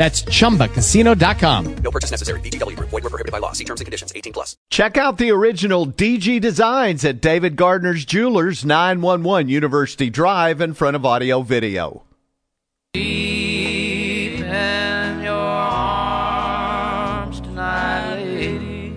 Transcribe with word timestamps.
That's 0.00 0.22
chumbacasino.com. 0.22 1.74
No 1.84 1.90
purchase 1.90 2.10
necessary. 2.10 2.40
VGW 2.40 2.74
Group. 2.74 2.88
Void 2.88 3.04
were 3.04 3.10
prohibited 3.10 3.32
by 3.32 3.38
law. 3.38 3.52
See 3.52 3.64
terms 3.64 3.82
and 3.82 3.84
conditions. 3.84 4.14
18 4.16 4.32
plus. 4.32 4.56
Check 4.70 4.96
out 4.96 5.18
the 5.18 5.30
original 5.30 5.86
DG 5.86 6.40
designs 6.40 7.04
at 7.04 7.20
David 7.20 7.54
Gardner's 7.54 8.06
Jewelers, 8.06 8.64
911 8.64 9.50
University 9.50 10.08
Drive 10.08 10.62
in 10.62 10.72
front 10.72 10.96
of 10.96 11.04
Audio 11.04 11.42
Video. 11.42 12.04
Deep 12.94 14.40
in 14.40 15.22
your 15.22 15.34
arms 15.34 17.42
tonight, 17.42 18.24
lady. 18.24 18.94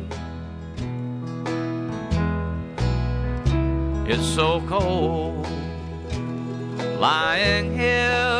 It's 4.09 4.25
so 4.25 4.63
cold, 4.69 5.45
lying 6.97 7.77
here 7.77 8.32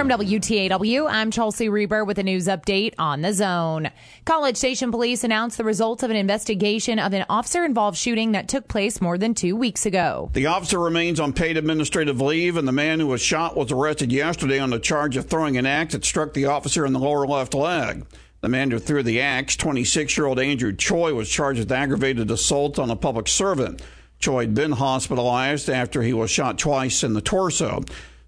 From 0.00 0.08
WTAW, 0.08 1.10
I'm 1.10 1.30
Chelsea 1.30 1.68
Reber 1.68 2.06
with 2.06 2.18
a 2.18 2.22
news 2.22 2.46
update 2.46 2.94
on 2.98 3.20
the 3.20 3.34
zone. 3.34 3.90
College 4.24 4.56
Station 4.56 4.90
police 4.90 5.24
announced 5.24 5.58
the 5.58 5.64
results 5.64 6.02
of 6.02 6.10
an 6.10 6.16
investigation 6.16 6.98
of 6.98 7.12
an 7.12 7.26
officer 7.28 7.66
involved 7.66 7.98
shooting 7.98 8.32
that 8.32 8.48
took 8.48 8.66
place 8.66 9.02
more 9.02 9.18
than 9.18 9.34
two 9.34 9.54
weeks 9.54 9.84
ago. 9.84 10.30
The 10.32 10.46
officer 10.46 10.78
remains 10.78 11.20
on 11.20 11.34
paid 11.34 11.58
administrative 11.58 12.18
leave, 12.18 12.56
and 12.56 12.66
the 12.66 12.72
man 12.72 12.98
who 12.98 13.08
was 13.08 13.20
shot 13.20 13.58
was 13.58 13.70
arrested 13.70 14.10
yesterday 14.10 14.58
on 14.58 14.70
the 14.70 14.78
charge 14.78 15.18
of 15.18 15.26
throwing 15.26 15.58
an 15.58 15.66
axe 15.66 15.92
that 15.92 16.06
struck 16.06 16.32
the 16.32 16.46
officer 16.46 16.86
in 16.86 16.94
the 16.94 16.98
lower 16.98 17.26
left 17.26 17.52
leg. 17.52 18.06
The 18.40 18.48
man 18.48 18.70
who 18.70 18.78
threw 18.78 19.02
the 19.02 19.20
axe, 19.20 19.54
26 19.54 20.16
year 20.16 20.26
old 20.26 20.40
Andrew 20.40 20.74
Choi, 20.74 21.12
was 21.12 21.28
charged 21.28 21.58
with 21.58 21.72
aggravated 21.72 22.30
assault 22.30 22.78
on 22.78 22.88
a 22.88 22.96
public 22.96 23.28
servant. 23.28 23.82
Choi 24.18 24.40
had 24.40 24.54
been 24.54 24.72
hospitalized 24.72 25.68
after 25.68 26.00
he 26.00 26.14
was 26.14 26.30
shot 26.30 26.58
twice 26.58 27.04
in 27.04 27.12
the 27.12 27.20
torso. 27.20 27.82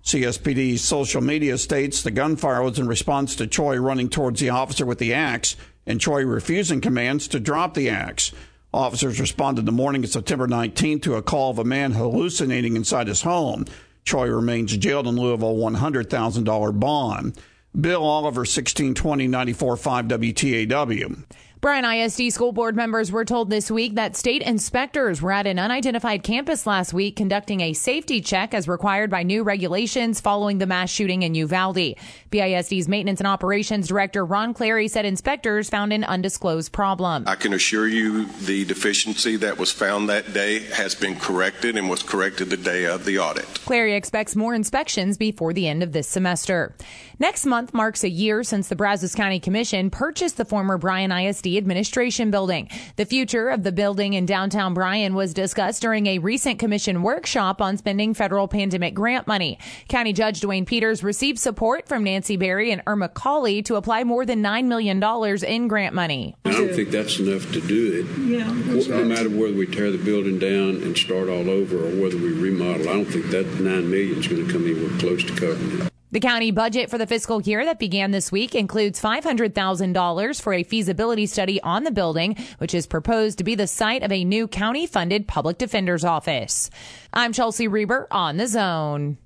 CSPD's 0.04 0.82
social 0.82 1.20
media 1.20 1.56
states 1.56 2.02
the 2.02 2.10
gunfire 2.10 2.62
was 2.62 2.78
in 2.78 2.88
response 2.88 3.36
to 3.36 3.46
Choi 3.46 3.76
running 3.76 4.08
towards 4.08 4.40
the 4.40 4.50
officer 4.50 4.84
with 4.84 4.98
the 4.98 5.14
axe 5.14 5.56
and 5.86 6.00
Choi 6.00 6.24
refusing 6.24 6.80
commands 6.80 7.28
to 7.28 7.40
drop 7.40 7.74
the 7.74 7.88
axe. 7.88 8.32
Officers 8.74 9.20
responded 9.20 9.66
the 9.66 9.72
morning 9.72 10.02
of 10.02 10.10
September 10.10 10.48
19th 10.48 11.02
to 11.02 11.14
a 11.14 11.22
call 11.22 11.50
of 11.50 11.58
a 11.58 11.64
man 11.64 11.92
hallucinating 11.92 12.74
inside 12.74 13.06
his 13.06 13.22
home. 13.22 13.66
Choi 14.04 14.28
remains 14.28 14.76
jailed 14.76 15.06
in 15.06 15.16
lieu 15.16 15.32
of 15.32 15.42
a 15.42 15.46
$100,000 15.46 16.80
bond. 16.80 17.38
Bill 17.78 18.02
Oliver, 18.02 18.40
1620 18.40 19.28
94.5 19.28 20.08
WTAW. 20.08 21.24
Bryan 21.62 21.84
ISD 21.84 22.32
school 22.32 22.50
board 22.50 22.74
members 22.74 23.12
were 23.12 23.24
told 23.24 23.48
this 23.48 23.70
week 23.70 23.94
that 23.94 24.16
state 24.16 24.42
inspectors 24.42 25.22
were 25.22 25.30
at 25.30 25.46
an 25.46 25.60
unidentified 25.60 26.24
campus 26.24 26.66
last 26.66 26.92
week 26.92 27.14
conducting 27.14 27.60
a 27.60 27.72
safety 27.72 28.20
check 28.20 28.52
as 28.52 28.66
required 28.66 29.10
by 29.10 29.22
new 29.22 29.44
regulations 29.44 30.20
following 30.20 30.58
the 30.58 30.66
mass 30.66 30.90
shooting 30.90 31.22
in 31.22 31.36
Uvalde. 31.36 31.94
BISD's 32.32 32.88
maintenance 32.88 33.20
and 33.20 33.28
operations 33.28 33.86
director 33.86 34.26
Ron 34.26 34.54
Clary 34.54 34.88
said 34.88 35.04
inspectors 35.04 35.70
found 35.70 35.92
an 35.92 36.02
undisclosed 36.02 36.72
problem. 36.72 37.28
I 37.28 37.36
can 37.36 37.52
assure 37.52 37.86
you 37.86 38.24
the 38.40 38.64
deficiency 38.64 39.36
that 39.36 39.56
was 39.56 39.70
found 39.70 40.08
that 40.08 40.32
day 40.34 40.64
has 40.70 40.96
been 40.96 41.14
corrected 41.14 41.76
and 41.76 41.88
was 41.88 42.02
corrected 42.02 42.50
the 42.50 42.56
day 42.56 42.86
of 42.86 43.04
the 43.04 43.20
audit. 43.20 43.44
Clary 43.66 43.94
expects 43.94 44.34
more 44.34 44.52
inspections 44.52 45.16
before 45.16 45.52
the 45.52 45.68
end 45.68 45.84
of 45.84 45.92
this 45.92 46.08
semester. 46.08 46.74
Next 47.22 47.46
month 47.46 47.72
marks 47.72 48.02
a 48.02 48.08
year 48.08 48.42
since 48.42 48.66
the 48.66 48.74
Brazos 48.74 49.14
County 49.14 49.38
Commission 49.38 49.90
purchased 49.90 50.38
the 50.38 50.44
former 50.44 50.76
Bryan 50.76 51.12
ISD 51.12 51.56
administration 51.56 52.32
building. 52.32 52.68
The 52.96 53.04
future 53.04 53.48
of 53.48 53.62
the 53.62 53.70
building 53.70 54.14
in 54.14 54.26
downtown 54.26 54.74
Bryan 54.74 55.14
was 55.14 55.32
discussed 55.32 55.80
during 55.82 56.08
a 56.08 56.18
recent 56.18 56.58
commission 56.58 57.04
workshop 57.04 57.62
on 57.62 57.76
spending 57.76 58.12
federal 58.12 58.48
pandemic 58.48 58.94
grant 58.94 59.28
money. 59.28 59.60
County 59.86 60.12
Judge 60.12 60.40
Duane 60.40 60.66
Peters 60.66 61.04
received 61.04 61.38
support 61.38 61.86
from 61.86 62.02
Nancy 62.02 62.36
Berry 62.36 62.72
and 62.72 62.82
Irma 62.88 63.08
Cawley 63.08 63.62
to 63.62 63.76
apply 63.76 64.02
more 64.02 64.26
than 64.26 64.42
$9 64.42 64.64
million 64.64 65.00
in 65.44 65.68
grant 65.68 65.94
money. 65.94 66.34
I 66.44 66.50
don't 66.50 66.74
think 66.74 66.90
that's 66.90 67.20
enough 67.20 67.52
to 67.52 67.60
do 67.60 68.00
it. 68.00 68.20
Yeah. 68.20 68.52
No 68.96 69.04
matter 69.04 69.30
whether 69.30 69.54
we 69.54 69.68
tear 69.68 69.92
the 69.92 70.04
building 70.04 70.40
down 70.40 70.82
and 70.82 70.98
start 70.98 71.28
all 71.28 71.48
over 71.48 71.76
or 71.76 72.02
whether 72.02 72.16
we 72.16 72.32
remodel, 72.32 72.88
I 72.88 72.94
don't 72.94 73.04
think 73.04 73.26
that 73.26 73.46
9 73.60 73.88
million 73.88 74.18
is 74.18 74.26
going 74.26 74.44
to 74.44 74.52
come 74.52 74.64
anywhere 74.64 74.98
close 74.98 75.22
to 75.22 75.36
covering 75.36 75.82
it. 75.82 75.91
The 76.12 76.20
county 76.20 76.50
budget 76.50 76.90
for 76.90 76.98
the 76.98 77.06
fiscal 77.06 77.40
year 77.40 77.64
that 77.64 77.78
began 77.78 78.10
this 78.10 78.30
week 78.30 78.54
includes 78.54 79.00
$500,000 79.00 80.42
for 80.42 80.52
a 80.52 80.62
feasibility 80.62 81.24
study 81.24 81.58
on 81.62 81.84
the 81.84 81.90
building, 81.90 82.36
which 82.58 82.74
is 82.74 82.86
proposed 82.86 83.38
to 83.38 83.44
be 83.44 83.54
the 83.54 83.66
site 83.66 84.02
of 84.02 84.12
a 84.12 84.22
new 84.22 84.46
county 84.46 84.86
funded 84.86 85.26
public 85.26 85.56
defender's 85.56 86.04
office. 86.04 86.68
I'm 87.14 87.32
Chelsea 87.32 87.66
Reber 87.66 88.08
on 88.10 88.36
the 88.36 88.46
zone. 88.46 89.16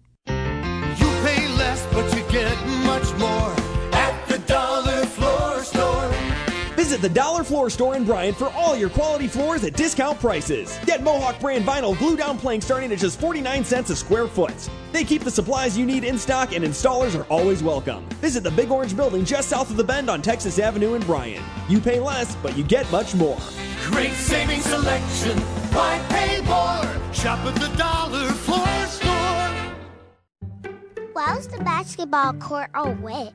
Visit 6.96 7.08
the 7.10 7.14
Dollar 7.14 7.44
Floor 7.44 7.68
Store 7.68 7.94
in 7.94 8.04
Bryan 8.04 8.32
for 8.32 8.48
all 8.54 8.74
your 8.74 8.88
quality 8.88 9.26
floors 9.26 9.62
at 9.64 9.74
discount 9.74 10.18
prices. 10.18 10.78
Get 10.86 11.02
Mohawk 11.02 11.38
brand 11.40 11.62
vinyl 11.62 11.98
glue 11.98 12.16
down 12.16 12.38
plank 12.38 12.62
starting 12.62 12.90
at 12.90 12.98
just 12.98 13.20
49 13.20 13.64
cents 13.64 13.90
a 13.90 13.96
square 13.96 14.26
foot. 14.26 14.54
They 14.92 15.04
keep 15.04 15.22
the 15.22 15.30
supplies 15.30 15.76
you 15.76 15.84
need 15.84 16.04
in 16.04 16.16
stock 16.16 16.54
and 16.54 16.64
installers 16.64 17.14
are 17.14 17.24
always 17.24 17.62
welcome. 17.62 18.08
Visit 18.22 18.44
the 18.44 18.50
Big 18.50 18.70
Orange 18.70 18.96
Building 18.96 19.26
just 19.26 19.50
south 19.50 19.68
of 19.68 19.76
the 19.76 19.84
bend 19.84 20.08
on 20.08 20.22
Texas 20.22 20.58
Avenue 20.58 20.94
in 20.94 21.02
Bryan. 21.02 21.44
You 21.68 21.80
pay 21.80 22.00
less, 22.00 22.34
but 22.36 22.56
you 22.56 22.64
get 22.64 22.90
much 22.90 23.14
more. 23.14 23.36
Great 23.90 24.12
saving 24.12 24.62
selection. 24.62 25.38
Why 25.76 26.02
pay 26.08 26.40
more? 26.46 27.12
Shop 27.12 27.40
at 27.40 27.56
the 27.56 27.76
Dollar 27.76 28.30
Floor 28.30 28.86
Store. 28.86 29.12
Why 31.12 31.36
was 31.36 31.46
the 31.46 31.58
basketball 31.62 32.32
court 32.34 32.70
all 32.74 32.94
wet? 33.02 33.34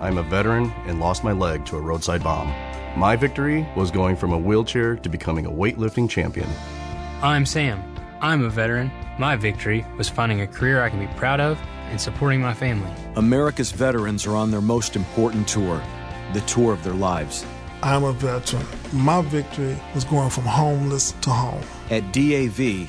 I'm 0.00 0.16
a 0.16 0.22
veteran 0.22 0.72
and 0.86 0.98
lost 0.98 1.22
my 1.22 1.32
leg 1.32 1.66
to 1.66 1.76
a 1.76 1.80
roadside 1.80 2.24
bomb. 2.24 2.48
My 2.98 3.16
victory 3.16 3.68
was 3.76 3.90
going 3.90 4.16
from 4.16 4.32
a 4.32 4.38
wheelchair 4.38 4.96
to 4.96 5.08
becoming 5.10 5.44
a 5.44 5.50
weightlifting 5.50 6.08
champion. 6.08 6.48
I'm 7.20 7.44
Sam. 7.44 7.84
I'm 8.22 8.42
a 8.42 8.48
veteran. 8.48 8.90
My 9.18 9.36
victory 9.36 9.84
was 9.98 10.08
finding 10.08 10.40
a 10.40 10.46
career 10.46 10.82
I 10.82 10.88
can 10.88 11.00
be 11.00 11.12
proud 11.18 11.38
of 11.38 11.60
and 11.90 12.00
supporting 12.00 12.40
my 12.40 12.54
family. 12.54 12.90
America's 13.16 13.72
veterans 13.72 14.26
are 14.26 14.36
on 14.36 14.50
their 14.50 14.62
most 14.62 14.96
important 14.96 15.46
tour, 15.46 15.82
the 16.32 16.40
tour 16.42 16.72
of 16.72 16.82
their 16.82 16.94
lives. 16.94 17.44
I'm 17.82 18.04
a 18.04 18.12
veteran. 18.14 18.66
My 18.92 19.20
victory 19.20 19.76
was 19.94 20.04
going 20.04 20.30
from 20.30 20.44
homeless 20.44 21.12
to 21.12 21.30
home. 21.30 21.62
At 21.90 22.10
DAV, 22.12 22.88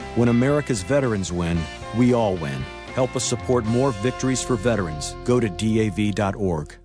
When 0.15 0.27
America's 0.27 0.83
veterans 0.83 1.31
win, 1.31 1.57
we 1.97 2.13
all 2.13 2.35
win. 2.35 2.61
Help 2.95 3.15
us 3.15 3.23
support 3.23 3.63
more 3.63 3.93
victories 3.93 4.43
for 4.43 4.57
veterans. 4.57 5.15
Go 5.23 5.39
to 5.39 5.47
DAV.org. 5.47 6.80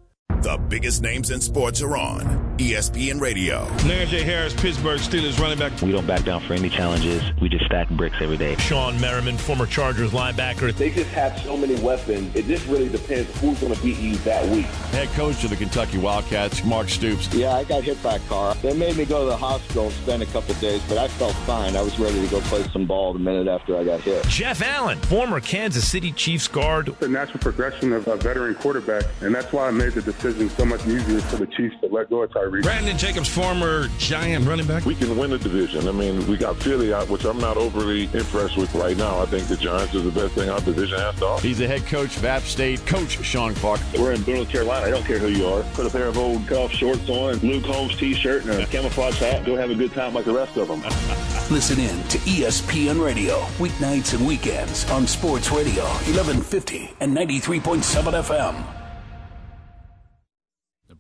The 0.47 0.59
biggest 0.59 1.03
names 1.03 1.33
in 1.33 1.41
sports 1.41 1.83
are 1.83 1.97
on. 1.97 2.47
ESPN 2.59 3.21
Radio. 3.21 3.67
Najee 3.81 4.23
Harris, 4.23 4.55
Pittsburgh 4.55 5.01
Steelers 5.01 5.41
running 5.41 5.59
back. 5.59 5.83
We 5.83 5.91
don't 5.91 6.07
back 6.07 6.23
down 6.23 6.41
for 6.41 6.55
any 6.55 6.71
challenges. 6.71 7.21
We 7.41 7.49
just 7.49 7.65
stack 7.67 7.91
bricks 7.91 8.15
every 8.21 8.37
day. 8.37 8.55
Shawne 8.55 8.99
Merriman, 9.01 9.37
former 9.39 9.67
Chargers 9.67 10.13
linebacker. 10.13 10.73
They 10.73 10.91
just 10.91 11.11
have 11.11 11.37
so 11.41 11.57
many 11.57 11.75
weapons. 11.81 12.35
It 12.37 12.47
just 12.47 12.65
really 12.69 12.89
depends 12.89 13.29
who's 13.41 13.59
going 13.59 13.75
to 13.75 13.83
beat 13.83 13.99
you 13.99 14.15
that 14.19 14.49
week. 14.49 14.67
Head 14.93 15.09
coach 15.09 15.43
of 15.43 15.51
the 15.51 15.57
Kentucky 15.57 15.99
Wildcats, 15.99 16.65
Mark 16.65 16.91
Stoops. 16.91 17.27
Yeah, 17.35 17.53
I 17.53 17.65
got 17.65 17.83
hit 17.83 18.01
by 18.01 18.15
a 18.15 18.21
car. 18.21 18.55
They 18.63 18.73
made 18.73 18.97
me 18.97 19.05
go 19.05 19.25
to 19.25 19.27
the 19.27 19.37
hospital 19.37 19.87
and 19.87 19.95
spend 19.95 20.23
a 20.23 20.27
couple 20.27 20.55
days, 20.55 20.81
but 20.89 20.97
I 20.97 21.09
felt 21.09 21.35
fine. 21.45 21.75
I 21.75 21.83
was 21.83 21.99
ready 21.99 22.25
to 22.25 22.31
go 22.31 22.41
play 22.43 22.63
some 22.69 22.87
ball 22.87 23.13
the 23.13 23.19
minute 23.19 23.49
after 23.49 23.77
I 23.77 23.83
got 23.83 24.01
hit. 24.01 24.25
Jeff 24.29 24.63
Allen, 24.63 24.99
former 25.01 25.41
Kansas 25.41 25.87
City 25.87 26.13
Chiefs 26.13 26.47
guard. 26.47 26.87
The 27.01 27.09
natural 27.09 27.41
progression 27.41 27.93
of 27.93 28.07
a 28.07 28.17
veteran 28.17 28.55
quarterback, 28.55 29.05
and 29.21 29.35
that's 29.35 29.53
why 29.53 29.67
I 29.67 29.73
made 29.73 29.93
the 29.93 30.03
decision 30.03 30.36
so 30.49 30.65
much 30.65 30.87
easier 30.87 31.21
for 31.21 31.37
the 31.37 31.47
Chiefs 31.47 31.77
to 31.81 31.87
let 31.89 32.11
go 32.11 32.23
of 32.23 32.31
Tyreek. 32.31 32.63
Brandon 32.63 32.97
Jacobs, 32.97 33.29
former 33.29 33.89
Giant 33.99 34.47
running 34.47 34.67
back. 34.67 34.85
We 34.85 34.95
can 34.95 35.17
win 35.17 35.31
the 35.31 35.39
division. 35.39 35.89
I 35.89 35.93
mean, 35.93 36.27
we 36.27 36.37
got 36.37 36.57
Philly, 36.57 36.93
out, 36.93 37.09
which 37.09 37.25
I'm 37.25 37.39
not 37.39 37.57
overly 37.57 38.05
impressed 38.13 38.57
with 38.57 38.75
right 38.75 38.97
now. 38.97 39.21
I 39.21 39.27
think 39.27 39.49
the 39.49 39.57
Giants 39.57 39.95
is 39.95 40.05
the 40.05 40.11
best 40.11 40.35
thing 40.35 40.49
our 40.51 40.61
division 40.61 40.99
has 40.99 41.15
to 41.17 41.27
offer. 41.27 41.47
He's 41.47 41.59
the 41.59 41.67
head 41.67 41.87
coach 41.87 42.17
of 42.17 42.25
App 42.25 42.43
State, 42.43 42.85
Coach 42.87 43.25
Shawn 43.25 43.55
Clark. 43.55 43.81
We're 43.99 44.13
in 44.13 44.25
North 44.25 44.49
Carolina. 44.49 44.87
I 44.87 44.91
don't 44.91 45.05
care 45.05 45.19
who 45.19 45.29
you 45.29 45.47
are. 45.47 45.63
Put 45.75 45.87
a 45.87 45.91
pair 45.91 46.07
of 46.07 46.19
old 46.19 46.47
cuff 46.47 46.73
shorts 46.73 47.09
on, 47.09 47.37
Luke 47.39 47.65
Combs 47.65 47.97
t-shirt, 47.97 48.45
and 48.45 48.63
a 48.63 48.67
camouflage 48.67 49.19
hat. 49.19 49.45
Go 49.45 49.57
have 49.57 49.71
a 49.71 49.75
good 49.75 49.93
time 49.93 50.15
like 50.15 50.25
the 50.25 50.35
rest 50.35 50.57
of 50.57 50.69
them. 50.69 50.83
Listen 51.51 51.79
in 51.79 52.03
to 52.09 52.19
ESPN 52.19 53.05
Radio, 53.05 53.41
weeknights 53.59 54.15
and 54.15 54.27
weekends 54.27 54.89
on 54.91 55.07
Sports 55.07 55.51
Radio, 55.51 55.85
1150 55.85 56.95
and 57.01 57.17
93.7 57.17 57.83
FM. 58.23 58.86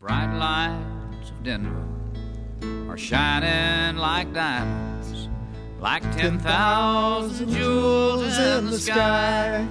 Bright 0.06 0.38
lights 0.38 1.30
of 1.30 1.42
Denver 1.42 1.84
are 2.88 2.96
shining 2.96 3.96
like 3.96 4.32
diamonds, 4.32 5.28
like 5.80 6.02
10,000 6.16 7.48
jewels 7.48 8.38
in 8.38 8.66
the 8.66 8.78
sky. 8.78 9.66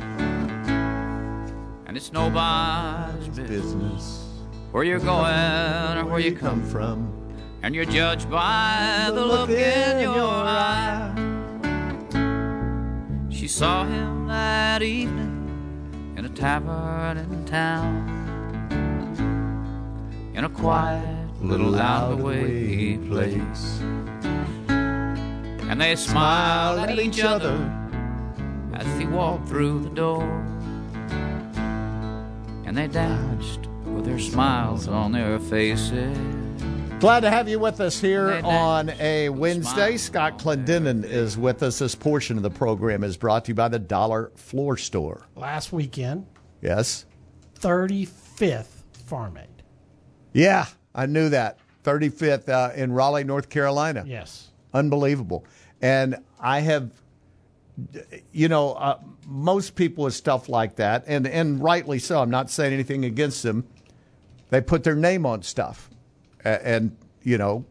And 1.85 1.95
it's 1.95 2.11
nobody's 2.11 3.29
business 3.29 4.25
where 4.71 4.83
you're 4.83 4.99
going 4.99 5.97
or 5.97 6.03
where 6.03 6.19
you 6.19 6.35
come 6.35 6.65
from. 6.65 7.13
And 7.63 7.73
you're 7.73 7.85
judged 7.85 8.29
by 8.29 9.09
the 9.13 9.23
look 9.23 9.49
in 9.49 10.01
your 10.01 10.19
eye. 10.19 11.13
She 13.29 13.47
saw 13.47 13.85
him 13.85 14.27
that 14.27 14.81
evening 14.81 16.13
in 16.17 16.25
a 16.25 16.29
tavern 16.29 17.19
in 17.19 17.45
town. 17.45 18.14
In 20.35 20.43
a 20.43 20.49
quiet 20.49 21.29
little 21.41 21.75
out 21.75 22.11
of 22.11 22.17
the 22.17 22.23
way 22.25 22.97
place. 23.07 23.79
And 24.67 25.79
they 25.79 25.95
smiled 25.95 26.79
at 26.79 26.99
each 26.99 27.21
other 27.23 27.55
as 28.73 28.99
he 28.99 29.05
walked 29.07 29.47
through 29.47 29.83
the 29.83 29.89
door. 29.89 30.23
And 32.65 32.77
they 32.77 32.87
danced 32.87 33.67
with 33.85 34.03
their 34.05 34.19
smiles 34.19 34.89
on 34.89 35.13
their 35.13 35.39
faces. 35.39 36.17
Glad 36.99 37.21
to 37.21 37.29
have 37.29 37.47
you 37.47 37.59
with 37.59 37.79
us 37.79 37.99
here 37.99 38.41
on 38.43 38.89
a 38.99 39.29
Wednesday. 39.29 39.95
Scott 39.95 40.37
Clendenin 40.37 41.05
is 41.05 41.37
with 41.37 41.63
us. 41.63 41.79
This 41.79 41.95
portion 41.95 42.35
of 42.37 42.43
the 42.43 42.49
program 42.49 43.03
is 43.05 43.15
brought 43.15 43.45
to 43.45 43.51
you 43.51 43.55
by 43.55 43.69
the 43.69 43.79
Dollar 43.79 44.31
Floor 44.35 44.75
Store. 44.75 45.27
Last 45.35 45.71
weekend, 45.71 46.25
Yes? 46.61 47.05
35th 47.59 48.83
Farm 49.05 49.37
Aid. 49.37 49.54
Yeah, 50.35 50.65
I 50.93 51.05
knew 51.05 51.29
that. 51.29 51.59
35th 51.83 52.49
uh, 52.49 52.73
in 52.75 52.91
Raleigh, 52.91 53.23
North 53.23 53.49
Carolina. 53.49 54.03
Yes. 54.05 54.49
Unbelievable. 54.73 55.45
And 55.81 56.17
I 56.39 56.59
have, 56.59 56.91
you 58.31 58.47
know, 58.49 58.73
uh, 58.73 58.99
most 59.27 59.75
people 59.75 60.03
with 60.05 60.13
stuff 60.13 60.49
like 60.49 60.75
that, 60.77 61.03
and, 61.07 61.25
and 61.27 61.61
rightly 61.63 61.99
so, 61.99 62.21
I'm 62.21 62.29
not 62.29 62.49
saying 62.49 62.73
anything 62.73 63.05
against 63.05 63.43
them, 63.43 63.65
they 64.49 64.61
put 64.61 64.83
their 64.83 64.95
name 64.95 65.25
on 65.25 65.41
stuff 65.41 65.89
and, 66.43 66.61
and 66.63 66.97
you 67.23 67.37
know, 67.37 67.65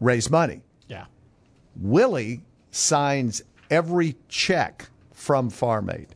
raise 0.00 0.30
money. 0.30 0.62
Yeah. 0.88 1.06
Willie 1.76 2.42
signs 2.70 3.42
every 3.70 4.16
check 4.28 4.88
from 5.12 5.50
Farm 5.50 5.90
Aid 5.90 6.08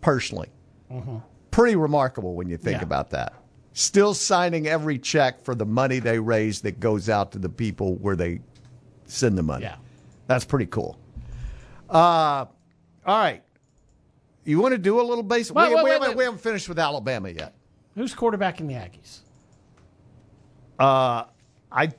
personally. 0.00 0.48
Mhm. 0.90 1.22
Pretty 1.50 1.76
remarkable 1.76 2.34
when 2.34 2.48
you 2.48 2.56
think 2.56 2.78
Yeah. 2.78 2.84
about 2.84 3.10
that. 3.10 3.34
Still 3.72 4.14
signing 4.14 4.66
every 4.66 4.98
check 4.98 5.42
for 5.42 5.54
the 5.54 5.66
money 5.66 6.00
they 6.00 6.18
raise 6.18 6.60
that 6.62 6.80
goes 6.80 7.08
out 7.08 7.32
to 7.32 7.38
the 7.38 7.48
people 7.48 7.94
where 7.96 8.16
they 8.16 8.40
send 9.06 9.38
the 9.38 9.42
money. 9.42 9.64
Yeah. 9.64 9.76
That's 10.26 10.44
pretty 10.44 10.66
cool. 10.66 10.98
Uh, 11.88 12.46
all 13.06 13.18
right. 13.18 13.42
You 14.44 14.60
want 14.60 14.72
to 14.72 14.78
do 14.78 15.00
a 15.00 15.02
little 15.02 15.22
base? 15.22 15.50
Wait, 15.50 15.68
we, 15.68 15.74
wait, 15.74 15.84
we 15.84 15.90
wait, 15.90 16.00
haven't, 16.00 16.16
we 16.16 16.24
haven't 16.24 16.40
finished 16.40 16.68
with 16.68 16.78
Alabama 16.78 17.28
yet. 17.28 17.54
Who's 17.94 18.14
quarterbacking 18.14 18.66
the 18.66 18.74
Aggies? 18.74 19.20
Uh, 20.78 21.24
I 21.70 21.92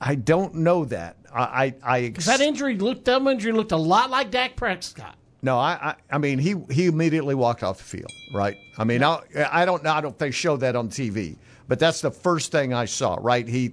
I 0.00 0.14
don't 0.14 0.54
know 0.54 0.84
that. 0.86 1.16
I 1.32 1.42
I, 1.42 1.74
I 1.82 2.00
Because 2.08 2.26
that 2.26 2.40
injury 2.40 2.76
looked, 2.76 3.04
that 3.04 3.20
injury 3.22 3.52
looked 3.52 3.72
a 3.72 3.76
lot 3.76 4.10
like 4.10 4.30
Dak 4.30 4.56
Prescott. 4.56 5.16
No, 5.42 5.56
I, 5.58 5.72
I, 5.90 5.94
I 6.16 6.18
mean, 6.18 6.38
he 6.38 6.56
he 6.70 6.86
immediately 6.86 7.34
walked 7.34 7.62
off 7.62 7.78
the 7.78 7.84
field, 7.84 8.10
right? 8.32 8.56
I 8.76 8.84
mean, 8.84 9.02
I, 9.04 9.20
I 9.50 9.64
don't 9.64 9.82
know. 9.84 9.92
I 9.92 10.00
don't 10.00 10.10
think 10.10 10.18
they 10.18 10.30
showed 10.32 10.60
that 10.60 10.74
on 10.74 10.88
TV, 10.88 11.36
but 11.68 11.78
that's 11.78 12.00
the 12.00 12.10
first 12.10 12.50
thing 12.50 12.74
I 12.74 12.86
saw, 12.86 13.18
right? 13.20 13.46
He 13.46 13.72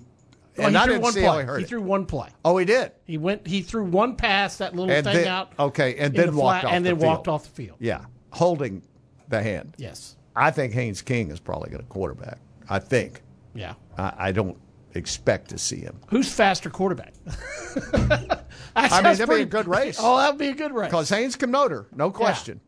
Well, 0.58 0.68
and 0.68 0.76
he 0.76 0.80
I 0.82 0.84
threw 0.84 0.94
didn't 0.94 1.04
one 1.04 1.14
see 1.14 1.20
play. 1.22 1.28
how 1.30 1.40
he 1.40 1.46
hurt 1.46 1.58
he 1.58 1.64
it. 1.64 1.68
threw 1.68 1.82
one 1.82 2.06
play. 2.06 2.30
Oh, 2.44 2.56
he 2.58 2.66
did. 2.66 2.92
He 3.06 3.18
went. 3.18 3.48
He 3.48 3.62
threw 3.64 3.84
one 3.84 4.16
pass, 4.16 4.58
that 4.58 4.76
little 4.76 4.92
And 4.94 5.04
thing 5.06 5.16
then- 5.16 5.28
out. 5.28 5.54
okay, 5.58 5.96
and 5.96 6.14
then 6.14 6.28
the 6.28 6.38
walked 6.40 6.62
flat, 6.62 6.66
off 6.66 6.74
and 6.74 6.86
the 6.86 6.90
then 6.90 7.00
walked 7.00 7.26
field. 7.26 7.34
off 7.34 7.44
the 7.46 7.50
field. 7.50 7.78
Yeah, 7.80 8.06
holding 8.32 8.84
the 9.30 9.42
hand. 9.42 9.74
Yes. 9.78 10.18
I 10.36 10.52
think 10.52 10.74
Haynes 10.74 11.02
King 11.02 11.32
is 11.32 11.40
probably 11.40 11.70
going 11.72 11.82
to 11.82 11.88
quarterback. 11.90 12.38
I 12.70 12.78
think. 12.78 13.22
Yeah. 13.56 13.74
I, 13.98 14.14
I 14.18 14.32
don't 14.34 14.58
expect 14.96 15.50
to 15.50 15.58
see 15.58 15.80
him. 15.82 16.00
Who's 16.08 16.32
faster 16.32 16.70
quarterback? 16.70 17.14
I 18.76 19.02
mean, 19.02 19.18
that'd 19.18 19.30
be 19.30 19.42
a 19.42 19.46
good 19.46 19.68
race. 19.68 19.98
Oh, 20.00 20.18
that'd 20.18 20.38
be 20.40 20.48
a 20.50 20.54
good 20.54 20.74
race. 20.74 20.88
Because 20.88 21.10
Haynes 21.10 21.36
can 21.36 21.52
motor, 21.52 21.88
no 21.96 22.12
question. 22.12 22.62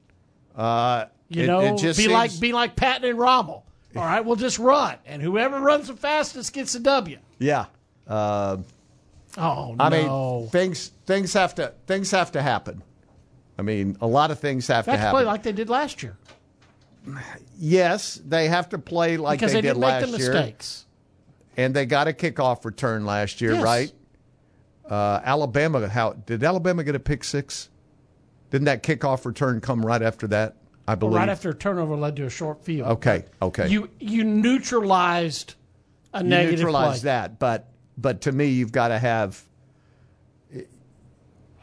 Uh, 0.56 1.06
You 1.30 1.44
it- 1.44 1.48
know, 1.48 1.60
it 1.62 1.82
be 1.82 1.94
seems- 1.94 2.12
like 2.14 2.40
be 2.40 2.54
like 2.54 2.76
Patton 2.76 3.10
and 3.10 3.20
Rommel. 3.20 3.66
All 3.96 4.04
right, 4.04 4.24
we'll 4.24 4.36
just 4.36 4.60
run, 4.60 4.98
and 5.06 5.22
whoever 5.22 5.60
runs 5.60 5.88
the 5.88 5.96
fastest 5.96 6.54
gets 6.54 6.74
the 6.74 6.80
W. 6.80 7.18
Yeah. 7.40 7.66
Uh, 8.08 8.58
Oh 9.40 9.76
no. 9.78 9.84
I 9.84 9.90
no! 9.90 10.40
mean, 10.42 10.50
things 10.50 10.92
things 11.06 11.34
have 11.34 11.54
to 11.56 11.74
things 11.86 12.10
have 12.12 12.32
to 12.32 12.42
happen. 12.42 12.82
I 13.60 13.62
mean, 13.62 13.96
a 14.02 14.08
lot 14.08 14.32
of 14.32 14.40
things 14.40 14.68
have 14.68 14.86
They 14.86 14.94
to 14.94 14.98
have 14.98 15.08
to 15.10 15.12
play 15.12 15.20
happen. 15.22 15.28
like 15.28 15.44
they 15.44 15.52
did 15.52 15.70
last 15.70 16.02
year 16.02 16.18
yes, 17.58 18.22
they 18.26 18.48
have 18.48 18.70
to 18.70 18.78
play 18.78 19.18
like 19.18 19.40
because 19.40 19.54
they, 19.54 19.62
they, 19.62 19.68
did 19.70 19.74
didn't 19.76 19.82
make 19.82 19.90
last 20.02 20.12
the 20.12 20.18
year, 20.18 20.34
mistakes. 20.34 20.86
And 21.58 21.74
they 21.76 21.86
got 21.86 22.08
a 22.08 22.14
kickoff 22.14 22.64
return 22.64 23.06
last 23.06 23.42
year, 23.42 23.54
Yes. 23.54 23.64
right? 23.64 23.92
Uh, 24.90 25.20
Alabama, 25.26 25.90
how 25.90 26.14
did 26.14 26.44
Alabama 26.44 26.84
get 26.84 26.96
a 26.96 27.00
pick 27.00 27.24
six? 27.24 27.70
Didn't 28.52 28.66
that 28.66 28.84
kickoff 28.84 29.26
return 29.26 29.60
come 29.60 29.86
right 29.86 30.02
after 30.02 30.28
that? 30.28 30.56
I 30.88 30.92
Well, 30.92 30.98
believe. 30.98 31.16
right 31.18 31.28
after 31.30 31.50
a 31.50 31.54
turnover 31.54 31.98
led 31.98 32.16
to 32.16 32.26
a 32.26 32.30
short 32.30 32.64
field. 32.64 32.88
okay, 32.92 33.26
okay. 33.42 33.68
You 33.68 33.90
you 34.00 34.24
neutralized 34.24 35.56
a 36.14 36.24
You 36.24 36.30
negative 36.30 36.60
neutralize 36.60 37.02
play. 37.02 37.08
that, 37.10 37.40
but 37.40 37.68
but 37.98 38.22
to 38.22 38.32
me, 38.32 38.46
you've 38.48 38.72
got 38.72 38.88
to 38.90 39.00
have. 39.00 39.44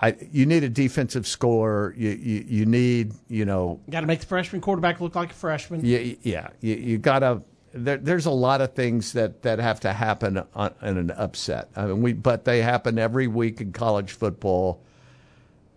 I 0.03 0.17
you 0.33 0.45
need 0.45 0.65
a 0.65 0.69
defensive 0.69 1.27
score. 1.27 1.95
You 1.97 2.11
you, 2.11 2.45
you 2.47 2.67
need 2.67 3.15
you 3.29 3.45
know 3.47 3.81
Got 3.89 4.01
to 4.03 4.07
make 4.07 4.21
the 4.21 4.27
freshman 4.27 4.61
quarterback 4.61 5.01
look 5.01 5.15
like 5.15 5.31
a 5.31 5.35
freshman. 5.35 5.81
Yeah, 5.85 6.15
yeah. 6.23 6.49
You, 6.61 6.75
you 6.75 6.99
got 6.99 7.21
to. 7.21 7.41
There, 7.77 7.97
there's 7.97 8.27
a 8.27 8.31
lot 8.31 8.61
of 8.61 8.75
things 8.75 9.13
that, 9.15 9.43
that 9.43 9.59
have 9.59 9.81
to 9.81 9.93
happen 9.93 10.43
on, 10.55 10.75
in 10.81 10.97
an 10.97 11.11
upset. 11.11 11.71
I 11.75 11.87
mean, 11.87 12.03
we 12.03 12.13
but 12.13 12.45
they 12.45 12.63
happen 12.63 12.99
every 12.99 13.27
week 13.27 13.61
in 13.61 13.73
college 13.73 14.13
football. 14.13 14.81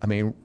I 0.02 0.06
mean, 0.06 0.36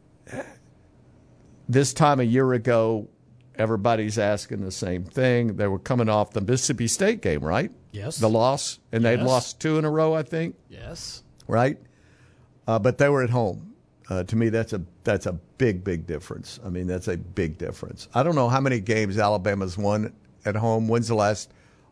this 1.68 1.92
time 1.92 2.20
a 2.20 2.24
year 2.24 2.52
ago, 2.52 3.08
everybody's 3.56 4.18
asking 4.18 4.62
the 4.62 4.70
same 4.70 5.04
thing. 5.04 5.56
They 5.56 5.66
were 5.68 5.78
coming 5.78 6.08
off 6.08 6.32
the 6.32 6.40
Mississippi 6.40 6.88
State 6.88 7.20
game, 7.22 7.44
right? 7.44 7.70
Yes. 7.92 8.16
The 8.16 8.28
loss, 8.30 8.78
and 8.90 9.04
they'd 9.04 9.20
lost 9.20 9.60
two 9.60 9.78
in 9.78 9.84
a 9.84 9.90
row, 9.90 10.14
I 10.14 10.22
think 10.22 10.56
Yes. 10.70 11.22
right? 11.46 11.78
Uh, 12.66 12.78
but 12.78 12.96
they 12.96 13.08
were 13.08 13.22
at 13.22 13.30
home. 13.30 13.74
Uh, 14.08 14.22
to 14.24 14.36
me, 14.36 14.48
that's 14.48 14.72
a 14.72 14.82
that's 15.04 15.26
a 15.26 15.32
big 15.32 15.84
big 15.84 16.06
difference. 16.06 16.58
I 16.64 16.68
mean, 16.70 16.86
that's 16.86 17.08
a 17.08 17.16
big 17.16 17.58
difference. 17.58 18.08
I 18.14 18.22
don't 18.22 18.34
know 18.34 18.48
how 18.48 18.60
many 18.60 18.80
games 18.80 19.18
Alabama's 19.18 19.76
won 19.78 20.12
at 20.44 20.56
home. 20.56 20.88
When's 20.88 21.08
the 21.08 21.14
last 21.14 21.50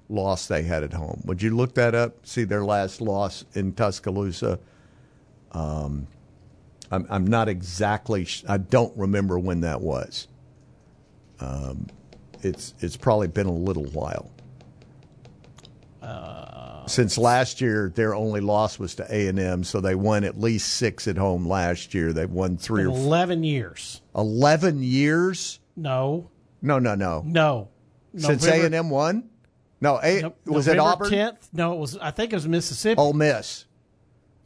loss 0.09 0.47
they 0.47 0.63
had 0.63 0.83
at 0.83 0.93
home? 0.93 1.23
Would 1.25 1.43
you 1.43 1.55
look 1.57 1.75
that 1.75 1.95
up? 1.95 2.27
See 2.27 2.45
their 2.45 2.65
last 2.65 3.01
loss 3.01 3.45
in 3.55 3.73
Tuscaloosa. 3.73 4.59
Um, 5.53 6.07
I'm 6.91 7.07
I'm 7.11 7.27
not 7.27 7.49
exactly. 7.49 8.25
sh- 8.25 8.45
I 8.49 8.59
don't 8.59 8.97
remember 8.97 9.39
when 9.39 9.61
that 9.63 9.81
was. 9.81 10.27
Um, 11.41 11.87
it's 12.43 12.75
it's 12.81 12.97
probably 12.97 13.29
been 13.29 13.47
a 13.47 13.53
little 13.53 13.87
while. 13.87 14.31
Since 16.87 17.19
last 17.19 17.61
year, 17.61 17.93
their 17.95 18.17
only 18.17 18.41
loss 18.41 18.77
was 18.79 18.97
to 18.97 19.07
A 19.15 19.29
and 19.29 19.39
M, 19.39 19.63
so 19.63 19.81
they 19.81 19.95
won 19.95 20.25
at 20.25 20.41
least 20.41 20.75
six 20.75 21.07
at 21.07 21.17
home 21.17 21.47
last 21.47 21.95
year. 21.95 22.13
They 22.13 22.27
won 22.27 22.57
three 22.57 22.83
or. 22.83 22.89
Eleven 22.89 23.45
years. 23.45 24.01
eleven 24.17 24.83
years. 24.83 25.61
No, 25.77 26.31
No, 26.63 26.81
no, 26.81 26.97
no. 26.97 27.23
no. 27.25 27.69
Since 28.17 28.47
A 28.47 28.65
and 28.65 28.75
M 28.75 28.91
won. 28.91 29.29
No, 29.81 29.99
A 30.03 30.23
Nope. 30.23 30.37
was 30.47 30.69
it 30.69 30.77
November 30.77 31.05
Auburn? 31.07 31.11
10th? 31.13 31.49
No, 31.53 31.73
it 31.75 31.79
was. 31.79 31.97
I 31.99 32.11
think 32.11 32.33
it 32.33 32.37
was 32.37 32.47
Mississippi. 32.49 32.99
Ole 32.99 33.13
Miss. 33.15 33.65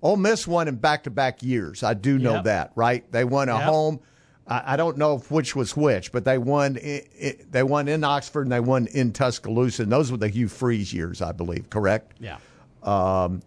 Ole 0.03 0.17
Miss 0.17 0.47
won 0.47 0.69
in 0.69 0.77
back 0.77 1.05
to 1.05 1.11
back 1.11 1.43
years. 1.43 1.83
I 1.83 1.95
do 1.95 2.19
know 2.19 2.35
Yep. 2.35 2.45
that, 2.45 2.73
right? 2.77 3.11
They 3.11 3.25
won 3.25 3.49
a 3.49 3.55
Yep. 3.57 3.63
home. 3.65 4.01
I, 4.47 4.75
I 4.75 4.77
don't 4.77 4.99
know 4.99 5.19
which 5.31 5.57
was 5.57 5.75
which, 5.77 6.13
but 6.13 6.25
they 6.25 6.37
won. 6.39 6.79
i 6.85 7.03
i 7.23 7.37
they 7.51 7.63
won 7.63 7.89
in 7.89 8.05
Oxford 8.05 8.43
and 8.43 8.53
they 8.53 8.61
won 8.61 8.87
in 8.89 9.13
Tuscaloosa. 9.13 9.85
And 9.85 9.91
those 9.93 10.13
were 10.13 10.19
the 10.19 10.29
Hugh 10.29 10.49
Freeze 10.49 10.93
years, 10.93 11.23
I 11.23 11.33
believe. 11.33 11.71
Correct? 11.71 12.13
Yeah. 12.21 12.37
Um, 12.83 13.41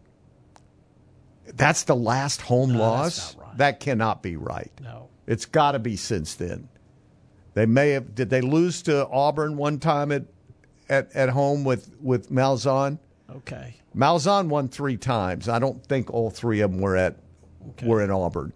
that's 1.55 1.83
the 1.83 1.95
last 1.95 2.41
home 2.41 2.71
loss. 2.73 3.35
That 3.57 3.79
cannot 3.79 4.21
be 4.21 4.35
right. 4.35 4.71
No. 4.81 5.09
It's 5.25 5.45
got 5.45 5.71
to 5.73 5.79
be 5.79 5.95
since 5.95 6.35
then. 6.35 6.67
They 7.57 7.65
may 7.65 7.89
have. 7.89 8.13
Did 8.13 8.29
they 8.29 8.41
lose 8.41 8.83
to 8.83 9.07
Auburn 9.07 9.57
one 9.57 9.79
time 9.79 10.11
at 10.11 10.25
at, 10.89 11.11
at 11.15 11.29
home 11.29 11.63
with 11.63 11.89
with 11.99 12.29
Malzahn? 12.29 12.99
Okay. 13.31 13.77
Malzahn 13.95 14.47
won 14.47 14.67
three 14.67 14.95
times. 14.95 15.49
I 15.49 15.57
don't 15.57 15.83
think 15.87 16.13
all 16.13 16.29
three 16.29 16.59
of 16.59 16.71
them 16.71 16.81
were 16.81 16.95
at 16.95 17.17
were 17.81 18.03
in 18.03 18.11
Auburn. 18.11 18.53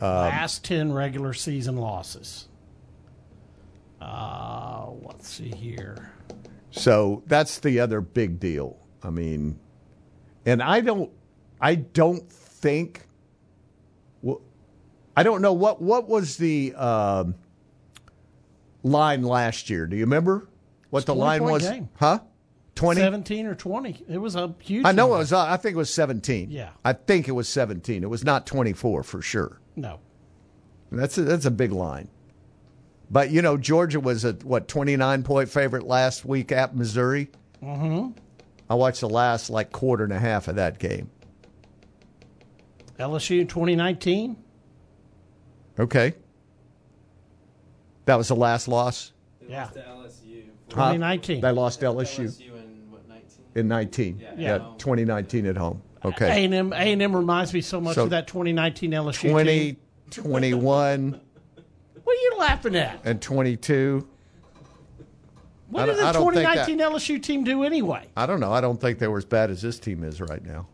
Um, 0.00 0.08
Last 0.08 0.64
ten 0.64 0.90
regular 0.90 1.34
season 1.34 1.76
losses. 1.76 2.48
Uh, 4.00 4.86
let's 5.02 5.28
see 5.28 5.50
here. 5.50 6.10
So 6.70 7.24
that's 7.26 7.58
the 7.58 7.78
other 7.78 8.00
big 8.00 8.40
deal. 8.40 8.78
I 9.02 9.10
mean, 9.10 9.58
and 10.46 10.62
I 10.62 10.80
don't, 10.80 11.10
I 11.60 11.74
don't 11.74 12.26
think, 12.32 13.06
well, 14.22 14.40
I 15.14 15.24
don't 15.24 15.42
know 15.42 15.52
what 15.52 15.82
what 15.82 16.08
was 16.08 16.38
the 16.38 16.74
um, 16.74 17.34
line 18.84 19.22
last 19.22 19.68
year. 19.68 19.86
Do 19.86 19.96
you 19.96 20.04
remember 20.04 20.48
what 20.90 21.06
the 21.06 21.14
line 21.14 21.42
was? 21.42 21.68
game. 21.68 21.88
Huh? 21.96 22.20
Twenty. 22.76 23.00
Seventeen 23.00 23.46
or 23.46 23.54
twenty. 23.54 24.04
It 24.08 24.18
was 24.18 24.36
a 24.36 24.54
huge. 24.60 24.84
I 24.84 24.92
know 24.92 25.14
it 25.14 25.18
was. 25.18 25.32
Uh, 25.32 25.44
I 25.44 25.56
think 25.56 25.74
it 25.74 25.78
was 25.78 25.92
seventeen. 25.92 26.50
Yeah. 26.50 26.70
I 26.84 26.92
think 26.92 27.28
it 27.28 27.32
was 27.32 27.48
seventeen. 27.48 28.04
It 28.04 28.10
was 28.10 28.24
not 28.24 28.46
twenty-four 28.46 29.02
for 29.02 29.22
sure. 29.22 29.60
No. 29.74 30.00
That's 30.92 31.18
a, 31.18 31.22
that's 31.22 31.44
a 31.44 31.50
big 31.50 31.72
line. 31.72 32.08
But 33.10 33.30
you 33.30 33.42
know, 33.42 33.56
Georgia 33.56 34.00
was 34.00 34.24
a 34.24 34.32
what 34.42 34.68
twenty-nine 34.68 35.22
point 35.22 35.48
favorite 35.48 35.84
last 35.84 36.24
week 36.24 36.52
at 36.52 36.76
Missouri. 36.76 37.30
Mm-hmm. 37.62 38.18
I 38.68 38.74
watched 38.74 39.00
the 39.00 39.08
last 39.08 39.50
like 39.50 39.72
quarter 39.72 40.04
and 40.04 40.12
a 40.12 40.18
half 40.18 40.48
of 40.48 40.56
that 40.56 40.78
game. 40.78 41.10
LSU 42.98 43.48
2019. 43.48 44.36
Okay. 45.78 46.14
That 48.06 48.16
was 48.16 48.28
the 48.28 48.36
last 48.36 48.68
loss. 48.68 49.12
They 49.40 49.48
Yeah. 49.48 49.66
Huh? 49.66 49.70
2019. 50.70 51.40
They 51.40 51.50
lost 51.52 51.80
to 51.80 51.86
LSU. 51.86 52.32
in 53.54 53.68
19. 53.68 54.18
Yeah. 54.20 54.32
Yeah, 54.36 54.58
2019 54.78 55.46
at 55.46 55.56
home. 55.56 55.80
Okay. 56.04 56.44
A&M, 56.44 56.72
A&M 56.72 57.14
reminds 57.16 57.54
me 57.54 57.60
so 57.60 57.80
much 57.80 57.94
So 57.94 58.04
of 58.04 58.10
that 58.10 58.26
2019 58.26 58.90
LSU 58.90 59.20
team. 59.20 59.30
20, 59.30 59.76
21, 60.10 61.20
What 62.04 62.12
are 62.12 62.20
you 62.20 62.32
laughing 62.38 62.76
at? 62.76 63.00
and 63.04 63.22
22. 63.22 64.06
What 65.70 65.86
did 65.86 65.96
the 65.96 66.04
I 66.04 66.12
don't 66.12 66.34
think 66.34 66.46
that- 66.46 66.66
2019 66.66 66.78
LSU 66.78 67.22
team 67.22 67.44
do 67.44 67.62
anyway? 67.64 68.06
I 68.16 68.26
don't 68.26 68.40
know. 68.40 68.52
I 68.52 68.60
don't 68.60 68.80
think 68.80 68.98
they 68.98 69.08
were 69.08 69.18
as 69.18 69.24
bad 69.24 69.50
as 69.50 69.62
this 69.62 69.78
team 69.78 70.04
is 70.04 70.20
right 70.20 70.44
now. 70.44 70.66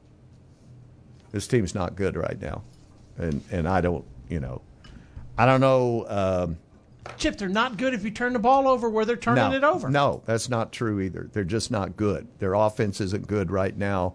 This 1.33 1.47
team's 1.47 1.75
not 1.77 1.95
good 1.95 2.17
right 2.17 2.41
now, 2.41 2.63
and 3.17 3.41
and 3.53 3.69
I 3.69 3.81
don't, 3.81 4.05
you 4.29 4.41
know, 4.41 4.63
I 5.39 5.47
don't 5.47 5.61
know. 5.61 6.07
Um, 6.09 6.59
Chip, 7.17 7.39
they're 7.39 7.49
not 7.49 7.77
good 7.77 7.95
if 7.95 8.05
you 8.05 8.11
turn 8.11 8.33
the 8.33 8.39
ball 8.39 8.69
over 8.69 8.89
where 8.89 9.05
they're 9.05 9.17
turning 9.17 9.51
no, 9.51 9.57
it 9.57 9.65
over. 9.65 9.89
No, 9.91 10.23
that's 10.27 10.49
not 10.49 10.73
true 10.73 11.01
either. 11.01 11.29
They're 11.33 11.45
just 11.45 11.71
not 11.71 11.97
good. 11.97 12.29
Their 12.39 12.55
offense 12.55 13.01
isn't 13.01 13.27
good 13.27 13.51
right 13.51 13.77
now. 13.77 14.15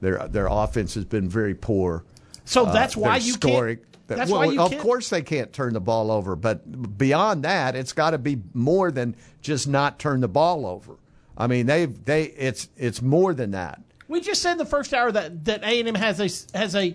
Their 0.00 0.28
their 0.28 0.46
offense 0.50 0.94
has 0.94 1.04
been 1.04 1.28
very 1.28 1.54
poor. 1.54 2.04
So 2.44 2.66
Uh, 2.66 2.72
that's 2.72 2.96
why 2.96 3.16
you 3.16 3.32
scoring. 3.32 3.76
can't. 3.78 3.86
That's 4.08 4.30
well, 4.30 4.40
why 4.46 4.52
you 4.52 4.60
of 4.60 4.70
can't. 4.70 4.82
course 4.82 5.08
they 5.08 5.22
can't 5.22 5.52
turn 5.52 5.72
the 5.72 5.80
ball 5.80 6.12
over, 6.12 6.36
but 6.36 6.96
beyond 6.96 7.42
that, 7.44 7.74
it's 7.74 7.92
got 7.92 8.10
to 8.10 8.18
be 8.18 8.40
more 8.54 8.90
than 8.92 9.16
just 9.40 9.66
not 9.66 9.98
turn 9.98 10.20
the 10.20 10.28
ball 10.28 10.64
over. 10.64 10.96
I 11.36 11.46
mean, 11.48 11.66
they 11.66 11.86
they 11.86 12.24
it's 12.24 12.68
it's 12.76 13.02
more 13.02 13.34
than 13.34 13.50
that. 13.52 13.80
We 14.08 14.20
just 14.20 14.42
said 14.42 14.52
in 14.52 14.58
the 14.58 14.64
first 14.66 14.94
hour 14.94 15.10
that 15.10 15.44
that 15.46 15.64
A 15.64 15.80
and 15.80 15.88
M 15.88 15.94
has 15.96 16.20
a 16.20 16.56
has 16.56 16.76
a 16.76 16.94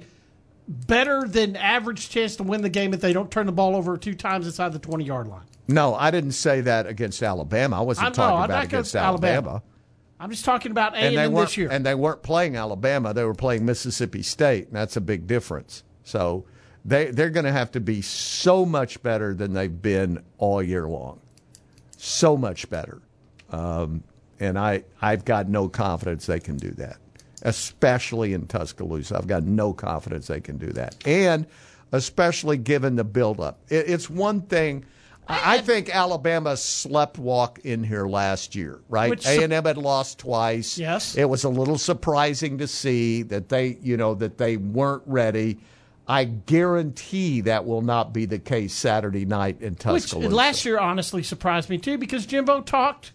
better 0.71 1.27
than 1.27 1.55
average 1.55 2.09
chance 2.09 2.35
to 2.37 2.43
win 2.43 2.61
the 2.61 2.69
game 2.69 2.93
if 2.93 3.01
they 3.01 3.13
don't 3.13 3.29
turn 3.31 3.45
the 3.45 3.51
ball 3.51 3.75
over 3.75 3.97
two 3.97 4.13
times 4.15 4.45
inside 4.45 4.73
the 4.73 4.79
20 4.79 5.03
yard 5.03 5.27
line. 5.27 5.43
No, 5.67 5.93
I 5.95 6.11
didn't 6.11 6.31
say 6.33 6.61
that 6.61 6.87
against 6.87 7.21
Alabama. 7.23 7.77
I 7.77 7.81
wasn't 7.81 8.07
I 8.07 8.09
talking 8.11 8.37
I'm 8.39 8.45
about 8.45 8.65
against 8.65 8.95
Alabama. 8.95 9.33
Alabama. 9.35 9.63
I'm 10.19 10.29
just 10.29 10.45
talking 10.45 10.71
about 10.71 10.93
A 10.93 10.97
And 10.97 11.05
and 11.07 11.17
they 11.17 11.23
M 11.23 11.31
weren't 11.33 11.47
this 11.49 11.57
year. 11.57 11.69
and 11.71 11.85
they 11.85 11.95
weren't 11.95 12.21
playing 12.23 12.55
Alabama. 12.55 13.13
They 13.13 13.23
were 13.23 13.33
playing 13.33 13.65
Mississippi 13.65 14.21
State, 14.23 14.67
and 14.67 14.75
that's 14.75 14.95
a 14.97 15.01
big 15.01 15.27
difference. 15.27 15.83
So 16.03 16.45
they 16.85 17.11
they're 17.11 17.29
going 17.29 17.45
to 17.45 17.51
have 17.51 17.71
to 17.71 17.79
be 17.79 18.01
so 18.01 18.65
much 18.65 19.01
better 19.03 19.33
than 19.33 19.53
they've 19.53 19.81
been 19.81 20.23
all 20.37 20.61
year 20.61 20.87
long. 20.87 21.19
So 21.97 22.35
much 22.37 22.69
better, 22.69 23.01
um, 23.51 24.03
and 24.39 24.57
I 24.59 24.83
I've 25.01 25.25
got 25.25 25.47
no 25.49 25.69
confidence 25.69 26.25
they 26.25 26.39
can 26.39 26.57
do 26.57 26.71
that, 26.71 26.97
especially 27.43 28.33
in 28.33 28.47
Tuscaloosa. 28.47 29.17
I've 29.17 29.27
got 29.27 29.43
no 29.43 29.73
confidence 29.73 30.27
they 30.27 30.41
can 30.41 30.57
do 30.57 30.67
that, 30.73 30.95
and 31.05 31.45
especially 31.91 32.57
given 32.57 32.95
the 32.95 33.03
buildup. 33.03 33.59
It, 33.69 33.89
it's 33.89 34.09
one 34.09 34.41
thing. 34.41 34.85
I, 35.27 35.55
I 35.55 35.57
think 35.59 35.93
Alabama 35.95 36.57
slept 36.57 37.17
walk 37.17 37.59
in 37.59 37.83
here 37.83 38.07
last 38.07 38.55
year, 38.55 38.79
right? 38.89 39.25
A 39.25 39.43
and 39.43 39.53
M 39.53 39.65
had 39.65 39.77
lost 39.77 40.19
twice. 40.19 40.77
Yes. 40.77 41.15
It 41.15 41.29
was 41.29 41.43
a 41.43 41.49
little 41.49 41.77
surprising 41.77 42.57
to 42.57 42.67
see 42.67 43.21
that 43.23 43.49
they, 43.49 43.77
you 43.81 43.97
know, 43.97 44.15
that 44.15 44.37
they 44.37 44.57
weren't 44.57 45.03
ready. 45.05 45.59
I 46.07 46.25
guarantee 46.25 47.41
that 47.41 47.65
will 47.65 47.83
not 47.83 48.11
be 48.11 48.25
the 48.25 48.39
case 48.39 48.73
Saturday 48.73 49.25
night 49.25 49.61
in 49.61 49.73
Which 49.73 49.79
Tuscaloosa. 49.79 50.35
last 50.35 50.65
year 50.65 50.79
honestly 50.79 51.23
surprised 51.23 51.69
me 51.69 51.77
too 51.77 51.97
because 51.97 52.25
Jimbo 52.25 52.61
talked 52.61 53.13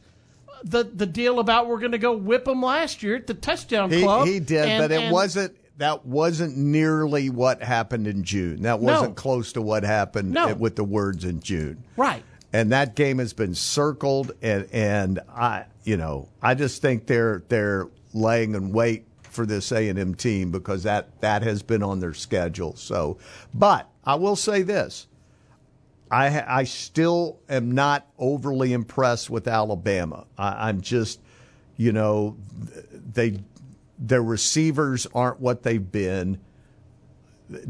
the 0.65 0.85
the 0.85 1.07
deal 1.07 1.39
about 1.41 1.67
we're 1.69 1.79
going 1.79 1.93
to 1.93 1.99
go 1.99 2.17
whip 2.17 2.45
them 2.45 2.63
last 2.63 3.03
year 3.03 3.17
at 3.17 3.27
the 3.27 3.35
touchdown 3.35 3.91
he, 3.91 4.03
club. 4.03 4.27
he 4.27 4.41
did, 4.41 4.69
and- 4.69 4.83
but 4.83 4.93
it 4.93 5.03
and- 5.05 5.13
wasn't. 5.13 5.57
That 5.79 6.07
wasn't 6.07 6.57
nearly 6.57 7.29
what 7.29 7.63
happened 7.63 8.07
in 8.07 8.25
June. 8.25 8.63
That 8.63 8.81
wasn't 8.81 9.15
close 9.15 9.53
to 9.53 9.61
what 9.61 9.83
happened 9.85 10.31
No. 10.31 10.55
with 10.55 10.75
the 10.75 10.85
words 10.85 11.23
in 11.27 11.41
June. 11.41 11.85
right. 11.99 12.23
and 12.55 12.73
that 12.73 12.97
game 12.97 13.19
has 13.19 13.35
been 13.35 13.55
circled 13.55 14.33
and 14.41 14.67
and 14.73 15.21
I 15.29 15.65
you 15.85 15.99
know 15.99 16.29
I 16.41 16.55
just 16.55 16.81
think 16.81 17.07
they're 17.07 17.43
they're 17.51 17.89
laying 18.15 18.55
in 18.55 18.73
wait 18.73 19.05
for 19.25 19.45
this 19.45 19.71
A 19.71 19.91
and 19.91 19.99
M 19.99 20.15
team 20.15 20.51
because 20.51 20.85
that 20.85 21.21
that 21.21 21.43
has 21.43 21.63
been 21.63 21.83
on 21.83 22.01
their 22.01 22.15
schedule. 22.15 22.75
So, 22.77 23.19
but 23.53 23.87
I 24.03 24.15
will 24.15 24.37
say 24.37 24.63
this. 24.63 25.07
I 26.11 26.43
I 26.61 26.65
still 26.65 27.39
am 27.49 27.73
not 27.73 28.07
overly 28.19 28.73
impressed 28.73 29.31
with 29.31 29.49
Alabama. 29.49 30.27
I, 30.39 30.69
I'm 30.69 30.81
just, 30.81 31.21
you 31.77 31.93
know, 31.93 32.37
they 33.13 33.41
their 33.99 34.23
receivers 34.23 35.07
aren't 35.15 35.41
what 35.41 35.63
they've 35.63 35.91
been 35.91 36.39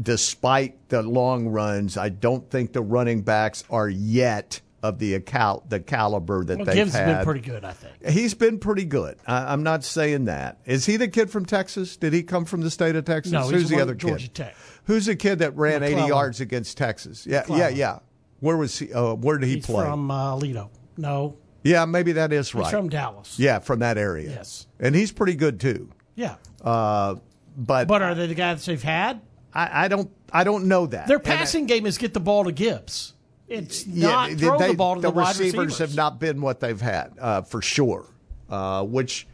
despite 0.01 0.89
the 0.89 1.03
long 1.03 1.47
runs, 1.49 1.97
I 1.97 2.09
don't 2.09 2.49
think 2.49 2.73
the 2.73 2.81
running 2.81 3.21
backs 3.21 3.63
are 3.69 3.89
yet 3.89 4.61
of 4.83 4.99
the 4.99 5.15
account 5.15 5.69
the 5.69 5.79
caliber 5.79 6.43
that 6.45 6.57
Well, 6.57 6.65
they've 6.65 6.75
Gibbs 6.75 6.93
had. 6.93 7.17
been 7.17 7.25
pretty 7.25 7.41
good, 7.41 7.65
I 7.65 7.73
think. 7.73 8.05
He's 8.07 8.33
been 8.35 8.59
pretty 8.59 8.85
good. 8.85 9.17
I, 9.25 9.51
I'm 9.51 9.63
not 9.63 9.83
saying 9.83 10.25
that. 10.25 10.59
Is 10.65 10.85
he 10.85 10.97
the 10.97 11.07
kid 11.07 11.31
from 11.31 11.45
Texas? 11.45 11.97
Did 11.97 12.13
he 12.13 12.23
come 12.23 12.45
from 12.45 12.61
the 12.61 12.69
state 12.69 12.95
of 12.95 13.05
Texas? 13.05 13.31
No, 13.33 13.43
he's 13.49 13.51
Who's 13.51 13.69
the 13.69 13.81
other 13.81 13.95
Georgia 13.95 14.27
kid? 14.27 14.35
Tech. 14.35 14.55
Who's 14.85 15.07
the 15.07 15.15
kid 15.15 15.39
that 15.39 15.55
ran 15.55 15.83
80 15.83 16.03
yards 16.03 16.41
against 16.41 16.77
Texas? 16.77 17.25
Yeah, 17.25 17.43
yeah, 17.49 17.69
yeah. 17.69 17.99
Where 18.39 18.57
was 18.57 18.77
he? 18.79 18.93
Uh, 18.93 19.13
where 19.15 19.37
did 19.37 19.47
he 19.47 19.55
He's 19.55 19.65
play? 19.65 19.85
from 19.85 20.09
uh, 20.11 20.35
Lido. 20.35 20.69
No, 20.97 21.37
yeah, 21.63 21.85
maybe 21.85 22.13
that 22.13 22.31
is 22.33 22.53
right. 22.55 22.63
he's 22.65 22.71
from 22.71 22.89
Dallas. 22.89 23.37
Yeah, 23.39 23.59
from 23.59 23.79
that 23.79 23.97
area. 23.97 24.29
Yes. 24.29 24.67
and 24.79 24.95
he's 24.95 25.11
pretty 25.11 25.35
good 25.35 25.59
too. 25.59 25.89
Yeah. 26.15 26.35
Uh, 26.63 27.15
but 27.55 27.87
But 27.87 28.01
are 28.01 28.13
they 28.15 28.27
the 28.27 28.35
guys 28.35 28.65
they've 28.65 28.81
had? 28.81 29.21
I, 29.53 29.85
I 29.85 29.87
don't 29.87 30.11
I 30.31 30.43
don't 30.43 30.65
know 30.67 30.85
that. 30.87 31.07
Their 31.07 31.17
And 31.17 31.27
I- 31.27 31.35
passing 31.37 31.65
game 31.65 31.85
is 31.85 31.97
get 31.97 32.13
the 32.13 32.19
ball 32.19 32.43
to 32.45 32.51
Gibbs. 32.51 33.13
It's 33.47 33.87
not 33.87 34.31
throw 34.31 34.57
they- 34.59 34.67
the 34.69 34.73
ball 34.73 34.95
to 34.95 35.01
the, 35.01 35.09
wide 35.09 35.29
receivers 35.29 35.53
receivers. 35.67 35.77
have 35.79 35.95
not 35.95 36.19
been 36.19 36.41
what 36.41 36.59
they've 36.59 36.79
had 36.81 37.13
uh, 37.19 37.41
for 37.43 37.61
sure. 37.61 38.05
Uh, 38.49 38.83
which 38.83 39.27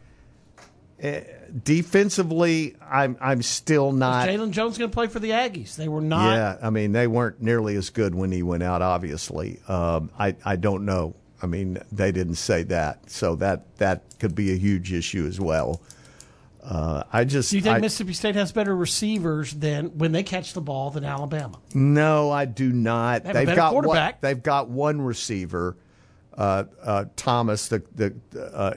uh, 1.03 1.19
defensively, 1.63 2.75
I'm 2.81 3.17
I'm 3.21 3.41
still 3.41 3.91
not. 3.91 4.27
Jalen 4.27 4.51
Jones 4.51 4.77
going 4.77 4.89
to 4.89 4.93
play 4.93 5.07
for 5.07 5.19
the 5.19 5.31
Aggies. 5.31 5.75
They 5.75 5.87
were 5.87 6.01
not. 6.01 6.33
Yeah, 6.33 6.57
I 6.61 6.69
mean 6.69 6.91
they 6.91 7.07
weren't 7.07 7.41
nearly 7.41 7.75
as 7.75 7.89
good 7.89 8.15
when 8.15 8.31
he 8.31 8.43
went 8.43 8.63
out. 8.63 8.81
Obviously, 8.81 9.59
um, 9.67 10.09
I 10.17 10.35
I 10.43 10.55
don't 10.55 10.85
know. 10.85 11.15
I 11.41 11.45
mean 11.45 11.77
they 11.91 12.11
didn't 12.11 12.35
say 12.35 12.63
that, 12.63 13.09
so 13.09 13.35
that 13.37 13.77
that 13.77 14.03
could 14.19 14.35
be 14.35 14.51
a 14.51 14.55
huge 14.57 14.93
issue 14.93 15.25
as 15.27 15.39
well. 15.39 15.81
Uh, 16.63 17.03
I 17.11 17.25
just 17.25 17.51
Do 17.51 17.57
you 17.57 17.61
think 17.61 17.75
I- 17.75 17.79
Mississippi 17.79 18.13
State 18.13 18.35
has 18.35 18.53
better 18.53 18.73
receivers 18.73 19.51
than 19.53 19.97
when 19.97 20.13
they 20.13 20.23
catch 20.23 20.53
the 20.53 20.61
ball 20.61 20.91
than 20.91 21.03
Alabama? 21.03 21.59
No, 21.73 22.31
I 22.31 22.45
do 22.45 22.71
not. 22.71 23.23
They 23.23 23.27
have 23.27 23.35
a 23.35 23.39
They've 23.39 23.45
better 23.47 23.57
got 23.57 23.73
one, 23.83 24.13
they've 24.21 24.43
got 24.43 24.69
one 24.69 25.01
receiver, 25.01 25.75
uh, 26.37 26.63
uh, 26.81 27.05
Thomas. 27.17 27.67
The 27.67 27.83
the 27.93 28.13
uh, 28.33 28.73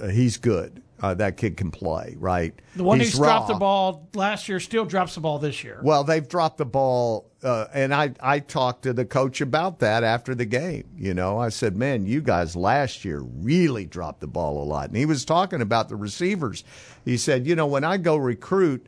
uh, 0.00 0.08
he's 0.08 0.36
good. 0.36 0.82
Uh, 1.00 1.12
that 1.12 1.36
kid 1.36 1.58
can 1.58 1.70
play, 1.70 2.16
right? 2.18 2.54
The 2.74 2.82
one 2.82 3.00
he's 3.00 3.10
who's 3.10 3.18
dropped 3.18 3.48
the 3.48 3.54
ball 3.54 4.08
last 4.14 4.48
year 4.48 4.58
still 4.58 4.86
drops 4.86 5.14
the 5.14 5.20
ball 5.20 5.38
this 5.38 5.62
year. 5.62 5.78
Well, 5.82 6.04
they've 6.04 6.26
dropped 6.26 6.56
the 6.56 6.64
ball, 6.64 7.30
uh, 7.42 7.66
and 7.74 7.92
I 7.92 8.14
I 8.18 8.38
talked 8.38 8.84
to 8.84 8.94
the 8.94 9.04
coach 9.04 9.42
about 9.42 9.80
that 9.80 10.04
after 10.04 10.34
the 10.34 10.46
game. 10.46 10.84
You 10.96 11.12
know, 11.12 11.38
I 11.38 11.50
said, 11.50 11.76
"Man, 11.76 12.06
you 12.06 12.22
guys 12.22 12.56
last 12.56 13.04
year 13.04 13.20
really 13.20 13.84
dropped 13.84 14.20
the 14.20 14.26
ball 14.26 14.62
a 14.62 14.64
lot." 14.64 14.88
And 14.88 14.96
he 14.96 15.04
was 15.04 15.26
talking 15.26 15.60
about 15.60 15.90
the 15.90 15.96
receivers. 15.96 16.64
He 17.04 17.18
said, 17.18 17.46
"You 17.46 17.56
know, 17.56 17.66
when 17.66 17.84
I 17.84 17.98
go 17.98 18.16
recruit." 18.16 18.86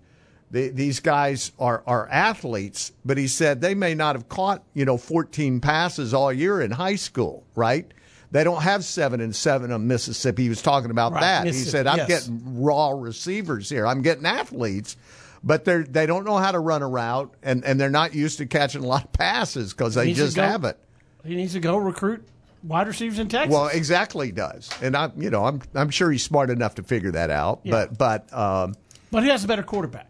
The, 0.51 0.71
these 0.71 1.01
guys 1.01 1.53
are, 1.59 1.83
are 1.87 2.09
athletes, 2.09 2.93
but 3.05 3.19
he 3.19 3.29
said 3.29 3.61
they 3.61 3.75
may 3.75 3.95
not 3.95 4.17
have 4.17 4.31
caught, 4.31 4.63
you 4.73 4.87
know, 4.87 4.97
14 4.97 5.61
passes 5.61 6.15
all 6.15 6.33
year 6.33 6.63
in 6.63 6.71
high 6.71 6.95
school, 6.95 7.45
right? 7.55 7.93
They 8.31 8.45
don't 8.45 8.63
have 8.63 8.85
seven 8.85 9.21
and 9.21 9.35
seven 9.35 9.73
on 9.73 9.87
Mississippi. 9.87 10.43
He 10.43 10.49
was 10.51 10.61
talking 10.61 10.91
about 10.91 11.13
Right, 11.13 11.21
that. 11.23 11.47
He 11.47 11.53
said, 11.55 11.87
I'm 11.87 11.97
yes. 11.99 12.09
getting 12.09 12.63
raw 12.63 12.91
receivers 12.91 13.71
here. 13.71 13.87
I'm 13.87 14.03
getting 14.03 14.27
athletes, 14.27 14.97
but 15.43 15.65
they 15.65 15.79
they 15.83 16.05
don't 16.07 16.25
know 16.27 16.37
how 16.37 16.53
to 16.53 16.59
run 16.59 16.83
a 16.83 16.89
route, 16.89 17.33
and, 17.43 17.65
and 17.65 17.81
they're 17.81 17.89
not 17.89 18.15
used 18.15 18.39
to 18.39 18.47
catching 18.47 18.85
a 18.85 18.87
lot 18.87 19.05
of 19.05 19.13
passes 19.13 19.73
because 19.73 19.95
they 19.95 20.03
He 20.03 20.07
needs 20.09 20.19
to 20.19 20.25
just 20.27 20.37
go- 20.37 20.43
haven't. 20.43 20.77
He 21.25 21.35
needs 21.37 21.55
to 21.55 21.61
go 21.61 21.77
recruit 21.79 22.23
wide 22.63 22.87
receivers 22.87 23.19
in 23.19 23.29
Texas. 23.29 23.53
Well, 23.55 23.69
exactly 23.69 24.31
does, 24.31 24.69
and 24.83 24.95
I, 24.97 25.11
you 25.17 25.31
know, 25.31 25.45
I'm 25.47 25.63
I'm 25.75 25.89
sure 25.91 26.11
he's 26.11 26.23
smart 26.25 26.51
enough 26.51 26.75
to 26.77 26.83
figure 26.83 27.13
that 27.13 27.31
out. 27.31 27.61
Yeah. 27.65 27.71
But 27.97 27.99
but 27.99 28.33
um, 28.39 28.75
but 29.11 29.23
he 29.23 29.31
has 29.31 29.43
a 29.43 29.49
better 29.49 29.63
quarterback. 29.63 30.07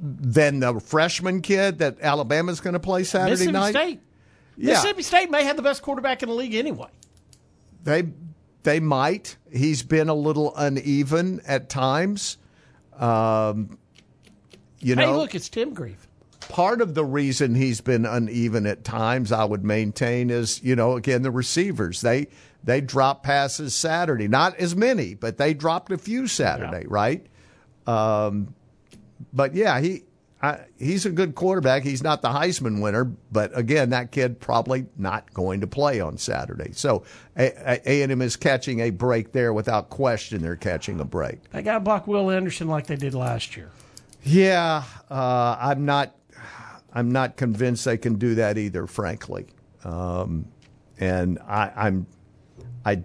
than 0.00 0.60
the 0.60 0.78
freshman 0.80 1.42
kid 1.42 1.78
that 1.80 2.00
Alabama's 2.00 2.60
going 2.60 2.74
to 2.74 2.80
play 2.80 3.04
Saturday 3.04 3.32
Mississippi 3.32 3.52
night. 3.52 3.70
State. 3.74 4.00
Yeah. 4.58 4.72
Mississippi 4.72 5.02
State 5.02 5.30
may 5.30 5.44
have 5.44 5.56
the 5.56 5.62
best 5.62 5.82
quarterback 5.82 6.22
in 6.22 6.28
the 6.28 6.34
league 6.34 6.54
anyway. 6.54 6.88
They 7.84 8.08
they 8.64 8.80
might. 8.80 9.36
He's 9.50 9.82
been 9.82 10.08
a 10.08 10.14
little 10.14 10.52
uneven 10.56 11.40
at 11.46 11.68
times. 11.70 12.36
Um, 12.98 13.78
you 14.80 14.96
hey, 14.96 15.06
know, 15.06 15.16
look, 15.16 15.34
it's 15.34 15.48
Tim 15.48 15.72
Grieve. 15.72 16.06
part 16.48 16.80
of 16.80 16.94
the 16.94 17.04
reason 17.04 17.54
he's 17.54 17.80
been 17.80 18.04
uneven 18.04 18.66
at 18.66 18.82
times, 18.82 19.30
I 19.30 19.44
would 19.44 19.64
maintain, 19.64 20.28
is 20.28 20.62
you 20.62 20.74
know 20.74 20.96
again 20.96 21.22
the 21.22 21.30
receivers 21.30 22.00
they 22.00 22.26
they 22.64 22.80
drop 22.80 23.22
passes 23.22 23.74
Saturday, 23.76 24.26
not 24.26 24.56
as 24.56 24.74
many, 24.74 25.14
but 25.14 25.38
they 25.38 25.54
dropped 25.54 25.92
a 25.92 25.98
few 25.98 26.26
Saturday, 26.26 26.84
right? 26.88 27.24
Um, 27.86 28.54
but 29.32 29.54
yeah, 29.54 29.80
he 29.80 30.02
I, 30.40 30.60
he's 30.78 31.04
a 31.04 31.10
good 31.10 31.34
quarterback. 31.34 31.82
He's 31.82 32.02
not 32.02 32.22
the 32.22 32.28
Heisman 32.28 32.80
winner, 32.80 33.04
but 33.32 33.56
again, 33.58 33.90
that 33.90 34.12
kid 34.12 34.38
probably 34.38 34.86
not 34.96 35.32
going 35.34 35.60
to 35.62 35.66
play 35.66 36.00
on 36.00 36.16
Saturday. 36.16 36.72
So 36.72 37.02
A 37.36 38.02
and 38.02 38.12
M 38.12 38.22
is 38.22 38.36
catching 38.36 38.80
a 38.80 38.90
break 38.90 39.32
there 39.32 39.52
without 39.52 39.90
question. 39.90 40.40
They're 40.40 40.54
catching 40.54 41.00
a 41.00 41.04
break. 41.04 41.50
They 41.50 41.62
got 41.62 41.82
block 41.82 42.06
Will 42.06 42.30
Anderson 42.30 42.68
like 42.68 42.86
they 42.86 42.96
did 42.96 43.14
last 43.14 43.56
year. 43.56 43.70
Yeah, 44.22 44.84
uh, 45.10 45.56
I'm 45.60 45.84
not. 45.84 46.14
I'm 46.92 47.10
not 47.12 47.36
convinced 47.36 47.84
they 47.84 47.98
can 47.98 48.14
do 48.14 48.36
that 48.36 48.56
either, 48.56 48.86
frankly. 48.86 49.46
Um, 49.84 50.46
and 50.98 51.38
I, 51.40 51.70
I'm, 51.76 52.06
I, 52.84 53.02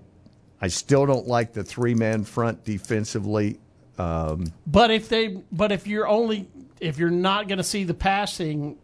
I 0.61 0.67
still 0.69 1.05
don't 1.05 1.27
like 1.27 1.51
the 1.53 1.63
three 1.63 1.93
man 1.93 2.23
front 2.23 2.63
defensively. 2.63 3.59
Um, 3.97 4.53
But 4.65 4.89
if 4.89 5.09
they, 5.09 5.41
but 5.51 5.71
if 5.71 5.85
you're 5.85 6.07
only, 6.07 6.47
if 6.83 6.97
you're 6.97 7.09
not 7.09 7.47
going 7.47 7.57
to 7.57 7.63
see 7.63 7.85
the 7.85 7.93
passing, 7.93 8.77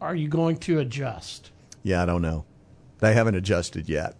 are 0.00 0.14
you 0.14 0.28
going 0.28 0.56
to 0.58 0.80
adjust? 0.80 1.52
yeah, 1.84 2.02
I 2.02 2.06
don't 2.06 2.22
know. 2.22 2.44
They 2.98 3.14
haven't 3.14 3.36
adjusted 3.36 3.88
yet. 3.88 4.16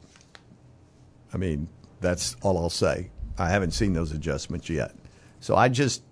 I 1.35 1.37
mean, 1.37 1.66
that's 2.01 2.37
all 2.42 2.57
I'll 2.59 2.70
say. 2.70 3.11
I 3.37 3.48
haven't 3.48 3.72
seen 3.72 3.92
those 3.92 4.12
adjustments 4.12 4.70
yet. 4.70 4.94
So 5.40 5.57
I 5.57 5.68
just, 5.68 6.03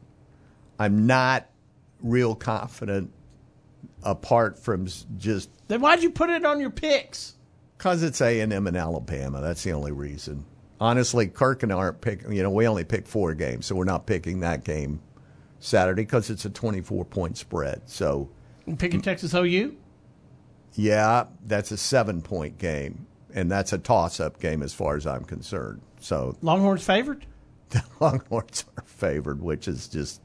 I'm 0.80 1.06
not 1.06 1.46
real 2.02 2.34
confident 2.34 3.12
apart 4.02 4.58
from 4.58 4.88
just 5.16 5.48
Then 5.68 5.80
why'd 5.80 6.02
you 6.02 6.10
put 6.10 6.30
it 6.30 6.44
on 6.44 6.58
your 6.60 6.70
picks? 6.70 7.36
Because 7.78 8.02
it's 8.02 8.20
A 8.20 8.40
and 8.40 8.52
M 8.52 8.66
and 8.66 8.76
Alabama. 8.76 9.40
That's 9.40 9.62
the 9.62 9.72
only 9.72 9.92
reason. 9.92 10.44
Honestly, 10.80 11.28
Kirk 11.28 11.62
and 11.62 11.72
I 11.72 11.76
aren't 11.76 12.00
picking. 12.00 12.32
You 12.32 12.42
know, 12.42 12.50
we 12.50 12.66
only 12.66 12.84
pick 12.84 13.06
four 13.06 13.34
games, 13.34 13.66
so 13.66 13.76
we're 13.76 13.84
not 13.84 14.06
picking 14.06 14.40
that 14.40 14.64
game 14.64 15.00
Saturday 15.64 16.02
because 16.02 16.28
it's 16.28 16.44
a 16.44 16.50
twenty-four 16.50 17.06
point 17.06 17.38
spread. 17.38 17.82
So, 17.86 18.28
picking 18.78 19.00
Texas 19.00 19.34
OU? 19.34 19.76
yeah, 20.74 21.24
that's 21.46 21.70
a 21.70 21.76
seven-point 21.76 22.58
game, 22.58 23.06
and 23.32 23.50
that's 23.50 23.72
a 23.72 23.78
toss-up 23.78 24.40
game 24.40 24.62
as 24.62 24.74
far 24.74 24.96
as 24.96 25.06
I'm 25.06 25.24
concerned. 25.24 25.80
So, 26.00 26.36
Longhorns 26.42 26.84
favored? 26.84 27.26
the 27.70 27.82
Longhorns 28.00 28.64
are 28.76 28.84
favored, 28.84 29.40
which 29.40 29.66
is 29.66 29.88
just 29.88 30.20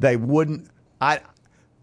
they 0.00 0.16
wouldn't. 0.16 0.68
I 1.00 1.20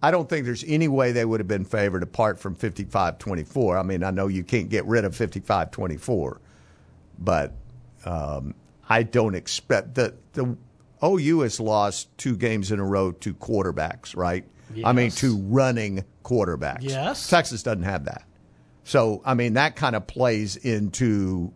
I 0.04 0.12
don't 0.12 0.30
think 0.30 0.46
there's 0.46 0.64
any 0.68 0.88
way 0.88 1.12
they 1.12 1.26
would 1.26 1.40
have 1.40 1.48
been 1.48 1.66
favored 1.66 2.04
apart 2.04 2.40
from 2.40 2.56
55-24. 2.56 3.80
I 3.80 3.84
mean, 3.84 4.04
I 4.04 4.12
know 4.12 4.28
you 4.28 4.44
can't 4.44 4.70
get 4.70 4.86
rid 4.86 5.04
of 5.04 5.14
55-24, 5.14 6.38
but 7.18 7.54
um, 8.06 8.54
I 8.88 9.04
don't 9.04 9.36
expect 9.36 9.96
that 9.96 10.34
the 10.34 10.56
OU 11.04 11.42
has 11.42 11.60
lost 11.60 12.16
two 12.18 12.36
games 12.36 12.72
in 12.72 12.80
a 12.80 12.86
row 12.86 13.12
to 13.12 13.34
quarterbacks, 13.34 14.16
right? 14.16 14.46
I 14.84 14.94
mean, 14.94 15.06
Yes. 15.06 15.16
to 15.16 15.38
running 15.38 16.04
quarterbacks. 16.24 16.82
Yes. 16.82 17.30
Texas 17.30 17.64
doesn't 17.64 17.84
have 17.84 18.06
that. 18.06 18.24
So, 18.84 19.22
I 19.26 19.34
mean, 19.34 19.54
that 19.54 19.76
kind 19.76 19.96
of 19.96 20.08
plays 20.08 20.56
into 20.56 21.54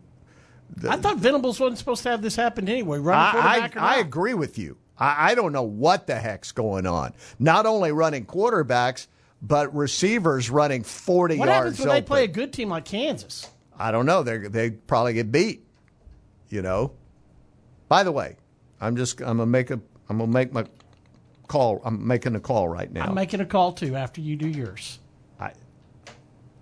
I 0.88 0.96
thought 0.96 1.18
Venables 1.18 1.60
wasn't 1.60 1.78
supposed 1.78 2.02
to 2.04 2.10
have 2.10 2.22
this 2.22 2.36
happen 2.36 2.68
anyway. 2.68 2.98
Running 2.98 3.20
I, 3.20 3.30
quarterback 3.30 3.76
or 3.76 3.80
I, 3.80 3.94
I 3.96 3.98
agree 3.98 4.34
with 4.34 4.58
you. 4.58 4.76
I, 4.98 5.32
I 5.32 5.34
don't 5.34 5.52
know 5.52 5.62
what 5.62 6.06
the 6.06 6.16
heck's 6.16 6.52
going 6.52 6.86
on. 6.86 7.14
Not 7.38 7.66
only 7.66 7.92
running 7.92 8.26
quarterbacks, 8.26 9.06
but 9.42 9.74
receivers 9.74 10.50
running 10.50 10.82
40 10.82 11.38
What 11.38 11.48
yards 11.48 11.78
happens 11.78 11.78
when 11.80 11.88
they 11.88 12.02
play 12.02 12.24
a 12.24 12.28
good 12.28 12.52
team 12.52 12.70
like 12.70 12.84
Kansas? 12.84 13.48
I 13.78 13.90
don't 13.90 14.06
know. 14.06 14.22
They 14.22 14.38
they 14.38 14.70
probably 14.70 15.14
get 15.14 15.30
beat. 15.32 15.64
You 16.48 16.62
know. 16.62 16.92
By 17.88 18.02
the 18.04 18.12
way, 18.12 18.36
I'm 18.84 18.96
just 18.96 19.20
I'm 19.20 19.38
gonna 19.38 19.46
make 19.46 19.70
a 19.70 19.80
I'm 20.08 20.18
gonna 20.18 20.30
make 20.30 20.52
my 20.52 20.64
call. 21.48 21.80
I'm 21.84 22.06
making 22.06 22.34
a 22.34 22.40
call 22.40 22.68
right 22.68 22.92
now. 22.92 23.06
I'm 23.06 23.14
making 23.14 23.40
a 23.40 23.46
call 23.46 23.72
too 23.72 23.96
after 23.96 24.20
you 24.20 24.36
do 24.36 24.48
yours. 24.48 24.98
I 25.40 25.52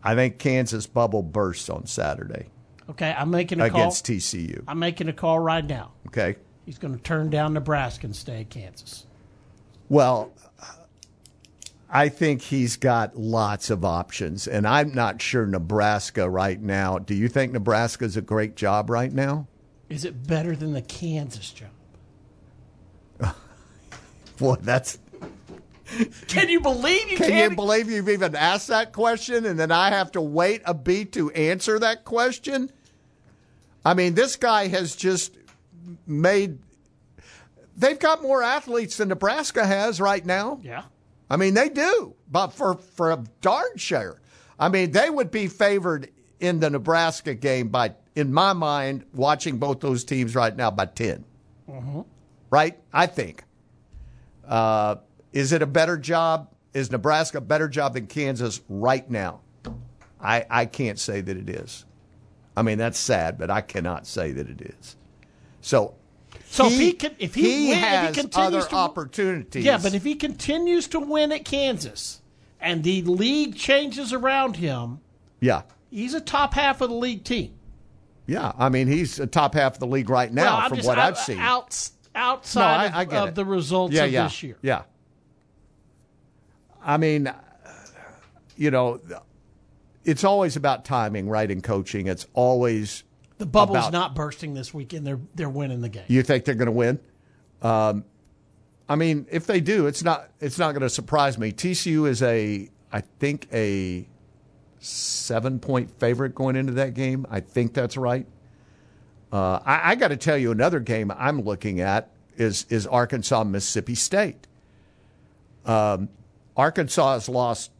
I 0.02 0.14
think 0.14 0.38
Kansas 0.38 0.86
bubble 0.86 1.22
bursts 1.22 1.68
on 1.68 1.86
Saturday 1.86 2.48
Okay, 2.90 3.14
I'm 3.16 3.30
making 3.30 3.60
a 3.60 3.70
call. 3.70 3.80
against 3.80 4.06
TCU. 4.06 4.62
I'm 4.66 4.78
making 4.78 5.08
a 5.08 5.12
call 5.12 5.38
right 5.38 5.64
now. 5.64 5.92
Okay. 6.08 6.36
He's 6.66 6.78
going 6.78 6.94
to 6.94 7.00
turn 7.02 7.30
down 7.30 7.54
Nebraska 7.54 8.06
and 8.06 8.14
stay 8.14 8.40
at 8.40 8.50
Kansas. 8.50 9.06
Well, 9.88 10.32
I 11.90 12.08
think 12.08 12.42
he's 12.42 12.76
got 12.76 13.16
lots 13.16 13.70
of 13.70 13.84
options, 13.84 14.46
and 14.46 14.66
I'm 14.66 14.94
not 14.94 15.20
sure 15.20 15.46
Nebraska 15.46 16.28
right 16.28 16.60
now. 16.60 16.98
Do 16.98 17.14
you 17.14 17.28
think 17.28 17.52
Nebraska's 17.52 18.16
a 18.16 18.22
great 18.22 18.56
job 18.56 18.90
right 18.90 19.12
now? 19.12 19.46
Is 19.88 20.04
it 20.04 20.26
better 20.26 20.56
than 20.56 20.72
the 20.72 20.82
Kansas 20.82 21.50
job? 21.50 21.70
Boy, 24.42 24.56
that's. 24.60 24.98
Can 26.26 26.48
you 26.48 26.60
believe 26.60 27.10
you 27.10 27.16
Can 27.16 27.28
can't? 27.28 27.50
you 27.52 27.56
believe 27.56 27.88
you've 27.88 28.08
even 28.08 28.34
asked 28.34 28.68
that 28.68 28.92
question, 28.92 29.46
and 29.46 29.56
then 29.58 29.70
I 29.70 29.90
have 29.90 30.10
to 30.12 30.20
wait 30.20 30.62
a 30.64 30.74
beat 30.74 31.12
to 31.12 31.30
answer 31.30 31.78
that 31.78 32.04
question? 32.04 32.70
I 33.84 33.94
mean, 33.94 34.14
this 34.14 34.34
guy 34.36 34.66
has 34.68 34.96
just 34.96 35.36
made. 36.06 36.58
They've 37.76 37.98
got 37.98 38.20
more 38.22 38.42
athletes 38.42 38.96
than 38.96 39.08
Nebraska 39.08 39.64
has 39.64 40.00
right 40.00 40.24
now. 40.24 40.58
Yeah. 40.62 40.82
I 41.30 41.36
mean, 41.36 41.54
they 41.54 41.68
do, 41.68 42.14
but 42.30 42.48
for 42.48 42.74
for 42.74 43.12
a 43.12 43.24
darn 43.42 43.76
sure. 43.76 44.20
I 44.58 44.68
mean, 44.70 44.90
they 44.90 45.08
would 45.08 45.30
be 45.30 45.46
favored 45.46 46.08
in 46.40 46.58
the 46.58 46.68
Nebraska 46.70 47.34
game 47.34 47.68
by, 47.68 47.94
in 48.16 48.32
my 48.32 48.52
mind, 48.54 49.04
watching 49.14 49.58
both 49.58 49.80
those 49.80 50.02
teams 50.04 50.34
right 50.34 50.54
now 50.56 50.70
by 50.72 50.86
10 50.86 51.24
Mhm. 51.70 52.04
right? 52.50 52.78
I 52.92 53.06
think. 53.06 53.44
Uh, 54.46 54.96
is 55.32 55.52
it 55.52 55.62
a 55.62 55.66
better 55.66 55.96
job? 55.96 56.48
Is 56.74 56.90
Nebraska 56.90 57.38
a 57.38 57.40
better 57.42 57.68
job 57.68 57.94
than 57.94 58.06
Kansas 58.06 58.60
right 58.68 59.08
now? 59.10 59.40
I 60.20 60.44
I 60.48 60.66
can't 60.66 60.98
say 60.98 61.20
that 61.20 61.36
it 61.36 61.48
is. 61.50 61.84
I 62.56 62.62
mean, 62.62 62.78
that's 62.78 62.98
sad, 62.98 63.38
but 63.38 63.50
I 63.50 63.60
cannot 63.62 64.06
say 64.06 64.32
that 64.32 64.48
it 64.48 64.60
is. 64.60 64.96
So, 65.62 65.94
So 66.46 66.66
if 66.66 66.72
he 66.72 66.92
can, 66.92 67.14
if 67.18 67.34
he, 67.34 67.68
win, 67.70 67.78
has 67.78 68.10
if 68.10 68.16
he 68.16 68.20
continues 68.22 68.54
other 68.56 68.68
to, 68.68 68.74
opportunities. 68.76 69.64
yeah, 69.64 69.78
but 69.82 69.94
if 69.94 70.04
he 70.04 70.14
continues 70.16 70.86
to 70.88 71.00
win 71.00 71.32
at 71.32 71.44
Kansas, 71.46 72.20
and 72.60 72.84
the 72.84 73.02
league 73.02 73.56
changes 73.56 74.12
around 74.12 74.56
him, 74.56 75.00
yeah, 75.40 75.62
he's 75.90 76.12
a 76.14 76.20
top 76.20 76.52
half 76.54 76.80
of 76.82 76.90
the 76.90 76.96
league 76.96 77.24
team. 77.24 77.54
yeah. 78.26 78.52
I 78.58 78.68
mean, 78.68 78.86
he's 78.86 79.18
a 79.18 79.26
top 79.26 79.54
half 79.54 79.74
of 79.74 79.80
the 79.80 79.86
league 79.86 80.10
right 80.10 80.32
now 80.32 80.58
Well, 80.58 80.68
from 80.68 80.76
just 80.76 80.88
what 80.88 80.98
out- 80.98 81.04
I've 81.12 81.18
seen. 81.18 81.38
Out, 81.38 81.88
outside 82.14 82.90
No, 82.90 82.96
I- 82.96 83.00
I 83.00 83.02
of, 83.02 83.10
get 83.10 83.28
of 83.28 83.34
the 83.34 83.44
results 83.44 83.94
yeah, 83.94 84.04
of 84.04 84.12
yeah, 84.12 84.22
this 84.24 84.42
year. 84.42 84.56
Yeah. 84.62 84.82
I 86.84 86.96
mean, 86.96 87.32
you 88.56 88.70
know, 88.70 89.00
it's 90.04 90.24
always 90.24 90.56
about 90.56 90.84
timing, 90.84 91.28
right? 91.28 91.50
In 91.50 91.62
coaching, 91.62 92.06
it's 92.08 92.26
always 92.34 93.04
The 93.38 93.46
bubble's 93.46 93.78
about- 93.78 93.92
not 93.92 94.14
bursting 94.14 94.54
this 94.54 94.74
weekend. 94.74 95.06
They're 95.06 95.20
they're 95.34 95.48
winning 95.50 95.80
the 95.80 95.88
game. 95.88 96.04
You 96.08 96.22
think 96.22 96.44
they're 96.44 96.54
going 96.54 96.66
to 96.66 96.72
win? 96.72 96.98
Um, 97.62 98.04
I 98.88 98.96
mean, 98.96 99.26
if 99.30 99.46
they 99.46 99.60
do, 99.60 99.86
it's 99.86 100.02
not 100.02 100.28
it's 100.40 100.58
not 100.58 100.72
going 100.72 100.82
to 100.82 100.90
surprise 100.90 101.38
me. 101.38 101.52
TCU 101.52 102.08
is 102.08 102.22
a 102.22 102.68
I 102.92 103.00
think 103.20 103.46
a 103.52 104.06
seven 104.80 105.60
point 105.60 105.90
favorite 106.00 106.34
going 106.34 106.56
into 106.56 106.72
that 106.74 106.94
game. 106.94 107.24
I 107.30 107.40
think 107.40 107.72
that's 107.74 107.96
right. 107.96 108.26
Uh, 109.32 109.60
I, 109.64 109.92
I 109.92 109.94
got 109.94 110.08
to 110.08 110.16
tell 110.16 110.36
you, 110.36 110.50
another 110.52 110.78
game 110.78 111.10
I'm 111.10 111.40
looking 111.40 111.80
at 111.80 112.10
is 112.36 112.66
is 112.68 112.86
Arkansas 112.86 113.44
Mississippi 113.44 113.94
State. 113.94 114.46
Um, 115.64 116.08
Arkansas 116.56 117.14
has 117.14 117.28
lost 117.28 117.70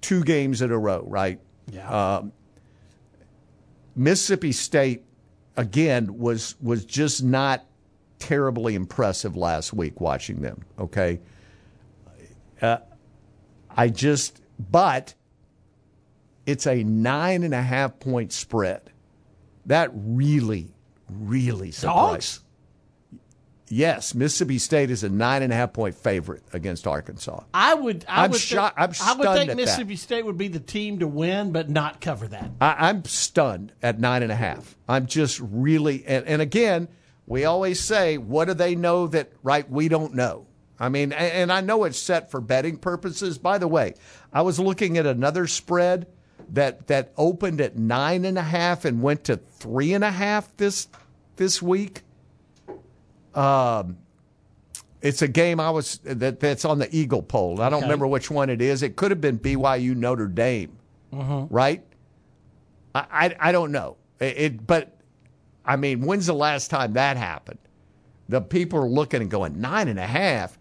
two 0.00 0.24
games 0.24 0.62
in 0.62 0.70
a 0.70 0.78
row, 0.78 1.04
right? 1.06 1.38
Yeah. 1.70 2.16
Um, 2.16 2.32
Mississippi 3.94 4.52
State 4.52 5.04
again 5.56 6.18
was 6.18 6.56
was 6.62 6.84
just 6.84 7.22
not 7.22 7.64
terribly 8.18 8.74
impressive 8.74 9.36
last 9.36 9.72
week 9.74 10.00
watching 10.00 10.40
them. 10.40 10.64
Okay, 10.78 11.20
uh, 12.62 12.78
I 13.70 13.88
just 13.88 14.40
but 14.70 15.14
it's 16.46 16.66
a 16.66 16.82
nine 16.84 17.42
and 17.42 17.54
a 17.54 17.62
half 17.62 17.98
point 18.00 18.32
spread. 18.32 18.90
That 19.66 19.90
really, 19.94 20.74
really 21.08 21.70
surprised. 21.70 21.96
Dogs? 22.12 22.40
Yes, 23.68 24.14
Mississippi 24.14 24.58
State 24.58 24.90
is 24.90 25.04
a 25.04 25.08
nine 25.08 25.42
and 25.42 25.50
a 25.52 25.56
half 25.56 25.72
point 25.72 25.94
favorite 25.94 26.42
against 26.52 26.86
Arkansas. 26.86 27.40
I 27.54 27.72
would. 27.74 28.04
I 28.06 28.24
I'm 28.24 28.30
would 28.30 28.40
shocked- 28.40 28.78
I'm 28.78 28.92
Think, 28.92 29.08
I 29.08 29.12
would 29.14 29.38
think 29.38 29.50
at 29.50 29.56
that. 29.56 29.62
Mississippi 29.62 29.96
State 29.96 30.26
would 30.26 30.36
be 30.36 30.48
the 30.48 30.60
team 30.60 30.98
to 30.98 31.08
win, 31.08 31.50
but 31.50 31.70
not 31.70 32.00
cover 32.00 32.28
that. 32.28 32.50
I, 32.60 32.88
I'm 32.90 33.04
stunned 33.04 33.72
at 33.82 33.98
nine 33.98 34.22
and 34.22 34.30
a 34.30 34.36
half. 34.36 34.76
I'm 34.86 35.06
just 35.06 35.40
really, 35.40 36.04
and, 36.06 36.26
and 36.26 36.42
again, 36.42 36.88
we 37.26 37.46
always 37.46 37.80
say, 37.80 38.18
what 38.18 38.48
do 38.48 38.54
they 38.54 38.74
know 38.74 39.06
that, 39.08 39.32
right, 39.42 39.68
we 39.68 39.88
don't 39.88 40.12
know? 40.14 40.46
I 40.78 40.90
mean, 40.90 41.12
and, 41.12 41.32
and 41.32 41.52
I 41.52 41.62
know 41.62 41.84
it's 41.84 41.98
set 41.98 42.30
for 42.30 42.42
betting 42.42 42.76
purposes. 42.76 43.38
By 43.38 43.56
the 43.56 43.66
way, 43.68 43.94
I 44.30 44.42
was 44.42 44.60
looking 44.60 44.98
at 44.98 45.06
another 45.06 45.46
spread 45.46 46.06
that 46.50 46.86
that 46.88 47.12
opened 47.16 47.60
at 47.60 47.76
nine 47.76 48.24
and 48.24 48.38
a 48.38 48.42
half 48.42 48.84
and 48.84 49.02
went 49.02 49.24
to 49.24 49.36
three 49.36 49.92
and 49.94 50.04
a 50.04 50.10
half 50.10 50.54
this 50.56 50.88
this 51.36 51.60
week. 51.62 52.02
Um, 53.34 53.98
it's 55.02 55.22
a 55.22 55.28
game 55.28 55.60
I 55.60 55.70
was 55.70 55.98
that 56.04 56.40
that's 56.40 56.64
on 56.64 56.78
the 56.78 56.94
Eagle 56.96 57.22
poll. 57.22 57.60
I 57.60 57.68
don't 57.68 57.78
Okay. 57.78 57.86
remember 57.86 58.06
which 58.06 58.30
one 58.30 58.48
it 58.48 58.62
is. 58.62 58.82
It 58.82 58.96
could 58.96 59.10
have 59.10 59.20
been 59.20 59.38
BYU 59.38 59.94
Notre 59.94 60.26
Dame 60.28 60.72
Mhm. 61.12 61.48
right? 61.50 61.84
I, 62.94 63.04
I, 63.10 63.36
I 63.48 63.52
don't 63.52 63.72
know. 63.72 63.96
It, 64.20 64.36
it- 64.38 64.66
but 64.66 64.96
I 65.66 65.76
mean, 65.76 66.02
when's 66.04 66.26
the 66.26 66.34
last 66.34 66.70
time 66.70 66.92
that 66.94 67.16
happened? 67.16 67.58
The 68.28 68.40
people 68.40 68.78
are 68.78 68.88
looking 68.88 69.20
and 69.22 69.30
going 69.30 69.60
nine 69.60 69.88
and 69.88 69.98
a 69.98 70.06
half. 70.06 70.58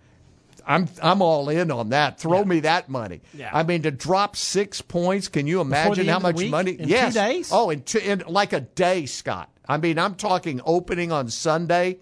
I'm 0.66 0.88
I'm 1.02 1.22
all 1.22 1.50
in 1.50 1.72
on 1.72 1.90
that. 1.90 2.20
Throw 2.20 2.44
me 2.44 2.62
that 2.62 2.90
money. 2.90 3.22
Yeah. 3.34 3.50
I 3.54 3.64
mean, 3.64 3.84
to 3.84 3.92
drop 3.92 4.36
six 4.36 4.82
points. 4.82 5.28
Can 5.28 5.48
you 5.48 5.62
imagine 5.62 6.08
how 6.08 6.18
end 6.18 6.18
of 6.18 6.22
the 6.22 6.28
much 6.30 6.36
week? 6.38 6.52
money? 6.52 6.72
In 6.72 6.86
two 6.86 6.90
yes. 6.90 7.14
days? 7.14 7.50
Oh, 7.52 7.70
in, 7.70 7.84
two, 7.84 8.00
in 8.00 8.24
like 8.28 8.54
a 8.54 8.62
day, 8.62 9.06
Scott. 9.06 9.50
I 9.68 9.78
mean, 9.78 9.98
I'm 9.98 10.16
talking 10.16 10.62
opening 10.66 11.12
on 11.12 11.30
Sunday 11.30 12.00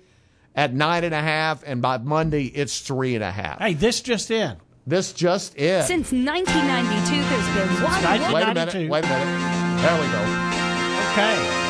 at 0.56 0.74
nine 0.74 1.04
and 1.04 1.14
a 1.14 1.22
half, 1.22 1.64
and 1.66 1.82
by 1.82 1.98
Monday 1.98 2.46
it's 2.46 2.80
three 2.80 3.16
and 3.16 3.24
a 3.24 3.32
half. 3.32 3.60
Hey, 3.60 3.74
this 3.74 4.02
just 4.02 4.32
in. 4.32 4.58
This 4.86 5.14
just 5.14 5.56
in. 5.56 5.84
Since 5.84 6.12
1992, 6.12 7.22
there's 7.30 7.48
been 7.56 7.84
one. 7.84 8.34
Wait 8.34 8.44
a 8.44 8.54
minute. 8.54 8.90
Wait 8.90 9.06
a 9.06 9.08
minute. 9.08 9.82
There 9.82 10.02
we 10.02 10.08
go. 10.12 10.22
Okay. 11.12 11.62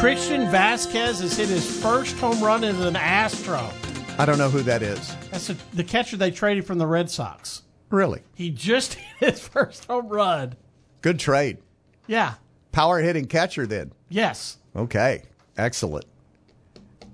Christian 0.00 0.50
Vasquez 0.50 1.20
has 1.20 1.36
hit 1.36 1.48
his 1.48 1.80
first 1.80 2.16
home 2.18 2.42
run 2.42 2.62
as 2.62 2.78
an 2.80 2.94
Astro. 2.94 3.70
I 4.18 4.26
don't 4.26 4.38
know 4.38 4.48
who 4.50 4.62
that 4.62 4.82
is. 4.82 5.14
That's 5.30 5.48
the 5.48 5.56
the 5.74 5.84
catcher 5.84 6.16
they 6.16 6.30
traded 6.30 6.66
from 6.66 6.78
the 6.78 6.86
Red 6.86 7.10
Sox. 7.10 7.62
Really 7.90 8.22
He 8.34 8.50
just 8.50 8.94
hit 9.18 9.30
his 9.34 9.40
first 9.40 9.84
home 9.86 10.08
run. 10.08 10.54
good 11.02 11.18
trade. 11.18 11.58
Yeah. 12.06 12.34
Power 12.72 13.00
hitting 13.00 13.26
catcher 13.26 13.66
then. 13.66 13.92
Yes. 14.08 14.58
Okay. 14.74 15.22
Excellent. 15.56 16.04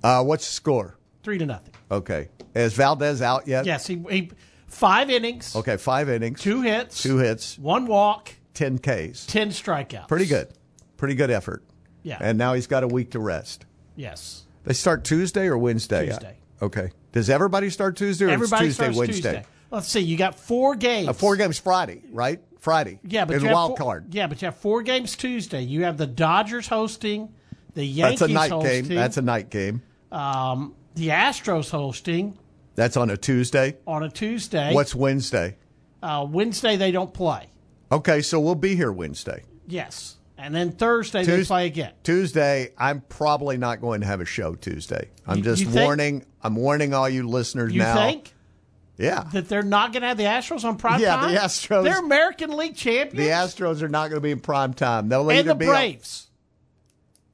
Uh, 0.03 0.23
what's 0.25 0.47
the 0.47 0.53
score? 0.55 0.97
Three 1.23 1.39
to 1.39 1.47
nothing. 1.47 1.75
Okay. 1.91 2.29
Is 2.55 2.75
Valdez 2.75 3.21
out 3.23 3.47
yet? 3.47 3.67
Yes. 3.67 3.87
He, 3.87 4.03
he 4.11 4.31
five 4.67 5.11
innings, 5.11 5.55
Okay, 5.55 5.77
five 5.77 6.09
innings. 6.09 6.41
two 6.41 6.63
hits, 6.63 7.03
Two 7.03 7.19
hits, 7.19 7.59
one 7.59 7.87
walk, 7.87 8.31
10 8.55 8.79
Ks. 8.79 9.27
ten 9.27 9.51
strikeouts. 9.51 10.09
Pretty 10.09 10.27
good. 10.27 10.49
Pretty 10.97 11.15
good 11.15 11.31
effort. 11.31 11.63
Yeah. 12.03 12.19
And 12.21 12.39
now 12.39 12.55
he's 12.55 12.67
got 12.67 12.83
a 12.83 12.89
week 12.89 13.11
to 13.13 13.19
rest. 13.21 13.67
Yes. 13.97 14.45
They 14.65 14.73
start 14.73 15.05
Tuesday 15.05 15.47
or 15.47 15.59
Wednesday? 15.59 16.07
Tuesday. 16.07 16.37
Okay. 16.63 16.91
Does 17.13 17.31
everybody 17.31 17.71
start 17.71 17.97
Tuesday 17.97 18.27
or 18.27 18.31
Everybody 18.31 18.67
it's 18.67 18.77
Tuesday, 18.77 18.85
starts 18.93 18.99
Wednesday? 18.99 19.33
Tuesday. 19.39 19.47
Let's 19.71 19.89
see. 19.89 20.01
You 20.01 20.17
got 20.17 20.39
four 20.39 20.75
games. 20.75 21.09
Uh, 21.09 21.13
four 21.13 21.37
games 21.37 21.59
Friday, 21.59 22.03
right? 22.13 22.41
Friday. 22.59 22.99
Yeah, 23.05 23.25
but 23.25 23.35
It's 23.37 23.43
you 23.43 23.49
have 23.49 23.55
wild 23.55 23.71
four- 23.71 23.87
card. 23.87 24.15
Yeah, 24.15 24.27
but 24.27 24.43
you 24.43 24.47
have 24.47 24.57
four 24.57 24.83
games 24.83 25.17
Tuesday. 25.17 25.63
You 25.63 25.85
have 25.85 25.97
the 25.97 26.07
Dodgers 26.07 26.67
hosting, 26.69 27.33
the 27.75 27.85
Yankees 27.85 28.21
That's 28.21 28.31
a 28.31 28.35
night 28.35 28.51
hosting, 28.51 28.85
game. 28.89 28.97
That's 28.97 29.17
a 29.17 29.23
night 29.23 29.49
game. 29.51 29.83
um, 30.13 30.75
the 30.97 31.09
Astros 31.09 31.71
hosting 31.71 32.37
That's 32.75 32.97
on 32.97 33.11
a 33.11 33.17
Tuesday. 33.17 33.77
on 33.87 34.03
a 34.03 34.11
Tuesday. 34.11 34.75
What's 34.75 34.95
Wednesday? 34.95 35.57
uh, 36.03 36.27
Wednesday? 36.29 36.77
They 36.77 36.91
don't 36.93 37.15
play. 37.15 37.49
Okay, 37.93 38.21
so 38.23 38.39
we'll 38.41 38.55
be 38.55 38.75
here 38.77 38.93
Wednesday. 38.93 39.45
Yes, 39.67 40.17
and 40.37 40.55
then 40.55 40.73
Thursday 40.73 41.25
they 41.25 41.45
play 41.45 41.67
again. 41.67 41.93
Tuesday, 42.03 42.73
I'm 42.77 43.01
probably 43.03 43.57
not 43.57 43.81
going 43.81 44.01
to 44.01 44.07
have 44.07 44.21
a 44.21 44.25
show 44.25 44.55
Tuesday. 44.57 45.11
I'm 45.27 45.39
You- 45.39 45.45
just 45.45 45.63
you 45.63 45.71
warning. 45.71 46.25
I'm 46.43 46.55
warning 46.57 46.95
all 46.95 47.09
you 47.09 47.29
listeners 47.29 47.73
now. 47.73 47.75
You 47.75 47.81
now. 47.83 47.95
think 47.95 48.35
Yeah. 48.99 49.25
that 49.33 49.49
they're 49.49 49.63
not 49.63 49.93
going 49.93 50.03
to 50.03 50.09
have 50.09 50.17
the 50.17 50.25
Astros 50.25 50.65
on 50.65 50.77
prime 50.77 51.01
Yeah, 51.01 51.17
time? 51.17 51.33
the 51.35 51.39
Astros- 51.41 51.85
They're 51.85 51.99
American 51.99 52.57
League 52.57 52.77
champions. 52.77 53.17
The 53.19 53.33
Astros 53.33 53.83
are 53.83 53.89
not 53.89 54.09
going 54.09 54.17
to 54.17 54.21
be 54.21 54.31
in 54.31 54.41
prime 54.41 54.73
time. 54.75 55.09
They'll 55.09 55.29
and 55.29 55.39
either 55.39 55.49
the 55.51 55.55
be 55.55 55.67
Braves. 55.67 56.29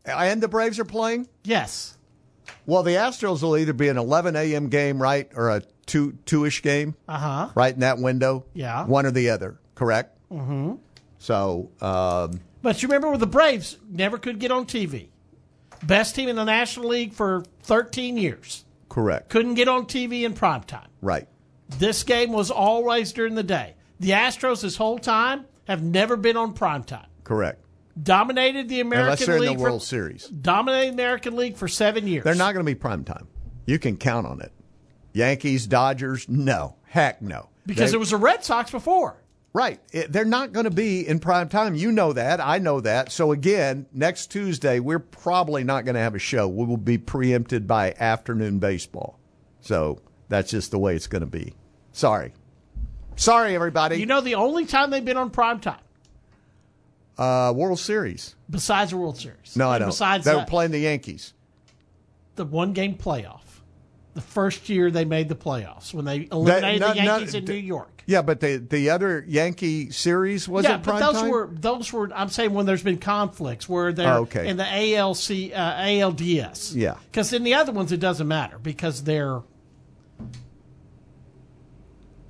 and 0.05 0.43
the 0.43 0.49
Braves 0.49 0.79
are 0.79 0.85
playing. 0.85 1.29
yes. 1.45 1.93
Well, 2.65 2.83
the 2.85 2.93
Astros 2.93 3.43
will 3.43 3.57
either 3.57 3.73
be 3.73 3.89
an 3.89 3.97
11 3.99 4.35
a.m. 4.37 4.69
game, 4.69 5.01
right, 5.03 5.29
or 5.35 5.51
a 5.51 5.63
two 5.87 6.13
two 6.27 6.45
ish 6.45 6.63
game, 6.63 6.95
Uh 7.09 7.17
huh. 7.19 7.49
right 7.55 7.73
in 7.75 7.81
that 7.81 7.99
window. 7.99 8.45
Yeah. 8.55 8.85
One 8.87 9.05
or 9.07 9.11
the 9.13 9.31
other. 9.31 9.59
Correct. 9.77 10.17
Mm-hmm. 10.33 10.75
So, 11.19 11.71
um, 11.81 12.41
But 12.63 12.83
you 12.83 12.89
remember 12.89 13.11
with 13.11 13.21
the 13.21 13.27
Braves, 13.27 13.79
never 13.89 14.19
could 14.19 14.39
get 14.41 14.51
on 14.53 14.67
TV. 14.67 15.09
Best 15.83 16.15
team 16.15 16.29
in 16.29 16.37
the 16.37 16.45
National 16.45 16.89
League 16.89 17.13
for 17.13 17.45
13 17.63 18.17
years. 18.17 18.65
Correct. 18.97 19.29
Couldn't 19.29 19.55
get 19.55 19.69
on 19.69 19.85
TV 19.85 20.23
in 20.23 20.33
prime 20.33 20.63
time. 20.63 20.89
Right. 21.03 21.29
This 21.79 22.03
game 22.03 22.33
was 22.33 22.51
always 22.51 23.13
during 23.13 23.35
the 23.35 23.43
day. 23.43 23.75
The 24.01 24.11
Astros 24.11 24.63
this 24.63 24.77
whole 24.77 24.99
time 24.99 25.45
have 25.69 25.83
never 25.83 26.17
been 26.17 26.37
on 26.39 26.55
prime 26.55 26.83
time. 26.83 27.07
Correct. 27.23 27.63
Dominated 28.03 28.69
the 28.71 28.81
American 28.81 29.05
Unless 29.13 29.27
they're 29.27 29.37
in 29.37 29.43
League 29.43 29.57
the 29.59 29.63
World 29.63 29.83
for, 29.83 29.87
Series. 29.87 30.27
Dominated 30.29 30.91
the 30.91 30.95
American 30.95 31.37
League 31.37 31.57
for 31.57 31.69
seven 31.69 32.07
years. 32.07 32.25
They're 32.25 32.35
not 32.35 32.55
going 32.55 32.65
to 32.65 32.71
be 32.71 32.75
prime 32.75 33.05
time. 33.05 33.29
You 33.67 33.79
can 33.79 33.97
count 33.99 34.27
on 34.27 34.41
it. 34.41 34.53
Yankees, 35.13 35.67
Dodgers, 35.67 36.29
no. 36.29 36.77
Heck 36.85 37.21
no. 37.21 37.49
because 37.67 37.91
They- 37.93 37.97
it 37.97 37.99
was 37.99 38.11
the 38.11 38.17
Red 38.17 38.45
Sox 38.45 38.71
before. 38.71 39.17
Right. 39.57 39.81
It- 39.91 40.13
they're 40.13 40.27
not 40.27 40.53
going 40.53 40.65
to 40.65 40.71
be 40.71 41.09
in 41.09 41.19
prime 41.19 41.49
time. 41.49 41.75
You 41.75 41.91
know 41.91 42.13
that. 42.13 42.41
I 42.41 42.59
know 42.59 42.83
that. 42.83 43.11
So, 43.11 43.33
again, 43.33 43.87
next 43.91 44.27
Tuesday, 44.27 44.81
we're 44.81 44.99
probably 44.99 45.65
not 45.65 45.87
going 45.87 45.95
to 45.95 46.01
have 46.03 46.15
a 46.15 46.19
show. 46.19 46.47
We 46.47 46.67
will 46.67 46.77
be 46.77 46.99
preempted 46.99 47.67
by 47.67 47.95
afternoon 47.99 48.59
baseball. 48.59 49.19
So, 49.63 50.03
that's 50.29 50.51
just 50.51 50.73
the 50.73 50.79
way 50.79 50.95
it's 50.95 51.07
going 51.07 51.21
to 51.21 51.27
be. 51.27 51.55
Sorry. 51.93 52.35
Sorry, 53.17 53.55
everybody. 53.55 53.97
You 53.97 54.05
know 54.05 54.21
the 54.21 54.35
only 54.35 54.67
time 54.67 54.91
they've 54.91 55.03
been 55.03 55.17
on 55.17 55.31
prime 55.31 55.59
time 55.61 55.81
uh, 57.17 57.51
World 57.57 57.81
Series. 57.81 58.37
besides 58.51 58.91
the 58.91 58.99
World 58.99 59.17
Series. 59.19 59.57
No, 59.57 59.71
I 59.71 59.79
don't. 59.79 59.89
Besides 59.89 60.27
they 60.27 60.35
were 60.35 60.41
that, 60.41 60.49
playing 60.51 60.73
the 60.73 60.81
Yankees. 60.81 61.33
the 62.35 62.45
one 62.45 62.75
game 62.75 62.95
playoff. 62.95 63.41
The 64.17 64.23
first 64.23 64.69
year 64.71 64.91
they 64.91 65.05
made 65.05 65.29
the 65.29 65.35
playoffs 65.37 65.93
when 65.95 66.05
they 66.07 66.27
eliminated 66.33 66.81
no- 66.81 66.89
the 66.89 66.95
no- 66.95 67.03
Yankees 67.19 67.35
in 67.35 67.45
d- 67.45 67.53
New 67.53 67.59
York. 67.59 68.03
Yeah, 68.07 68.23
but 68.23 68.41
the 68.41 68.57
the 68.57 68.89
other 68.91 69.23
Yankee 69.29 69.91
series 69.91 70.49
was 70.49 70.65
yeah, 70.65 70.77
it 70.77 70.83
but 70.83 71.01
those 71.01 71.17
time? 71.21 71.31
were 71.31 71.51
those 71.53 71.93
were. 71.93 72.11
I'm 72.15 72.31
saying 72.31 72.55
when 72.55 72.65
there's 72.65 72.83
been 72.83 72.97
conflicts 72.99 73.69
where 73.69 73.93
they're 73.93 74.11
Oh, 74.15 74.23
okay. 74.23 74.49
in 74.49 74.57
the 74.57 74.65
ALC 74.65 75.53
uh, 75.55 75.83
ALDS. 75.83 76.75
Yeah. 76.75 76.95
because 77.13 77.33
in 77.35 77.43
the 77.45 77.53
other 77.55 77.73
ones 77.73 77.93
it 77.93 78.01
doesn't 78.01 78.27
matter 78.27 78.59
because 78.59 79.03
they're. 79.05 79.43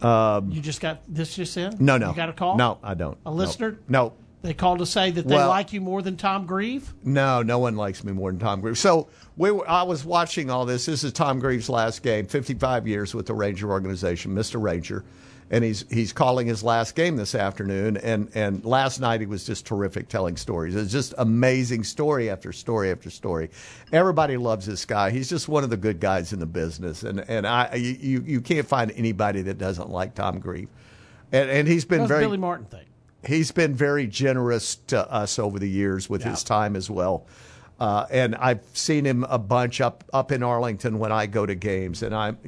Um, 0.02 0.50
You 0.50 0.60
just 0.60 0.80
got 0.80 1.02
this 1.08 1.34
just 1.36 1.56
in. 1.56 1.76
no, 1.78 1.96
no. 1.96 2.10
You 2.10 2.16
got 2.16 2.28
a 2.28 2.32
call. 2.32 2.56
No, 2.56 2.78
I 2.82 2.94
don't. 2.94 3.16
A 3.24 3.30
No. 3.30 3.34
listener. 3.36 3.78
No. 3.88 4.12
They 4.46 4.54
called 4.54 4.78
to 4.78 4.86
say 4.86 5.10
that 5.10 5.26
they 5.26 5.34
Well- 5.34 5.48
like 5.48 5.72
you 5.72 5.80
more 5.80 6.02
than 6.02 6.16
Tom 6.16 6.46
Grieve. 6.46 6.94
No, 7.02 7.42
no 7.42 7.58
one 7.58 7.74
likes 7.76 8.04
me 8.04 8.12
more 8.12 8.30
than 8.30 8.38
Tom 8.38 8.60
Greaves. 8.60 8.78
So 8.78 9.08
we 9.36 9.50
were, 9.50 9.68
I 9.68 9.82
was 9.82 10.04
watching 10.04 10.50
all 10.50 10.64
this. 10.64 10.86
This 10.86 11.02
is 11.02 11.12
Tom 11.12 11.40
Grieve's 11.40 11.68
last 11.68 12.02
game, 12.04 12.26
55 12.26 12.86
years 12.86 13.12
with 13.12 13.26
the 13.26 13.34
Ranger 13.34 13.70
organization, 13.70 14.34
Mr. 14.36 14.62
Ranger. 14.62 15.04
And 15.48 15.62
he's 15.62 15.84
he's 15.90 16.12
calling 16.12 16.46
his 16.48 16.62
last 16.64 16.94
game 16.96 17.16
this 17.16 17.34
afternoon. 17.34 17.96
And, 17.96 18.28
and 18.34 18.64
last 18.64 19.00
night 19.00 19.20
he 19.20 19.26
was 19.26 19.44
just 19.44 19.64
terrific 19.66 20.08
telling 20.08 20.36
stories. 20.36 20.74
It's 20.74 20.90
just 20.90 21.14
amazing 21.18 21.84
story 21.84 22.30
after 22.30 22.52
story 22.52 22.90
after 22.90 23.10
story. 23.10 23.50
Everybody 23.92 24.36
loves 24.36 24.66
this 24.66 24.84
guy. 24.84 25.10
He's 25.10 25.28
just 25.28 25.48
one 25.48 25.62
of 25.64 25.70
the 25.70 25.76
good 25.76 26.00
guys 26.00 26.32
in 26.32 26.40
the 26.40 26.46
business. 26.46 27.02
And 27.04 27.20
and 27.28 27.46
I 27.46 27.74
you, 27.74 28.22
you 28.26 28.40
can't 28.40 28.66
find 28.66 28.92
anybody 28.96 29.42
that 29.42 29.58
doesn't 29.58 29.90
like 29.90 30.14
Tom 30.14 30.40
Grieve. 30.40 30.68
And, 31.32 31.50
and 31.50 31.68
he's 31.68 31.84
been 31.84 32.06
very 32.08 32.24
Billy 32.24 32.38
Martin 32.38 32.66
thing. 32.66 32.86
He's 33.26 33.52
been 33.52 33.74
very 33.74 34.06
generous 34.06 34.76
to 34.88 35.10
us 35.10 35.38
over 35.38 35.58
the 35.58 35.68
years 35.68 36.08
with 36.08 36.22
his 36.22 36.42
time 36.42 36.76
as 36.76 36.88
well. 36.90 37.26
Uh, 37.78 38.06
and 38.10 38.34
I've 38.36 38.62
seen 38.72 39.04
him 39.04 39.24
a 39.24 39.38
bunch 39.38 39.82
up 39.82 40.02
up 40.12 40.32
in 40.32 40.42
Arlington 40.42 40.98
when 40.98 41.12
I 41.12 41.26
go 41.26 41.44
to 41.44 41.54
games, 41.54 42.02
and 42.02 42.14
I'm 42.14 42.38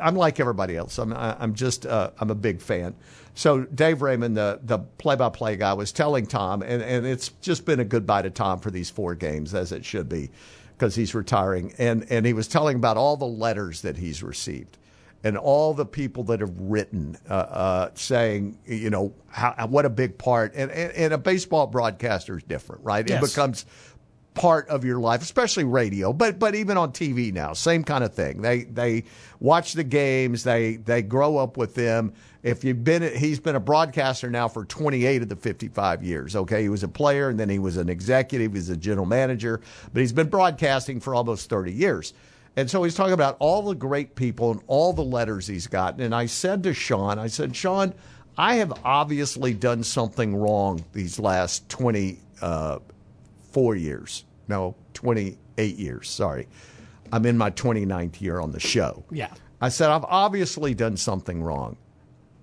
I'm 0.00 0.14
like 0.14 0.38
everybody 0.38 0.76
else. 0.76 0.98
I'm 0.98 1.12
I'm 1.12 1.54
just 1.54 1.86
uh, 1.86 2.10
I'm 2.20 2.30
a 2.30 2.36
big 2.36 2.60
fan. 2.60 2.94
So 3.34 3.64
Dave 3.64 4.00
Raymond, 4.00 4.36
the 4.36 4.60
the 4.62 4.78
play 4.78 5.16
by 5.16 5.28
play 5.28 5.56
guy, 5.56 5.72
was 5.72 5.90
telling 5.90 6.26
Tom, 6.26 6.62
and, 6.62 6.82
and 6.82 7.04
it's 7.04 7.30
just 7.40 7.66
been 7.66 7.80
a 7.80 7.84
goodbye 7.84 8.22
to 8.22 8.30
Tom 8.30 8.60
for 8.60 8.70
these 8.70 8.88
four 8.88 9.16
games, 9.16 9.54
as 9.54 9.72
it 9.72 9.84
should 9.84 10.08
be, 10.08 10.30
because 10.78 10.94
he's 10.94 11.16
retiring. 11.16 11.74
And 11.78 12.06
and 12.08 12.24
he 12.24 12.32
was 12.32 12.46
telling 12.46 12.76
about 12.76 12.96
all 12.96 13.16
the 13.16 13.26
letters 13.26 13.82
that 13.82 13.96
he's 13.96 14.22
received 14.22 14.78
and 15.26 15.36
all 15.36 15.74
the 15.74 15.84
people 15.84 16.22
that 16.22 16.38
have 16.38 16.52
written 16.56 17.16
uh, 17.28 17.32
uh, 17.32 17.90
saying, 17.94 18.56
you 18.64 18.90
know, 18.90 19.12
how, 19.26 19.66
what 19.66 19.84
a 19.84 19.90
big 19.90 20.16
part. 20.16 20.54
And, 20.54 20.70
and, 20.70 20.92
and 20.92 21.12
a 21.12 21.18
baseball 21.18 21.66
broadcaster 21.66 22.36
is 22.36 22.44
different, 22.44 22.84
right? 22.84 23.04
Yes. 23.08 23.20
It 23.20 23.26
becomes 23.26 23.66
part 24.34 24.68
of 24.68 24.84
your 24.84 25.00
life, 25.00 25.22
especially 25.22 25.64
radio, 25.64 26.12
but 26.12 26.38
but 26.38 26.54
even 26.54 26.76
on 26.76 26.92
TV 26.92 27.32
now, 27.32 27.54
same 27.54 27.82
kind 27.82 28.04
of 28.04 28.14
thing. 28.14 28.42
They 28.42 28.64
they 28.64 29.04
watch 29.40 29.72
the 29.72 29.82
games, 29.82 30.44
they 30.44 30.76
they 30.76 31.02
grow 31.02 31.38
up 31.38 31.56
with 31.56 31.74
them. 31.74 32.12
If 32.44 32.62
you've 32.62 32.84
been, 32.84 33.02
he's 33.16 33.40
been 33.40 33.56
a 33.56 33.60
broadcaster 33.60 34.30
now 34.30 34.46
for 34.46 34.64
28 34.64 35.22
of 35.22 35.28
the 35.28 35.34
55 35.34 36.04
years. 36.04 36.36
Okay, 36.36 36.62
he 36.62 36.68
was 36.68 36.84
a 36.84 36.88
player, 36.88 37.30
and 37.30 37.40
then 37.40 37.48
he 37.48 37.58
was 37.58 37.76
an 37.76 37.88
executive, 37.88 38.52
he 38.52 38.58
was 38.58 38.68
a 38.68 38.76
general 38.76 39.06
manager, 39.06 39.60
but 39.92 39.98
he's 39.98 40.12
been 40.12 40.28
broadcasting 40.28 41.00
for 41.00 41.16
almost 41.16 41.50
30 41.50 41.72
years. 41.72 42.14
And 42.56 42.70
so 42.70 42.82
he's 42.82 42.94
talking 42.94 43.12
about 43.12 43.36
all 43.38 43.62
the 43.62 43.74
great 43.74 44.14
people 44.14 44.50
and 44.50 44.60
all 44.66 44.92
the 44.92 45.04
letters 45.04 45.46
he's 45.46 45.66
gotten. 45.66 46.00
And 46.00 46.14
I 46.14 46.26
said 46.26 46.62
to 46.62 46.72
Sean, 46.72 47.18
I 47.18 47.26
said, 47.26 47.54
Sean, 47.54 47.92
I 48.38 48.56
have 48.56 48.72
obviously 48.84 49.52
done 49.52 49.82
something 49.82 50.34
wrong 50.34 50.84
these 50.92 51.18
last 51.18 51.68
24 51.68 52.80
uh, 53.56 53.72
years. 53.76 54.24
No, 54.48 54.74
28 54.94 55.76
years. 55.76 56.08
Sorry. 56.08 56.48
I'm 57.12 57.26
in 57.26 57.36
my 57.36 57.50
29th 57.50 58.20
year 58.20 58.40
on 58.40 58.52
the 58.52 58.60
show. 58.60 59.04
Yeah. 59.10 59.32
I 59.60 59.68
said, 59.68 59.90
I've 59.90 60.04
obviously 60.04 60.74
done 60.74 60.96
something 60.96 61.42
wrong. 61.42 61.76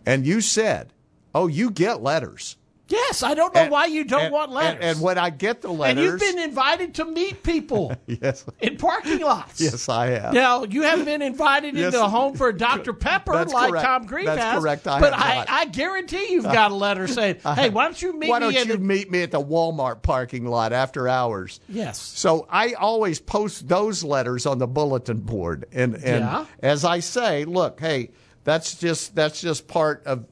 And 0.05 0.25
you 0.25 0.41
said, 0.41 0.93
Oh, 1.35 1.47
you 1.47 1.71
get 1.71 2.03
letters. 2.03 2.57
Yes, 2.93 3.23
I 3.23 3.33
don't 3.33 3.53
know 3.55 3.61
And- 3.61 3.71
why 3.71 3.85
you 3.87 4.03
don't 4.03 4.23
and- 4.25 4.33
want 4.33 4.51
letters. 4.51 4.73
And, 4.75 4.83
and 4.83 5.01
when 5.01 5.17
I 5.17 5.29
get 5.31 5.61
the 5.61 5.71
letters. 5.71 5.97
And 5.97 5.99
you've 5.99 6.19
been 6.19 6.39
invited 6.43 6.93
to 6.95 7.05
meet 7.05 7.41
people 7.43 7.95
yes, 8.07 8.45
in 8.59 8.77
parking 8.77 9.21
lots. 9.21 9.59
yes, 9.59 9.89
I 9.89 10.07
have. 10.07 10.33
Now 10.33 10.63
you 10.63 10.83
haven't 10.83 11.05
been 11.05 11.21
invited 11.21 11.75
Yes. 11.75 11.93
into 11.93 12.05
a 12.05 12.09
home 12.09 12.35
for 12.35 12.51
Dr. 12.53 12.93
Pepper 12.93 13.33
That's 13.33 13.51
like 13.53 13.71
correct. 13.71 13.85
Tom 13.85 14.05
Grieve 14.05 14.25
That's 14.27 14.41
has. 14.41 14.59
correct. 14.61 14.87
I 14.87 14.99
but 14.99 15.13
have 15.13 15.45
I. 15.49 15.61
I 15.61 15.65
guarantee 15.65 16.31
you've 16.31 16.43
got 16.43 16.71
a 16.71 16.75
letter 16.75 17.07
saying, 17.17 17.37
"Hey, 17.55 17.69
why 17.69 17.85
don't 17.85 18.01
you 18.01 18.13
meet 18.17 18.29
Why 18.29 18.39
me 18.39 18.53
don't 18.53 18.67
you 18.67 18.73
the 18.73 18.79
meet 18.79 19.09
me 19.09 19.23
at 19.23 19.31
the 19.31 19.43
Walmart 19.43 20.01
parking 20.03 20.45
lot 20.45 20.71
after 20.73 21.07
hours? 21.07 21.59
Yes. 21.67 21.99
So 21.99 22.45
I 22.49 22.73
always 22.73 23.19
post 23.19 23.67
those 23.67 24.03
letters 24.03 24.45
on 24.45 24.59
the 24.59 24.67
bulletin 24.67 25.21
board, 25.21 25.65
and 25.71 25.95
and 25.95 26.03
Yeah. 26.25 26.45
as 26.61 26.85
I 26.85 26.99
say, 26.99 27.45
look, 27.45 27.79
hey, 27.79 28.11
that's 28.43 28.75
just 28.75 29.15
that's 29.15 29.41
just 29.41 29.67
part 29.67 30.03
of 30.05 30.25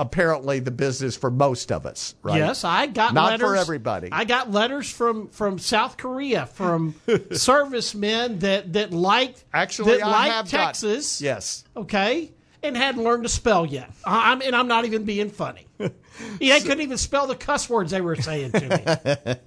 apparently 0.00 0.60
the 0.60 0.70
business 0.70 1.16
for 1.16 1.30
most 1.30 1.70
of 1.70 1.84
us, 1.86 2.14
right? 2.22 2.38
Yes, 2.38 2.64
I 2.64 2.86
got 2.86 3.12
not 3.14 3.30
letters. 3.32 3.46
for 3.48 3.56
everybody. 3.56 4.08
I 4.10 4.24
got 4.24 4.50
letters 4.50 4.90
from 4.90 5.28
from 5.28 5.58
South 5.58 5.96
Korea 5.96 6.46
from 6.46 6.94
servicemen 7.32 8.38
that 8.40 8.72
that 8.72 8.92
liked 8.92 9.44
Actually, 9.52 9.98
that 9.98 10.04
I 10.06 10.10
liked 10.10 10.32
have 10.34 10.50
got- 10.50 10.66
Texas. 10.66 11.20
yes. 11.20 11.64
Okay, 11.76 12.32
and 12.62 12.76
hadn't 12.76 13.02
learned 13.04 13.22
to 13.24 13.28
spell 13.28 13.66
yet. 13.66 13.90
I'm 14.04 14.40
and 14.42 14.56
I'm 14.56 14.68
not 14.68 14.84
even 14.86 15.04
being 15.04 15.30
funny. 15.30 15.66
Yeah, 16.38 16.58
they 16.58 16.60
couldn't 16.66 16.82
even 16.82 16.98
spell 16.98 17.26
the 17.26 17.34
cuss 17.34 17.70
words 17.70 17.92
they 17.92 18.02
were 18.02 18.14
saying 18.16 18.52
to 18.52 19.38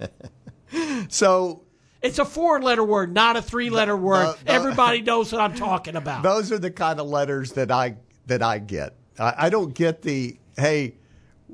me. 0.72 0.88
So 1.08 1.62
It's 2.02 2.18
a 2.18 2.24
four 2.24 2.60
letter 2.60 2.82
word, 2.82 3.14
not 3.14 3.36
a 3.36 3.42
three 3.42 3.70
letter 3.70 3.96
word. 3.96 4.36
the- 4.44 4.50
Everybody 4.50 5.00
knows 5.00 5.30
what 5.32 5.40
I'm 5.40 5.54
talking 5.54 5.94
about. 5.94 6.22
Those 6.24 6.50
are 6.50 6.58
the 6.58 6.70
kind 6.72 6.98
of 6.98 7.06
letters 7.06 7.52
that 7.52 7.70
I 7.70 7.96
that 8.26 8.42
I 8.42 8.58
get. 8.58 8.94
I, 9.18 9.34
I 9.38 9.50
don't 9.50 9.72
get 9.74 10.02
the 10.02 10.36
hey, 10.56 10.94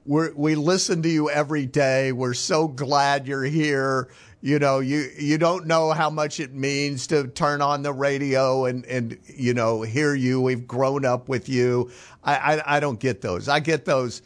we 0.04 0.30
we 0.30 0.54
listen 0.54 1.02
to 1.02 1.08
you 1.08 1.30
every 1.30 1.66
day. 1.66 2.12
We're 2.12 2.34
so 2.34 2.68
glad 2.68 3.26
you're 3.26 3.44
here. 3.44 4.08
You 4.40 4.58
know, 4.58 4.78
you 4.78 5.10
you 5.18 5.36
don't 5.38 5.66
know 5.66 5.90
how 5.90 6.10
much 6.10 6.40
it 6.40 6.54
means 6.54 7.06
to 7.08 7.26
turn 7.28 7.60
on 7.60 7.82
the 7.82 7.92
radio 7.92 8.64
and 8.64 8.84
and 8.86 9.18
you 9.26 9.54
know 9.54 9.82
hear 9.82 10.14
you. 10.14 10.40
We've 10.40 10.66
grown 10.66 11.04
up 11.04 11.28
with 11.28 11.48
you. 11.48 11.90
I 12.24 12.34
I, 12.34 12.76
I 12.76 12.80
don't 12.80 12.98
get 12.98 13.20
those. 13.20 13.48
I 13.48 13.60
get 13.60 13.84
those, 13.84 14.22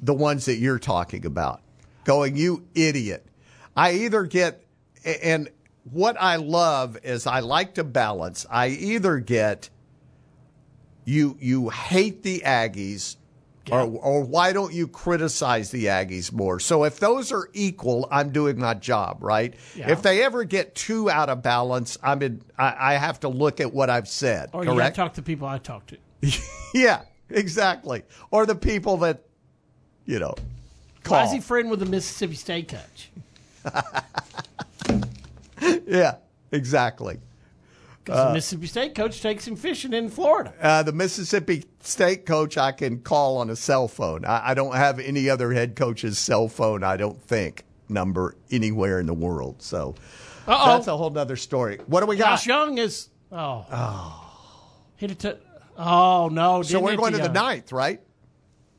the 0.00 0.14
ones 0.14 0.46
that 0.46 0.56
you're 0.56 0.80
talking 0.80 1.26
about. 1.26 1.62
Going, 2.04 2.36
you 2.36 2.66
idiot. 2.74 3.26
I 3.76 3.92
either 3.92 4.24
get 4.24 4.64
and 5.04 5.48
what 5.90 6.16
I 6.20 6.36
love 6.36 6.98
is 7.02 7.26
I 7.26 7.40
like 7.40 7.74
to 7.74 7.84
balance. 7.84 8.46
I 8.50 8.68
either 8.68 9.18
get 9.18 9.70
you 11.04 11.36
you 11.40 11.68
hate 11.68 12.22
the 12.22 12.42
Aggies 12.44 13.16
or 13.70 13.82
or 13.82 14.24
why 14.24 14.52
don't 14.52 14.72
you 14.72 14.88
criticize 14.88 15.70
the 15.70 15.86
Aggies 15.86 16.32
more? 16.32 16.58
So 16.58 16.84
if 16.84 16.98
those 16.98 17.30
are 17.30 17.48
equal, 17.52 18.08
I'm 18.10 18.30
doing 18.30 18.58
my 18.58 18.74
job, 18.74 19.18
right? 19.20 19.54
Yeah. 19.76 19.90
If 19.90 20.02
they 20.02 20.22
ever 20.22 20.44
get 20.44 20.74
too 20.74 21.10
out 21.10 21.28
of 21.28 21.42
balance, 21.42 21.98
I'm 22.02 22.22
in, 22.22 22.42
I, 22.58 22.74
I 22.78 22.94
have 22.94 23.20
to 23.20 23.28
look 23.28 23.60
at 23.60 23.72
what 23.72 23.90
I've 23.90 24.08
said. 24.08 24.50
or 24.52 24.64
you 24.64 24.76
got 24.76 24.94
talk 24.94 25.14
to 25.14 25.22
people 25.22 25.46
I 25.46 25.58
talk 25.58 25.86
to. 25.88 25.98
yeah, 26.74 27.02
exactly. 27.28 28.02
Or 28.30 28.46
the 28.46 28.56
people 28.56 28.96
that 28.98 29.22
you 30.06 30.18
know 30.18 30.34
call. 31.04 31.26
Why 31.26 31.40
friend 31.40 31.70
with 31.70 31.80
the 31.80 31.86
Mississippi 31.86 32.34
State 32.34 32.68
coach? 32.68 33.10
yeah, 35.86 36.16
exactly. 36.50 37.18
Because 38.04 38.28
the 38.28 38.32
Mississippi 38.34 38.66
State 38.66 38.94
coach 38.94 39.20
takes 39.22 39.46
him 39.46 39.54
fishing 39.54 39.92
in 39.92 40.08
Florida. 40.08 40.52
Uh, 40.60 40.82
the 40.82 40.92
Mississippi 40.92 41.64
State 41.80 42.26
coach 42.26 42.58
I 42.58 42.72
can 42.72 42.98
call 43.00 43.36
on 43.38 43.48
a 43.48 43.56
cell 43.56 43.86
phone. 43.86 44.24
I, 44.24 44.50
I 44.50 44.54
don't 44.54 44.74
have 44.74 44.98
any 44.98 45.30
other 45.30 45.52
head 45.52 45.76
coach's 45.76 46.18
cell 46.18 46.48
phone, 46.48 46.82
I 46.82 46.96
don't 46.96 47.20
think, 47.22 47.64
number 47.88 48.34
anywhere 48.50 48.98
in 48.98 49.06
the 49.06 49.14
world. 49.14 49.62
So 49.62 49.94
Uh-oh. 50.48 50.66
that's 50.76 50.88
a 50.88 50.96
whole 50.96 51.10
nother 51.10 51.36
story. 51.36 51.78
What 51.86 52.00
do 52.00 52.06
we 52.06 52.16
got? 52.16 52.30
Josh 52.30 52.46
Jung 52.46 52.78
is 52.78 53.08
oh, 53.30 54.30
hit 54.96 55.12
it 55.12 55.18
to 55.20 55.38
oh 55.76 56.28
no. 56.32 56.62
so 56.62 56.80
we're 56.80 56.96
going 56.96 57.12
to 57.12 57.18
the 57.18 57.24
Young. 57.24 57.32
ninth, 57.34 57.72
right? 57.72 58.00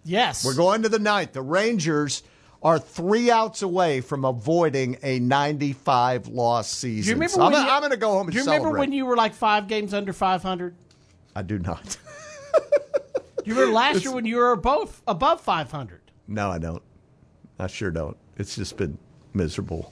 Yes, 0.06 0.44
We're 0.44 0.56
going 0.56 0.82
to 0.82 0.90
the 0.90 1.00
ninth. 1.00 1.32
The 1.32 1.42
Rangers 1.42 2.24
are 2.64 2.80
three 2.80 3.30
outs 3.30 3.62
away 3.62 4.00
from 4.02 4.24
avoiding 4.26 4.98
a 5.04 5.20
95 5.20 6.28
loss 6.30 6.70
season. 6.72 7.04
Do 7.04 7.10
you 7.10 7.16
remember 7.16 7.34
So 7.34 7.42
I'm, 7.42 7.54
I'm 7.70 7.82
going 7.82 7.92
to 7.92 7.98
go 7.98 8.12
home 8.12 8.28
and 8.28 8.32
Do 8.32 8.38
you 8.38 8.44
celebrate. 8.44 8.60
remember 8.66 8.80
when 8.80 8.92
you 8.94 9.06
were 9.06 9.18
like 9.18 9.34
five 9.34 9.68
games 9.68 9.94
under 9.94 10.14
five 10.14 10.42
hundred? 10.42 10.76
I 11.36 11.42
do 11.42 11.60
not. 11.60 11.98
Do 12.54 12.60
you 13.46 13.54
remember 13.56 13.74
last 13.74 14.04
year 14.04 14.14
when 14.14 14.26
you 14.26 14.38
were 14.38 14.56
both 14.56 15.02
above 15.08 15.42
five 15.42 15.72
hundred? 15.72 16.02
no, 16.28 16.50
I 16.50 16.58
don't. 16.58 16.82
I 17.60 17.68
sure 17.68 17.92
don't. 17.92 18.18
It's 18.38 18.56
just 18.56 18.78
been 18.78 18.98
miserable. 19.34 19.92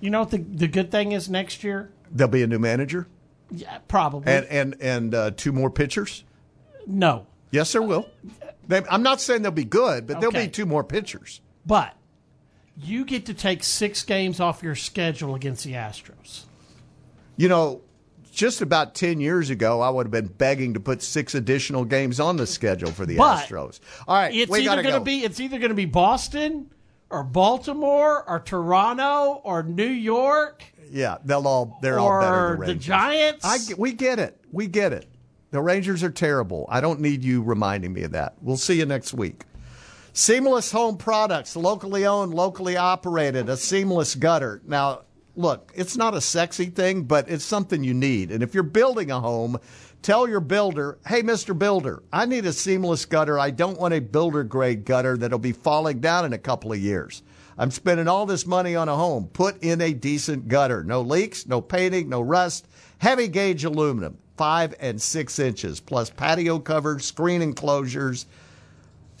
You 0.00 0.10
know 0.10 0.20
what 0.20 0.30
the 0.30 0.38
the 0.38 0.68
good 0.68 0.90
thing 0.90 1.12
is 1.12 1.28
next 1.30 1.64
year? 1.64 1.90
There'll 2.10 2.30
be 2.30 2.42
a 2.42 2.46
new 2.46 2.58
manager 2.58 3.06
Yeah, 3.50 3.78
probably. 3.88 4.30
and 4.32 4.44
and 4.46 4.76
and 4.80 5.14
uh, 5.14 5.30
two 5.36 5.52
more 5.52 5.70
pitchers. 5.70 6.24
no, 6.86 7.26
Yes, 7.50 7.72
there 7.72 7.82
will. 7.82 8.08
They, 8.68 8.80
I'm 8.90 9.02
not 9.02 9.20
saying 9.20 9.42
they'll 9.42 9.50
be 9.50 9.64
good, 9.64 10.06
but 10.06 10.20
there'll 10.20 10.32
be 10.32 10.48
two 10.48 10.66
more 10.66 10.82
pitchers. 10.84 11.40
But 11.66 11.94
you 12.76 13.04
get 13.04 13.26
to 13.26 13.34
take 13.34 13.62
six 13.62 14.02
games 14.02 14.40
off 14.40 14.62
your 14.62 14.74
schedule 14.74 15.34
against 15.34 15.64
the 15.64 15.72
Astros. 15.72 16.44
You 17.36 17.48
know, 17.48 17.82
just 18.32 18.62
about 18.62 18.94
10 18.94 19.20
years 19.20 19.50
ago, 19.50 19.80
I 19.80 19.90
would 19.90 20.06
have 20.06 20.10
been 20.10 20.26
begging 20.26 20.74
to 20.74 20.80
put 20.80 21.02
six 21.02 21.34
additional 21.34 21.84
games 21.84 22.18
on 22.18 22.36
the 22.36 22.46
schedule 22.46 22.90
for 22.90 23.04
the 23.04 23.16
But 23.16 23.46
Astros. 23.46 23.80
All 24.08 24.16
right, 24.16 24.34
It's 24.34 24.50
either 24.56 24.82
going 24.82 24.94
to 24.94 25.00
be 25.00 25.24
it's 25.24 25.40
either 25.40 25.58
going 25.58 25.70
to 25.70 25.74
be 25.74 25.84
Boston 25.84 26.70
or 27.10 27.22
Baltimore 27.22 28.28
or 28.28 28.40
Toronto 28.40 29.40
or 29.44 29.62
New 29.62 29.84
York 29.84 30.64
yeah, 30.92 31.16
they'll 31.24 31.48
all 31.48 31.78
they're 31.80 31.98
all 31.98 32.20
better 32.20 32.50
the 32.52 32.58
Rangers. 32.58 32.84
Giants. 32.84 33.44
I 33.44 33.58
we 33.78 33.92
get 33.92 34.18
it. 34.18 34.38
We 34.52 34.66
get 34.66 34.92
it. 34.92 35.08
The 35.50 35.60
Rangers 35.60 36.02
are 36.02 36.10
terrible. 36.10 36.66
I 36.68 36.80
don't 36.80 37.00
need 37.00 37.24
you 37.24 37.42
reminding 37.42 37.92
me 37.92 38.02
of 38.02 38.12
that. 38.12 38.34
We'll 38.40 38.58
see 38.58 38.78
you 38.78 38.86
next 38.86 39.14
week. 39.14 39.44
Seamless 40.14 40.72
Home 40.72 40.98
Products, 40.98 41.56
locally 41.56 42.04
owned, 42.04 42.34
locally 42.34 42.76
operated, 42.76 43.48
a 43.48 43.56
seamless 43.56 44.14
gutter. 44.14 44.60
Now, 44.66 45.04
look, 45.36 45.72
it's 45.74 45.96
not 45.96 46.12
a 46.12 46.20
sexy 46.20 46.66
thing, 46.66 47.04
but 47.04 47.30
it's 47.30 47.46
something 47.46 47.82
you 47.82 47.94
need. 47.94 48.30
And 48.30 48.42
if 48.42 48.52
you're 48.52 48.62
building 48.62 49.10
a 49.10 49.20
home, 49.20 49.58
tell 50.02 50.28
your 50.28 50.40
builder, 50.40 50.98
hey, 51.06 51.22
Mr. 51.22 51.58
Builder, 51.58 52.02
I 52.12 52.26
need 52.26 52.44
a 52.44 52.52
seamless 52.52 53.06
gutter. 53.06 53.38
I 53.38 53.52
don't 53.52 53.80
want 53.80 53.94
a 53.94 54.02
builder 54.02 54.44
grade 54.44 54.84
gutter 54.84 55.16
that'll 55.16 55.38
be 55.38 55.52
falling 55.52 56.00
down 56.00 56.26
in 56.26 56.34
a 56.34 56.38
couple 56.38 56.72
of 56.72 56.78
years. 56.78 57.22
I'm 57.56 57.70
spending 57.70 58.06
all 58.06 58.26
this 58.26 58.46
money 58.46 58.76
on 58.76 58.90
a 58.90 58.96
home. 58.96 59.28
Put 59.32 59.62
in 59.62 59.80
a 59.80 59.94
decent 59.94 60.46
gutter. 60.46 60.84
No 60.84 61.00
leaks, 61.00 61.46
no 61.46 61.62
painting, 61.62 62.10
no 62.10 62.20
rust. 62.20 62.68
Heavy 62.98 63.28
gauge 63.28 63.64
aluminum, 63.64 64.18
five 64.36 64.74
and 64.78 65.00
six 65.00 65.38
inches, 65.38 65.80
plus 65.80 66.10
patio 66.10 66.58
covers, 66.58 67.06
screen 67.06 67.40
enclosures. 67.40 68.26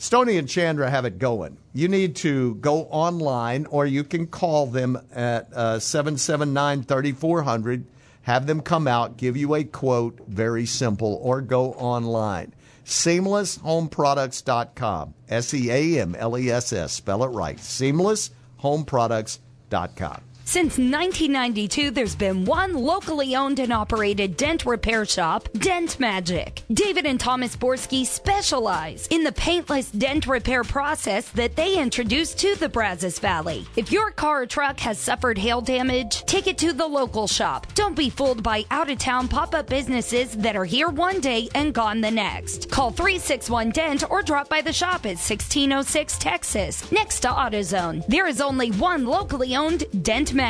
Stony 0.02 0.36
and 0.36 0.48
Chandra 0.48 0.90
have 0.90 1.04
it 1.04 1.20
going. 1.20 1.56
You 1.72 1.86
need 1.86 2.16
to 2.16 2.56
go 2.56 2.88
online 2.90 3.66
or 3.66 3.86
you 3.86 4.02
can 4.02 4.26
call 4.26 4.66
them 4.66 4.98
at 5.14 5.52
uh, 5.52 5.78
779 5.78 6.82
3400. 6.82 7.86
Have 8.22 8.48
them 8.48 8.62
come 8.62 8.88
out, 8.88 9.16
give 9.16 9.36
you 9.36 9.54
a 9.54 9.62
quote, 9.62 10.18
very 10.26 10.66
simple, 10.66 11.20
or 11.22 11.40
go 11.40 11.74
online. 11.74 12.52
SeamlessHomeProducts.com. 12.84 15.14
S 15.28 15.54
E 15.54 15.70
A 15.70 16.00
M 16.00 16.16
L 16.16 16.36
E 16.36 16.50
S 16.50 16.72
S. 16.72 16.94
Spell 16.94 17.22
it 17.22 17.28
right. 17.28 17.58
SeamlessHomeProducts.com. 17.58 20.20
Since 20.52 20.76
1992, 20.76 21.92
there's 21.92 22.14
been 22.14 22.44
one 22.44 22.74
locally 22.74 23.34
owned 23.34 23.58
and 23.58 23.72
operated 23.72 24.36
dent 24.36 24.66
repair 24.66 25.06
shop, 25.06 25.48
Dent 25.54 25.98
Magic. 25.98 26.62
David 26.70 27.06
and 27.06 27.18
Thomas 27.18 27.56
Borski 27.56 28.04
specialize 28.04 29.06
in 29.06 29.24
the 29.24 29.32
paintless 29.32 29.90
dent 29.90 30.26
repair 30.26 30.62
process 30.62 31.30
that 31.30 31.56
they 31.56 31.78
introduced 31.78 32.38
to 32.40 32.54
the 32.56 32.68
Brazos 32.68 33.18
Valley. 33.18 33.66
If 33.76 33.90
your 33.90 34.10
car 34.10 34.42
or 34.42 34.46
truck 34.46 34.78
has 34.80 34.98
suffered 34.98 35.38
hail 35.38 35.62
damage, 35.62 36.22
take 36.26 36.46
it 36.46 36.58
to 36.58 36.74
the 36.74 36.86
local 36.86 37.26
shop. 37.26 37.66
Don't 37.72 37.96
be 37.96 38.10
fooled 38.10 38.42
by 38.42 38.66
out 38.70 38.90
of 38.90 38.98
town 38.98 39.28
pop 39.28 39.54
up 39.54 39.70
businesses 39.70 40.36
that 40.36 40.54
are 40.54 40.66
here 40.66 40.90
one 40.90 41.20
day 41.20 41.48
and 41.54 41.72
gone 41.72 42.02
the 42.02 42.10
next. 42.10 42.70
Call 42.70 42.90
361 42.90 43.70
Dent 43.70 44.10
or 44.10 44.20
drop 44.20 44.50
by 44.50 44.60
the 44.60 44.70
shop 44.70 45.06
at 45.06 45.16
1606 45.16 46.18
Texas, 46.18 46.92
next 46.92 47.20
to 47.20 47.28
AutoZone. 47.28 48.06
There 48.06 48.26
is 48.26 48.42
only 48.42 48.70
one 48.72 49.06
locally 49.06 49.56
owned 49.56 49.84
Dent 50.02 50.34
Magic. 50.34 50.41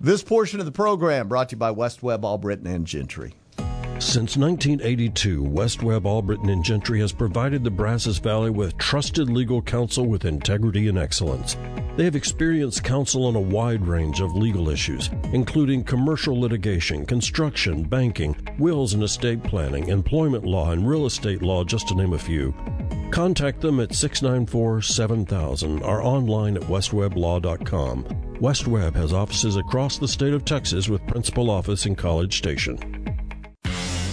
This 0.00 0.22
portion 0.22 0.60
of 0.60 0.66
the 0.66 0.72
program 0.72 1.28
brought 1.28 1.50
to 1.50 1.56
you 1.56 1.58
by 1.58 1.72
West 1.72 2.02
Webb, 2.02 2.24
Albritton, 2.24 2.66
and 2.66 2.86
Gentry. 2.86 3.34
Since 3.98 4.38
1982, 4.38 5.42
West 5.42 5.82
Webb, 5.82 6.06
Albritton, 6.06 6.48
and 6.48 6.64
Gentry 6.64 7.00
has 7.00 7.12
provided 7.12 7.64
the 7.64 7.70
Brazos 7.70 8.18
Valley 8.18 8.48
with 8.48 8.78
trusted 8.78 9.28
legal 9.28 9.60
counsel 9.60 10.06
with 10.06 10.24
integrity 10.24 10.88
and 10.88 10.96
excellence. 10.96 11.56
They 11.96 12.04
have 12.04 12.16
experienced 12.16 12.82
counsel 12.82 13.26
on 13.26 13.36
a 13.36 13.40
wide 13.40 13.86
range 13.86 14.20
of 14.20 14.34
legal 14.34 14.70
issues, 14.70 15.10
including 15.34 15.84
commercial 15.84 16.40
litigation, 16.40 17.04
construction, 17.04 17.82
banking, 17.82 18.36
wills 18.58 18.94
and 18.94 19.02
estate 19.02 19.42
planning, 19.42 19.88
employment 19.88 20.44
law, 20.44 20.70
and 20.70 20.88
real 20.88 21.04
estate 21.04 21.42
law, 21.42 21.62
just 21.62 21.88
to 21.88 21.94
name 21.94 22.14
a 22.14 22.18
few. 22.18 22.54
Contact 23.10 23.60
them 23.60 23.80
at 23.80 23.94
694 23.94 24.80
7000 24.80 25.82
or 25.82 26.02
online 26.02 26.56
at 26.56 26.62
westwebblaw.com. 26.62 28.27
West 28.40 28.68
Webb 28.68 28.94
has 28.94 29.12
offices 29.12 29.56
across 29.56 29.98
the 29.98 30.06
state 30.06 30.32
of 30.32 30.44
Texas 30.44 30.88
with 30.88 31.04
principal 31.08 31.50
office 31.50 31.86
in 31.86 31.96
College 31.96 32.38
Station. 32.38 32.78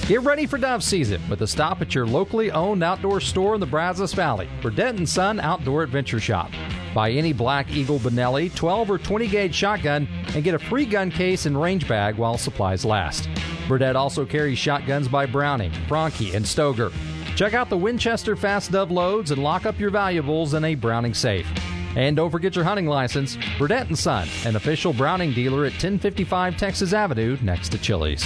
Get 0.08 0.22
ready 0.22 0.48
for 0.48 0.58
dove 0.58 0.84
season 0.84 1.22
with 1.30 1.44
a 1.44 1.48
stop 1.48 1.80
at 1.82 1.94
your 1.94 2.08
locally 2.08 2.50
owned 2.50 2.84
outdoor 2.84 3.20
store 3.20 3.54
in 3.54 3.60
the 3.60 3.68
Brazos 3.68 4.14
Valley, 4.14 4.50
Burdett 4.64 5.08
& 5.08 5.10
Son 5.10 5.40
Outdoor 5.40 5.84
Adventure 5.84 6.20
Shop. 6.20 6.52
Buy 6.96 7.12
any 7.12 7.34
Black 7.34 7.70
Eagle 7.70 8.00
Benelli 8.00 8.54
12 8.56 8.90
or 8.90 8.98
20 8.98 9.28
gauge 9.28 9.54
shotgun 9.54 10.08
and 10.34 10.44
get 10.44 10.56
a 10.56 10.60
free 10.60 10.86
gun 10.86 11.12
case 11.12 11.46
and 11.46 11.60
range 11.62 11.88
bag 11.88 12.16
while 12.16 12.38
supplies 12.38 12.84
last. 12.84 13.30
Burdett 13.68 13.96
also 13.96 14.26
carries 14.26 14.58
shotguns 14.58 15.08
by 15.08 15.28
Browning, 15.28 15.72
Franchi, 15.88 16.34
and 16.34 16.46
Stoeger. 16.46 16.92
Check 17.36 17.54
out 17.54 17.70
the 17.70 17.78
Winchester 17.78 18.36
Fast 18.36 18.72
Dove 18.72 18.90
loads 18.90 19.30
and 19.30 19.44
lock 19.44 19.68
up 19.68 19.80
your 19.80 19.92
valuables 19.92 20.56
in 20.56 20.66
a 20.66 20.74
Browning 20.74 21.14
safe. 21.14 21.48
And 21.96 22.16
don't 22.16 22.30
forget 22.30 22.56
your 22.56 22.66
hunting 22.66 22.88
license. 22.88 23.38
Burdett 23.58 23.96
& 23.98 23.98
Son, 23.98 24.28
an 24.46 24.56
official 24.56 24.94
Browning 24.94 25.32
dealer 25.34 25.66
at 25.66 25.72
1055 25.72 26.58
Texas 26.58 26.94
Avenue 26.94 27.38
next 27.42 27.70
to 27.70 27.78
Chili's. 27.78 28.24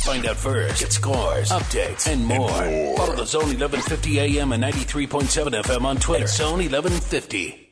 Find 0.00 0.24
out 0.24 0.36
first, 0.36 0.80
get 0.80 0.92
scores, 0.92 1.50
updates, 1.50 2.10
and 2.10 2.24
more. 2.24 2.48
Follow 2.48 3.16
the 3.16 3.26
Zone 3.26 3.48
1150 3.48 4.20
AM 4.20 4.52
and 4.52 4.62
93.7 4.62 5.62
FM 5.62 5.82
on 5.82 5.96
Twitter. 5.96 6.26
Zone 6.26 6.58
1150. 6.60 7.62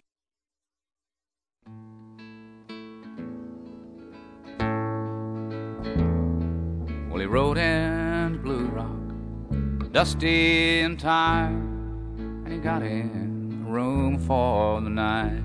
Well, 7.09 7.21
he 7.21 7.27
rode 7.27 7.57
into 7.57 8.41
Blue 8.41 8.67
Rock, 8.67 9.93
dusty 9.93 10.81
and 10.81 10.99
tired, 10.99 11.53
and 11.53 12.53
he 12.53 12.59
got 12.59 12.83
in 12.83 13.31
a 13.31 13.34
room 13.75 14.19
for 14.19 14.81
the 14.81 14.89
night. 14.89 15.43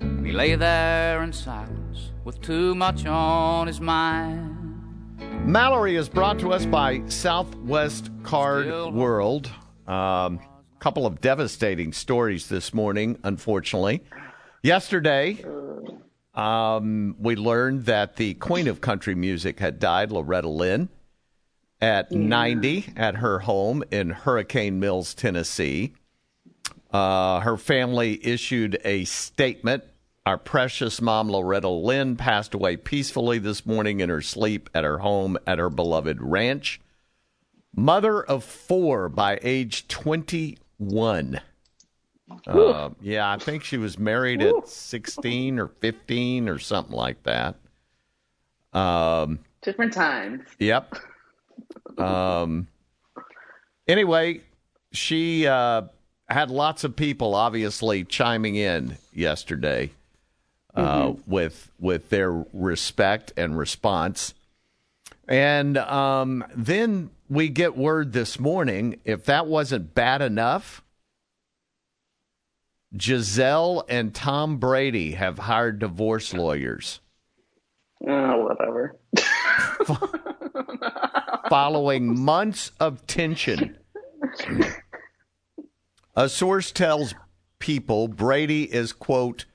And 0.00 0.26
he 0.26 0.32
lay 0.32 0.54
there 0.54 1.22
in 1.22 1.32
silence 1.32 2.12
with 2.24 2.40
too 2.40 2.74
much 2.74 3.04
on 3.04 3.66
his 3.66 3.82
mind. 3.82 4.56
Mallory 5.44 5.96
is 5.96 6.08
brought 6.08 6.38
to 6.38 6.52
us 6.52 6.64
by 6.64 7.06
Southwest 7.08 8.10
Card 8.22 8.94
World. 8.94 9.50
Um, 9.86 10.40
couple 10.78 11.06
of 11.06 11.20
devastating 11.20 11.92
stories 11.92 12.48
this 12.48 12.72
morning, 12.72 13.18
unfortunately. 13.22 14.02
Yesterday, 14.62 15.44
um, 16.34 17.16
we 17.18 17.36
learned 17.36 17.84
that 17.84 18.16
the 18.16 18.34
queen 18.34 18.66
of 18.66 18.80
country 18.80 19.14
music 19.14 19.60
had 19.60 19.78
died, 19.78 20.10
Loretta 20.10 20.48
Lynn, 20.48 20.88
at 21.84 22.10
90 22.10 22.86
at 22.96 23.16
her 23.16 23.40
home 23.40 23.84
in 23.90 24.08
Hurricane 24.08 24.80
Mills, 24.80 25.12
Tennessee. 25.12 25.92
Uh, 26.90 27.40
her 27.40 27.58
family 27.58 28.24
issued 28.26 28.80
a 28.86 29.04
statement. 29.04 29.84
Our 30.24 30.38
precious 30.38 31.02
mom, 31.02 31.28
Loretta 31.28 31.68
Lynn, 31.68 32.16
passed 32.16 32.54
away 32.54 32.78
peacefully 32.78 33.38
this 33.38 33.66
morning 33.66 34.00
in 34.00 34.08
her 34.08 34.22
sleep 34.22 34.70
at 34.74 34.82
her 34.82 34.96
home 34.96 35.36
at 35.46 35.58
her 35.58 35.68
beloved 35.68 36.22
ranch. 36.22 36.80
Mother 37.76 38.22
of 38.22 38.44
four 38.44 39.10
by 39.10 39.38
age 39.42 39.86
21. 39.88 41.38
Uh, 42.46 42.90
yeah, 43.02 43.30
I 43.30 43.36
think 43.36 43.62
she 43.62 43.76
was 43.76 43.98
married 43.98 44.42
at 44.42 44.66
16 44.66 45.58
or 45.58 45.68
15 45.68 46.48
or 46.48 46.58
something 46.58 46.96
like 46.96 47.22
that. 47.24 47.56
Um, 48.72 49.40
Different 49.60 49.92
times. 49.92 50.44
Yep. 50.58 50.96
Um, 51.98 52.66
anyway, 53.86 54.40
she 54.92 55.46
uh, 55.46 55.82
had 56.28 56.50
lots 56.50 56.84
of 56.84 56.96
people 56.96 57.34
obviously 57.34 58.04
chiming 58.04 58.56
in 58.56 58.96
yesterday 59.12 59.90
uh, 60.74 61.08
Mhm. 61.08 61.28
with 61.28 61.70
with 61.78 62.10
their 62.10 62.32
respect 62.52 63.32
and 63.36 63.56
response. 63.56 64.34
And 65.28 65.78
um, 65.78 66.44
then 66.54 67.10
we 67.30 67.48
get 67.48 67.76
word 67.76 68.12
this 68.12 68.38
morning 68.40 69.00
if 69.04 69.24
that 69.26 69.46
wasn't 69.46 69.94
bad 69.94 70.20
enough, 70.20 70.82
Gisele 72.96 73.84
and 73.88 74.14
Tom 74.14 74.58
Brady 74.58 75.12
have 75.12 75.38
hired 75.38 75.78
divorce 75.78 76.32
lawyers 76.34 77.00
Oh, 78.06 78.44
whatever. 78.44 78.96
following 81.48 82.18
months 82.18 82.70
of 82.80 83.06
tension. 83.06 83.78
A 86.16 86.28
source 86.28 86.70
tells 86.72 87.14
people 87.58 88.08
Brady 88.08 88.72
is, 88.72 88.92
quote, 88.92 89.46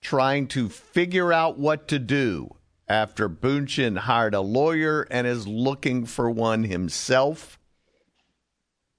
trying 0.00 0.46
to 0.48 0.68
figure 0.68 1.32
out 1.32 1.58
what 1.58 1.88
to 1.88 1.98
do 1.98 2.56
after 2.88 3.28
Bündchen 3.28 3.98
hired 3.98 4.34
a 4.34 4.40
lawyer 4.40 5.02
and 5.10 5.26
is 5.26 5.46
looking 5.46 6.04
for 6.04 6.30
one 6.30 6.64
himself. 6.64 7.58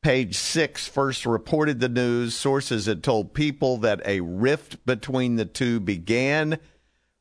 Page 0.02 0.36
six 0.36 0.88
first 0.88 1.26
reported 1.26 1.80
the 1.80 1.90
news. 1.90 2.36
Sources 2.36 2.86
had 2.86 3.04
told 3.04 3.34
people 3.34 3.78
that 3.78 4.02
a 4.06 4.22
rift 4.22 4.86
between 4.86 5.36
the 5.36 5.46
two 5.46 5.80
began 5.80 6.60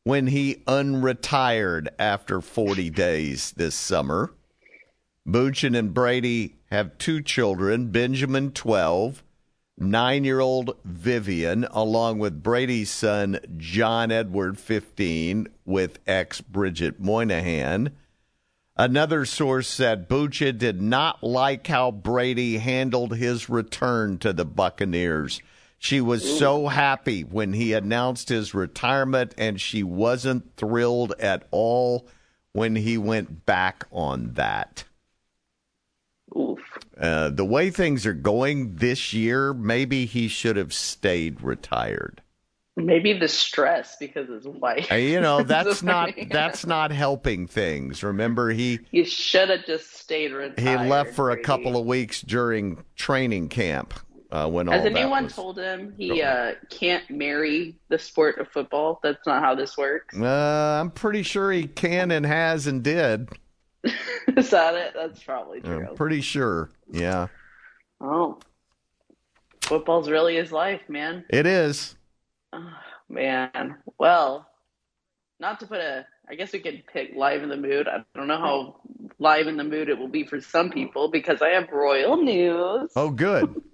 when 0.05 0.27
he 0.27 0.63
unretired 0.67 1.89
after 1.99 2.41
40 2.41 2.91
days 2.91 3.53
this 3.53 3.75
summer. 3.75 4.35
Bündchen 5.27 5.77
and 5.77 5.95
Brady 5.95 6.57
have 6.71 6.99
two 6.99 7.23
children 7.23 7.87
Benjamin, 7.87 8.53
12, 8.53 9.23
nine 9.79 10.23
year 10.23 10.41
old 10.41 10.77
Vivian, 10.85 11.65
along 11.71 12.19
with 12.19 12.43
Brady's 12.43 12.91
son, 12.91 13.39
John 13.57 14.13
Edward, 14.13 14.59
15, 14.59 15.49
with 15.65 15.99
ex 16.07 16.43
Bridget 16.43 17.01
Moynahan. 17.03 17.93
Another 18.77 19.25
source 19.25 19.69
said 19.69 20.09
Bucha 20.11 20.57
did 20.59 20.83
not 20.83 21.23
like 21.23 21.69
how 21.69 21.91
Brady 21.91 22.59
handled 22.59 23.17
his 23.17 23.49
return 23.49 24.19
to 24.19 24.33
the 24.33 24.45
Buccaneers. 24.45 25.41
She 25.79 26.03
was 26.03 26.39
so 26.39 26.69
happy 26.69 27.23
when 27.23 27.55
he 27.55 27.73
announced 27.73 28.29
his 28.29 28.53
retirement, 28.53 29.35
and 29.39 29.61
she 29.61 29.83
wasn't 29.83 30.57
thrilled 30.57 31.15
at 31.19 31.47
all 31.51 32.09
when 32.53 32.77
he 32.77 32.99
went 32.99 33.47
back 33.47 33.87
on 33.91 34.33
that. 34.35 34.85
Uh, 36.99 37.31
the 37.31 37.45
way 37.45 37.71
things 37.71 38.07
are 38.07 38.13
going 38.15 38.77
this 38.77 39.13
year, 39.13 39.53
maybe 39.55 40.07
he 40.07 40.29
should 40.29 40.57
have 40.57 40.73
stayed 40.73 41.41
retired. 41.41 42.23
Maybe 42.77 43.13
the 43.13 43.29
stress 43.29 43.97
because 44.01 44.29
his 44.29 44.47
wife. 44.49 44.91
Uh, 44.91 44.97
You 44.97 45.21
know, 45.21 45.45
that's 45.45 45.83
not 45.95 46.11
that's 46.31 46.67
not 46.67 46.91
helping 46.91 47.47
things. 47.47 48.03
Remember, 48.03 48.51
he 48.51 48.81
You 48.91 49.05
should 49.05 49.49
have 49.49 49.65
just 49.65 49.95
stayed 49.97 50.33
retired. 50.33 50.81
he 50.81 50.89
left 50.89 51.15
for 51.15 51.31
a 51.31 51.41
couple 51.41 51.77
of 51.77 51.87
weeks 51.87 52.21
during 52.21 52.83
training 52.97 53.49
camp 53.49 53.95
uh, 54.33 54.49
when 54.49 54.69
all 54.69 54.75
Has 54.75 54.87
anyone 54.87 55.29
told 55.29 55.57
him 55.57 55.95
he 55.97 56.21
uh, 56.21 56.55
can't 56.69 57.09
marry 57.09 57.77
the 57.89 57.99
sport 57.99 58.39
of 58.39 58.49
football? 58.49 58.99
That's 59.05 59.25
not 59.25 59.41
how 59.43 59.55
this 59.55 59.77
works. 59.79 60.17
Uh, 60.19 60.81
I'm 60.81 60.91
pretty 60.91 61.23
sure 61.23 61.53
he 61.53 61.69
can 61.69 62.11
and 62.11 62.27
has 62.27 62.67
and 62.67 62.83
did. 62.83 63.29
Is 64.37 64.51
that 64.51 64.75
it? 64.75 64.93
That's 64.95 65.23
probably 65.23 65.61
true. 65.61 65.87
I'm 65.89 65.95
pretty 65.97 66.21
sure. 66.21 66.71
Yeah, 66.91 67.29
Oh, 68.01 68.39
football's 69.63 70.09
really 70.11 70.37
his 70.37 70.53
life, 70.53 70.83
man. 70.89 71.25
it 71.31 71.47
is. 71.47 71.97
Man, 73.09 73.77
well, 73.99 74.47
not 75.41 75.61
to 75.61 75.67
put 75.67 75.81
a. 75.81 76.07
I 76.29 76.37
guess 76.37 76.53
we 76.53 76.61
could 76.61 76.85
pick 76.91 77.13
live 77.15 77.43
in 77.43 77.49
the 77.51 77.57
mood. 77.57 77.87
I 77.87 78.03
don't 78.15 78.27
know 78.29 78.39
how 78.39 78.77
live 79.19 79.47
in 79.47 79.57
the 79.59 79.65
mood 79.65 79.89
it 79.91 79.99
will 79.99 80.09
be 80.09 80.25
for 80.25 80.41
some 80.41 80.71
people 80.71 81.11
because 81.11 81.43
I 81.43 81.51
have 81.51 81.69
royal 81.71 82.17
news, 82.17 82.91
Oh, 82.97 83.11
good. 83.11 83.55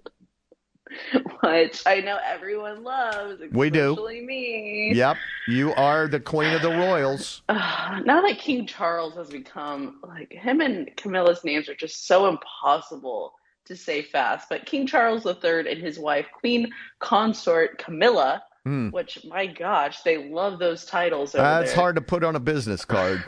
which 1.43 1.82
I 1.86 2.01
know 2.01 2.18
everyone 2.24 2.82
loves. 2.82 3.43
We 3.53 3.70
do. 3.70 3.91
especially 3.93 4.22
me. 4.24 4.93
Yep, 4.95 5.16
you 5.49 5.72
are 5.74 6.09
the 6.09 6.20
queen 6.20 6.53
of 6.55 6.62
the 6.62 6.70
royals. 6.70 7.43
now 7.49 8.20
that 8.22 8.38
King 8.38 8.66
Charles 8.66 9.14
has 9.14 9.30
become 9.30 10.01
like 10.07 10.32
him 10.32 10.61
and 10.61 10.91
Camilla's 10.97 11.45
names 11.45 11.68
are 11.68 11.74
just 11.74 12.07
so 12.07 12.26
impossible 12.28 13.34
to 13.66 13.76
say 13.76 14.03
fast. 14.03 14.49
But 14.49 14.66
King 14.66 14.86
Charles 14.86 15.24
III 15.26 15.70
and 15.70 15.80
his 15.80 15.99
wife, 15.99 16.26
Queen 16.41 16.70
Consort 16.99 17.78
Camilla, 17.78 18.43
Hmm. 18.64 18.91
which 18.91 19.24
my 19.24 19.47
gosh, 19.47 20.03
they 20.03 20.28
love 20.28 20.59
those 20.59 20.84
titles. 20.84 21.34
Over 21.34 21.43
That's 21.43 21.70
there. 21.70 21.80
hard 21.80 21.97
to 21.97 22.03
put 22.03 22.22
on 22.22 22.36
a 22.36 22.41
business 22.41 22.84
card 22.84 23.24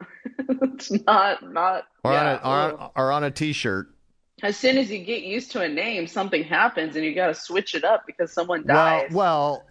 it's 0.48 0.90
not 1.06 1.52
not. 1.52 1.84
or 2.02 2.12
yeah, 2.12 2.40
on 2.42 2.70
a, 2.70 2.74
or, 2.74 2.90
or 2.96 3.12
on 3.12 3.22
a 3.22 3.30
T-shirt. 3.30 3.86
As 4.42 4.56
soon 4.56 4.78
as 4.78 4.90
you 4.90 4.98
get 4.98 5.22
used 5.22 5.52
to 5.52 5.60
a 5.62 5.68
name, 5.68 6.06
something 6.06 6.42
happens 6.44 6.96
and 6.96 7.04
you 7.04 7.14
got 7.14 7.28
to 7.28 7.34
switch 7.34 7.74
it 7.74 7.84
up 7.84 8.04
because 8.06 8.32
someone 8.32 8.64
Well, 8.66 9.00
dies. 9.00 9.10
well, 9.12 9.66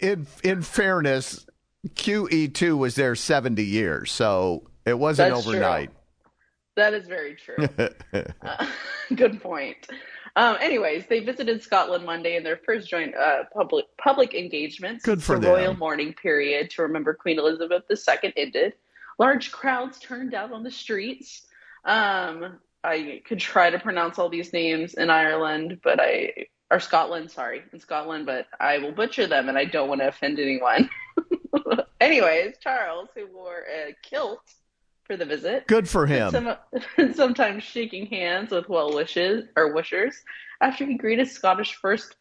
in 0.00 0.26
in 0.42 0.62
fairness, 0.62 1.46
QE2 1.88 2.76
was 2.78 2.94
there 2.94 3.14
70 3.14 3.62
years, 3.64 4.10
so 4.10 4.68
it 4.84 4.98
wasn't 4.98 5.32
That's 5.34 5.44
true. 5.44 5.54
overnight. 5.54 5.90
That 6.76 6.94
is 6.94 7.06
very 7.06 7.36
true. 7.36 7.68
Uh, 8.42 8.66
good 9.14 9.40
point. 9.42 9.76
Um, 10.36 10.56
anyways, 10.60 11.06
they 11.06 11.20
visited 11.20 11.62
Scotland 11.62 12.04
Monday 12.04 12.36
in 12.36 12.42
their 12.42 12.56
first 12.66 12.88
joint 12.88 13.14
uh, 13.14 13.44
public 13.52 13.84
public 14.02 14.34
engagement 14.34 15.02
Good 15.02 15.22
for 15.22 15.36
the 15.36 15.42
them. 15.42 15.50
royal 15.52 15.74
mourning 15.76 16.12
period 16.12 16.70
to 16.70 16.82
remember 16.82 17.14
Queen 17.14 17.38
Elizabeth 17.38 17.84
II 17.90 18.32
ended. 18.36 18.72
Large 19.18 19.52
crowds 19.52 19.98
turned 20.00 20.34
out 20.34 20.52
on 20.52 20.64
the 20.64 20.70
streets. 20.72 21.46
Um, 21.84 22.58
I 22.84 23.22
could 23.26 23.38
try 23.40 23.70
to 23.70 23.78
pronounce 23.78 24.18
all 24.18 24.28
these 24.28 24.52
names 24.52 24.94
in 24.94 25.10
Ireland, 25.10 25.80
but 25.82 25.98
I 26.00 26.46
or 26.70 26.80
Scotland, 26.80 27.30
sorry, 27.30 27.62
in 27.72 27.80
Scotland, 27.80 28.26
but 28.26 28.46
I 28.60 28.78
will 28.78 28.92
butcher 28.92 29.26
them, 29.26 29.48
and 29.48 29.56
I 29.58 29.64
don't 29.64 29.88
want 29.88 30.00
to 30.00 30.08
offend 30.08 30.38
anyone. 30.38 30.88
Anyways, 32.00 32.56
Charles, 32.60 33.08
who 33.14 33.26
wore 33.32 33.64
a 33.72 33.94
kilt 34.02 34.40
for 35.04 35.16
the 35.16 35.24
visit, 35.24 35.66
Good 35.66 35.88
for 35.88 36.06
him. 36.06 36.30
some, 36.30 36.56
sometimes 37.14 37.62
shaking 37.62 38.06
hands 38.06 38.50
with 38.50 38.68
well 38.68 38.92
wishes 38.94 39.44
or 39.56 39.72
wishers 39.74 40.14
after 40.60 40.84
he 40.86 40.94
greeted 40.94 41.28
Scottish 41.28 41.74
First 41.74 42.16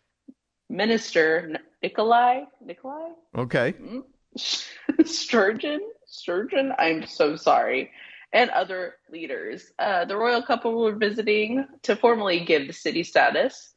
Minister 0.69 1.57
Nikolai 1.81 2.41
Nikolai 2.63 3.09
Okay. 3.37 3.71
Hmm? 3.71 3.99
Sturgeon 5.05 5.81
Sturgeon. 6.05 6.73
I'm 6.77 7.05
so 7.05 7.35
sorry, 7.35 7.91
and 8.33 8.49
other 8.49 8.95
leaders. 9.11 9.71
Uh, 9.79 10.03
the 10.05 10.17
royal 10.17 10.41
couple 10.41 10.77
were 10.81 10.95
visiting 10.95 11.65
to 11.83 11.95
formally 11.95 12.43
give 12.43 12.67
the 12.67 12.73
city 12.73 13.03
status 13.03 13.73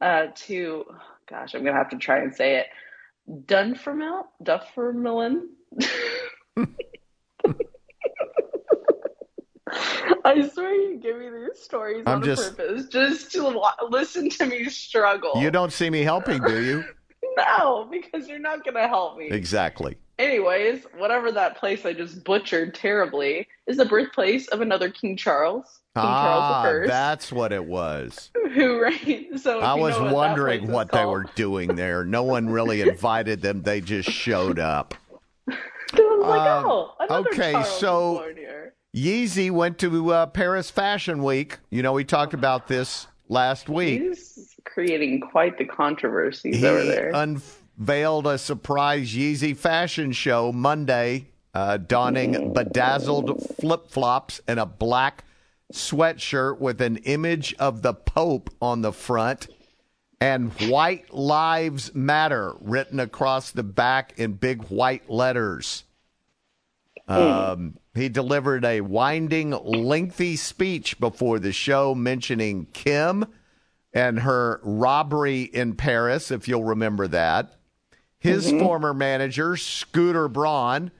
uh, 0.00 0.26
to. 0.46 0.84
Gosh, 1.28 1.54
I'm 1.54 1.64
gonna 1.64 1.76
have 1.76 1.88
to 1.90 1.96
try 1.96 2.18
and 2.18 2.34
say 2.34 2.56
it. 2.58 2.66
Dunfermline. 3.46 4.24
Dunfermline. 4.42 5.48
I 10.26 10.46
swear 10.48 10.74
you 10.74 10.98
give 11.02 11.18
me 11.18 11.28
these 11.30 11.62
stories 11.62 12.04
I'm 12.06 12.16
on 12.16 12.22
just- 12.24 12.56
purpose 12.56 12.86
just 12.86 13.32
to 13.32 13.42
wa- 13.44 13.74
listen 13.88 14.28
to 14.30 14.46
me 14.46 14.68
struggle. 14.68 15.32
You 15.36 15.50
don't 15.50 15.72
see 15.72 15.90
me 15.90 16.02
helping, 16.02 16.42
do 16.42 16.62
you? 16.62 16.84
No, 17.36 17.88
because 17.90 18.28
you're 18.28 18.38
not 18.38 18.62
going 18.62 18.74
to 18.76 18.86
help 18.86 19.16
me. 19.18 19.26
Exactly. 19.28 19.96
Anyways, 20.18 20.84
whatever 20.96 21.32
that 21.32 21.56
place 21.56 21.84
I 21.84 21.92
just 21.92 22.22
butchered 22.22 22.74
terribly 22.74 23.48
is 23.66 23.78
the 23.78 23.84
birthplace 23.84 24.46
of 24.48 24.60
another 24.60 24.88
King 24.88 25.16
Charles, 25.16 25.80
King 25.96 26.04
ah, 26.04 26.62
Charles 26.62 26.88
that's 26.88 27.32
what 27.32 27.52
it 27.52 27.64
was. 27.64 28.30
Who 28.54 28.80
right. 28.82 29.28
So 29.36 29.60
I 29.60 29.74
was 29.74 29.98
what 29.98 30.12
wondering 30.12 30.70
what 30.70 30.92
they 30.92 31.04
were 31.04 31.26
doing 31.34 31.74
there. 31.74 32.04
No 32.04 32.22
one 32.22 32.48
really 32.48 32.80
invited 32.88 33.42
them; 33.42 33.62
they 33.62 33.80
just 33.80 34.08
showed 34.08 34.60
up. 34.60 34.94
I 35.48 35.56
was 35.94 36.26
like, 36.26 36.40
Um, 36.40 36.64
oh, 36.66 36.94
okay, 37.10 37.52
Charles 37.52 37.80
so- 37.80 38.32
Yeezy 38.94 39.50
went 39.50 39.78
to 39.78 40.12
uh, 40.12 40.26
Paris 40.26 40.70
Fashion 40.70 41.24
Week. 41.24 41.58
You 41.70 41.82
know, 41.82 41.92
we 41.92 42.04
talked 42.04 42.34
about 42.34 42.68
this 42.68 43.08
last 43.28 43.68
week. 43.68 44.00
He's 44.00 44.54
creating 44.64 45.20
quite 45.20 45.58
the 45.58 45.64
controversies 45.64 46.58
he 46.58 46.66
over 46.66 46.84
there. 46.84 47.14
Unveiled 47.78 48.26
a 48.26 48.38
surprise 48.38 49.14
Yeezy 49.14 49.56
fashion 49.56 50.12
show 50.12 50.52
Monday, 50.52 51.26
uh, 51.52 51.76
donning 51.76 52.52
bedazzled 52.52 53.42
flip 53.60 53.90
flops 53.90 54.40
and 54.46 54.58
a 54.58 54.66
black 54.66 55.24
sweatshirt 55.72 56.58
with 56.58 56.80
an 56.80 56.96
image 56.98 57.54
of 57.58 57.82
the 57.82 57.94
Pope 57.94 58.50
on 58.60 58.82
the 58.82 58.92
front 58.92 59.48
and 60.20 60.52
White 60.68 61.12
Lives 61.12 61.94
Matter 61.94 62.54
written 62.60 63.00
across 63.00 63.50
the 63.50 63.62
back 63.62 64.14
in 64.16 64.34
big 64.34 64.64
white 64.64 65.10
letters. 65.10 65.84
Um, 67.06 67.76
he 67.94 68.08
delivered 68.08 68.64
a 68.64 68.80
winding, 68.80 69.50
lengthy 69.50 70.36
speech 70.36 70.98
before 70.98 71.38
the 71.38 71.52
show 71.52 71.94
mentioning 71.94 72.66
Kim 72.72 73.26
and 73.92 74.20
her 74.20 74.60
robbery 74.62 75.42
in 75.42 75.74
Paris, 75.74 76.30
if 76.30 76.48
you'll 76.48 76.64
remember 76.64 77.06
that. 77.08 77.54
His 78.24 78.50
Mhm. 78.50 78.58
former 78.58 78.94
manager, 78.94 79.54
Scooter 79.54 80.28
Braun, 80.28 80.90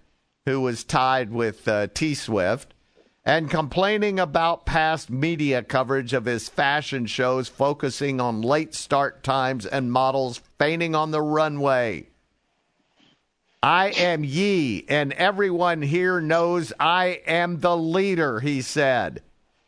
who 0.45 0.61
was 0.61 0.85
tied 0.85 1.33
with 1.33 1.67
uh, 1.67 1.87
T 1.95 2.15
Swift, 2.15 2.75
and 3.25 3.51
complaining 3.51 4.21
about 4.21 4.67
past 4.67 5.09
media 5.09 5.63
coverage 5.63 6.13
of 6.13 6.27
his 6.27 6.51
fashion 6.51 7.07
shows 7.07 7.49
focusing 7.49 8.21
on 8.21 8.43
late 8.43 8.75
start 8.75 9.23
times 9.23 9.65
and 9.65 9.91
models 9.91 10.43
fainting 10.59 10.95
on 10.95 11.13
the 11.13 11.23
runway. 11.23 12.09
I 13.63 13.93
am 13.93 14.23
ye, 14.23 14.85
and 14.91 15.15
everyone 15.15 15.81
here 15.81 16.21
knows 16.21 16.75
I 16.79 17.23
am 17.27 17.61
the 17.61 17.75
leader, 17.75 18.41
he 18.41 18.61
said. 18.61 19.23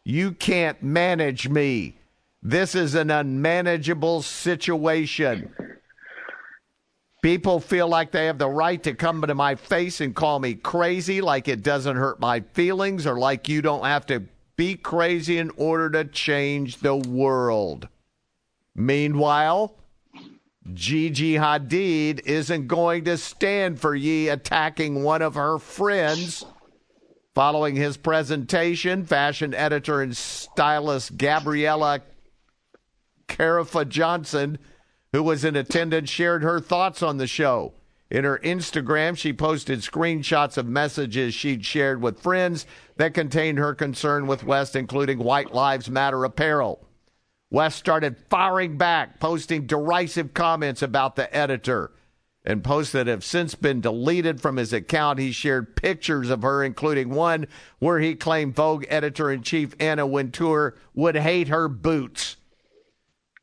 You 0.05 0.33
can't 0.33 0.83
manage 0.83 1.49
me. 1.49 1.97
This 2.43 2.75
is 2.75 2.95
an 2.95 3.11
unmanageable 3.11 4.21
situation. 4.21 5.51
People 7.27 7.59
feel 7.59 7.89
like 7.89 8.13
they 8.13 8.27
have 8.27 8.39
the 8.39 8.49
right 8.49 8.81
to 8.85 8.95
come 8.95 9.21
to 9.21 9.35
my 9.35 9.57
face 9.57 10.01
and 10.01 10.15
call 10.15 10.39
me 10.39 10.55
crazy, 10.55 11.21
like 11.21 11.49
it 11.49 11.61
doesn't 11.61 11.97
hurt 11.97 12.21
my 12.21 12.39
feelings, 12.53 13.05
or 13.05 13.19
like 13.19 13.49
you 13.49 13.61
don't 13.61 13.85
have 13.85 14.07
to 14.07 14.23
be 14.55 14.77
crazy 14.77 15.37
in 15.39 15.51
order 15.57 15.91
to 15.91 16.05
change 16.05 16.77
the 16.77 16.95
world. 16.95 17.89
Meanwhile, 18.77 19.75
Gigi 20.73 21.35
Hadid 21.35 22.21
isn't 22.25 22.69
going 22.69 23.03
to 23.07 23.19
stand 23.19 23.81
for 23.81 23.97
Ye 23.97 24.29
attacking 24.29 25.03
one 25.03 25.21
of 25.21 25.35
her 25.35 25.59
friends. 25.59 26.45
Following 27.35 27.75
his 27.75 27.97
presentation, 27.97 29.05
fashion 29.05 29.53
editor 29.53 30.01
and 30.01 30.17
stylist 30.17 31.19
Gabriella 31.19 32.03
Karefa-Johnson, 33.27 34.59
who 35.17 35.23
was 35.23 35.47
in 35.47 35.57
attendance, 35.57 36.11
shared 36.11 36.43
her 36.43 36.61
thoughts 36.61 37.03
on 37.03 37.17
the 37.17 37.27
show. 37.27 37.73
In 38.11 38.25
her 38.25 38.39
Instagram, 38.45 39.17
she 39.17 39.33
posted 39.33 39.79
screenshots 39.79 40.59
of 40.59 40.67
messages 40.67 41.33
she'd 41.33 41.65
shared 41.65 42.03
with 42.03 42.21
friends 42.21 42.67
that 42.99 43.15
contained 43.15 43.57
her 43.57 43.75
concern 43.75 44.27
with 44.27 44.45
West, 44.45 44.77
including 44.77 45.19
White 45.19 45.55
Lives 45.55 45.89
Matter 45.89 46.23
apparel. 46.23 46.87
West 47.51 47.79
started 47.79 48.19
firing 48.29 48.77
back, 48.77 49.19
posting 49.19 49.67
derisive 49.67 50.35
comments 50.35 50.83
about 50.83 51.17
the 51.17 51.35
editor. 51.35 51.93
And 52.45 52.63
posts 52.63 52.93
that 52.93 53.07
have 53.07 53.25
since 53.25 53.55
been 53.55 53.81
deleted 53.81 54.43
from 54.43 54.59
his 54.59 54.75
account. 54.75 55.19
He 55.19 55.33
shared 55.33 55.77
pictures 55.77 56.29
of 56.29 56.43
her, 56.43 56.63
including 56.63 57.09
one 57.09 57.47
where 57.79 58.01
he 58.01 58.15
claimed 58.15 58.55
Vogue 58.55 58.85
editor 58.91 59.31
in 59.31 59.43
chief 59.43 59.75
Anna 59.81 60.07
Wintour 60.07 60.77
would 60.95 61.17
hate 61.17 61.49
her 61.49 61.69
boots. 61.69 62.37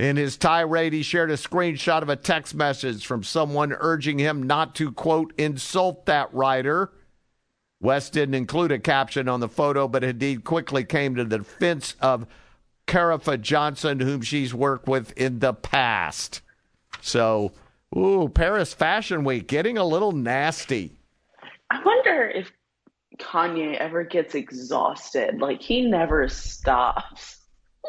In 0.04 0.18
his 0.18 0.36
tirade, 0.36 0.92
he 0.92 1.02
shared 1.02 1.32
a 1.32 1.38
screenshot 1.38 2.02
of 2.02 2.10
a 2.10 2.18
text 2.18 2.54
message 2.56 3.06
from 3.06 3.24
someone 3.24 3.74
urging 3.80 4.20
him 4.20 4.44
not 4.44 4.76
to, 4.76 4.92
quote, 4.92 5.32
insult 5.38 6.08
that 6.08 6.34
writer. 6.34 6.92
West 7.80 8.12
didn't 8.12 8.36
include 8.36 8.74
a 8.74 8.80
caption 8.80 9.30
on 9.30 9.40
the 9.40 9.48
photo, 9.48 9.88
but 9.88 10.04
indeed 10.04 10.44
quickly 10.44 10.84
came 10.84 11.16
to 11.16 11.24
the 11.24 11.38
defense 11.38 11.96
of 12.02 12.28
Karefa-Johnson, 12.86 14.02
whom 14.02 14.22
she's 14.22 14.54
worked 14.54 14.90
with 14.90 15.18
in 15.18 15.40
the 15.40 15.54
past. 15.54 16.42
So, 17.00 17.54
ooh, 17.96 18.28
Paris 18.28 18.74
Fashion 18.74 19.24
Week 19.24 19.48
getting 19.48 19.78
a 19.78 19.86
little 19.86 20.12
nasty. 20.12 20.98
I 21.70 21.82
wonder 21.82 22.30
if 22.30 22.52
Kanye 23.20 23.78
ever 23.78 24.04
gets 24.04 24.36
exhausted. 24.36 25.40
Like 25.40 25.62
he 25.62 25.90
never 25.90 26.28
stops. 26.28 27.38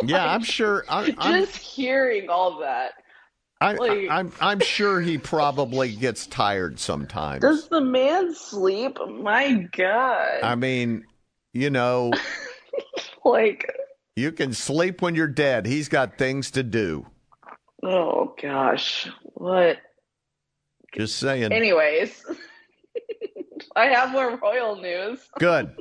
Yeah, 0.03 0.27
I'm 0.27 0.43
sure. 0.43 0.85
I'm, 0.89 1.15
I'm, 1.19 1.45
Just 1.45 1.57
hearing 1.57 2.29
all 2.29 2.59
that. 2.61 2.93
I, 3.61 3.75
like- 3.75 4.09
I'm, 4.11 4.33
I'm 4.41 4.61
sure 4.61 5.01
he 5.01 5.19
probably 5.19 5.95
gets 5.95 6.27
tired 6.27 6.79
sometimes. 6.79 7.43
Does 7.43 7.69
the 7.69 7.81
man 7.81 8.35
sleep? 8.35 8.99
My 9.09 9.67
God. 9.77 10.41
I 10.43 10.55
mean, 10.57 11.05
you 11.53 11.71
know, 11.71 12.13
like, 13.25 13.71
you 14.17 14.33
can 14.33 14.53
sleep 14.53 15.01
when 15.01 15.15
you're 15.15 15.29
dead. 15.29 15.67
He's 15.67 15.89
got 15.89 16.19
things 16.19 16.51
to 16.53 16.63
do. 16.63 17.07
oh 17.83 18.35
gosh. 18.41 19.09
What? 19.35 19.79
Just 20.95 21.17
saying. 21.17 21.53
Anyways, 21.53 22.25
I 23.77 23.87
have 23.87 24.11
more 24.11 24.37
royal 24.37 24.77
news. 24.77 25.21
Good. 25.39 25.77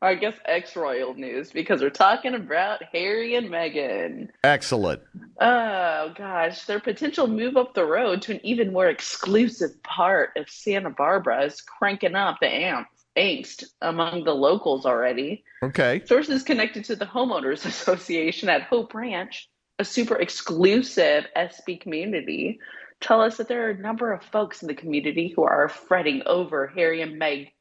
I 0.00 0.14
guess 0.14 0.36
ex 0.44 0.76
royal 0.76 1.14
news 1.14 1.50
because 1.50 1.80
we're 1.80 1.90
talking 1.90 2.34
about 2.34 2.82
Harry 2.92 3.34
and 3.34 3.48
Meghan. 3.48 4.28
Excellent. 4.44 5.02
Oh 5.40 6.12
gosh, 6.16 6.64
their 6.64 6.80
potential 6.80 7.26
move 7.26 7.56
up 7.56 7.74
the 7.74 7.84
road 7.84 8.22
to 8.22 8.32
an 8.32 8.40
even 8.44 8.72
more 8.72 8.88
exclusive 8.88 9.82
part 9.82 10.30
of 10.36 10.48
Santa 10.48 10.90
Barbara 10.90 11.44
is 11.44 11.60
cranking 11.60 12.14
up 12.14 12.38
the 12.40 12.48
amp, 12.48 12.88
angst 13.16 13.64
among 13.82 14.24
the 14.24 14.34
locals 14.34 14.86
already. 14.86 15.44
Okay. 15.62 16.02
Sources 16.06 16.42
connected 16.42 16.84
to 16.86 16.96
the 16.96 17.06
Homeowners 17.06 17.66
Association 17.66 18.48
at 18.48 18.62
Hope 18.62 18.94
Ranch, 18.94 19.48
a 19.78 19.84
super 19.84 20.16
exclusive 20.16 21.24
SB 21.36 21.80
community, 21.80 22.60
tell 23.00 23.20
us 23.20 23.36
that 23.36 23.48
there 23.48 23.66
are 23.66 23.70
a 23.70 23.78
number 23.78 24.12
of 24.12 24.24
folks 24.24 24.62
in 24.62 24.68
the 24.68 24.74
community 24.74 25.32
who 25.34 25.42
are 25.42 25.68
fretting 25.68 26.22
over 26.26 26.66
Harry 26.68 27.02
and 27.02 27.18
Meg 27.18 27.52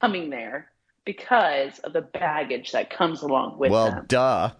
coming 0.00 0.30
there 0.30 0.69
because 1.04 1.78
of 1.80 1.92
the 1.92 2.02
baggage 2.02 2.72
that 2.72 2.90
comes 2.90 3.22
along 3.22 3.58
with 3.58 3.70
well, 3.70 3.90
them. 3.90 4.04
duh. 4.08 4.50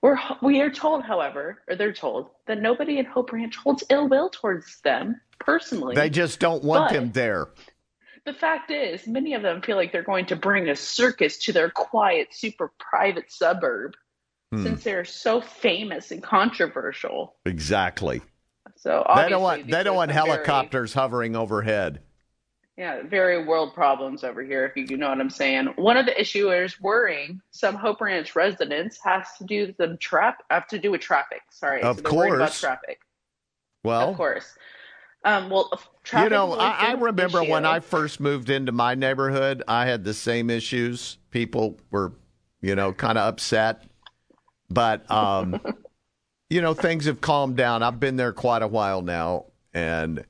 We're 0.00 0.18
we 0.42 0.60
are 0.60 0.70
told, 0.70 1.04
however, 1.04 1.62
or 1.68 1.76
they're 1.76 1.92
told 1.92 2.30
that 2.46 2.60
nobody 2.60 2.98
in 2.98 3.04
Hope 3.04 3.32
Ranch 3.32 3.56
holds 3.56 3.84
ill 3.88 4.08
will 4.08 4.30
towards 4.30 4.80
them 4.80 5.20
personally. 5.38 5.94
They 5.94 6.10
just 6.10 6.40
don't 6.40 6.64
want 6.64 6.88
But- 6.90 6.96
him 6.96 7.12
there. 7.12 7.48
the 8.24 8.32
fact 8.32 8.70
is, 8.72 9.06
many 9.06 9.34
of 9.34 9.42
them 9.42 9.62
feel 9.62 9.76
like 9.76 9.92
they're 9.92 10.02
going 10.02 10.26
to 10.26 10.36
bring 10.36 10.68
a 10.68 10.76
circus 10.76 11.38
to 11.38 11.52
their 11.52 11.70
quiet, 11.70 12.28
super 12.32 12.72
private 12.78 13.30
suburb 13.32 13.94
Hmm. 14.52 14.64
since 14.64 14.84
they're 14.84 15.04
so 15.04 15.40
famous 15.40 16.10
and 16.10 16.22
controversial. 16.22 17.36
Exactly. 17.46 18.20
So 18.76 19.04
They 19.16 19.28
don't 19.28 19.42
want 19.42 19.70
they 19.70 19.82
don't 19.84 19.96
want 19.96 20.10
some 20.10 20.24
very- 20.24 20.30
helicopters 20.36 20.94
hovering 20.94 21.36
overhead. 21.36 22.02
Yeah, 22.76 23.02
very 23.02 23.44
world 23.44 23.74
problems 23.74 24.24
over 24.24 24.42
here, 24.42 24.72
if 24.74 24.90
you 24.90 24.96
know 24.96 25.10
what 25.10 25.20
I'm 25.20 25.30
saying. 25.30 25.66
One 25.76 25.96
of 25.96 26.06
the 26.06 26.12
issuers 26.12 26.80
worrying 26.80 27.40
some 27.50 27.74
Hope 27.74 28.00
Ranch 28.00 28.34
residents 28.34 28.98
has 29.04 29.26
to 29.38 29.44
do 29.44 29.66
with 29.66 29.76
the 29.76 29.96
trap 29.98 30.42
have 30.50 30.66
to 30.68 30.78
do 30.78 30.90
with 30.90 31.02
traffic. 31.02 31.42
Sorry, 31.50 31.82
Of 31.82 31.96
so 31.96 32.02
they're 32.02 32.12
about 32.12 32.38
course. 32.38 32.60
traffic. 32.60 33.00
Well, 33.84 34.10
of 34.10 34.16
course. 34.16 34.56
Um, 35.24 35.50
well, 35.50 35.70
you 36.14 36.28
know, 36.30 36.54
I, 36.54 36.70
I 36.70 36.92
remember 36.92 37.44
when. 37.44 37.64
I 37.64 37.80
first 37.80 38.18
moved 38.18 38.50
into 38.50 38.72
my 38.72 38.94
neighborhood, 38.94 39.62
I 39.68 39.86
had 39.86 40.02
the 40.02 40.14
same 40.14 40.50
issues. 40.50 41.18
People 41.30 41.78
were, 41.90 42.12
you 42.60 42.74
know, 42.74 42.92
kind 42.92 43.18
of 43.18 43.28
upset, 43.28 43.84
but 44.68 45.08
um, 45.10 45.60
you 46.50 46.60
know, 46.60 46.74
things 46.74 47.04
have 47.04 47.20
calmed 47.20 47.56
down. 47.56 47.82
I've 47.82 48.00
been 48.00 48.16
there 48.16 48.32
quite 48.32 48.62
a 48.62 48.66
while 48.66 49.02
now, 49.02 49.46
and 49.72 50.24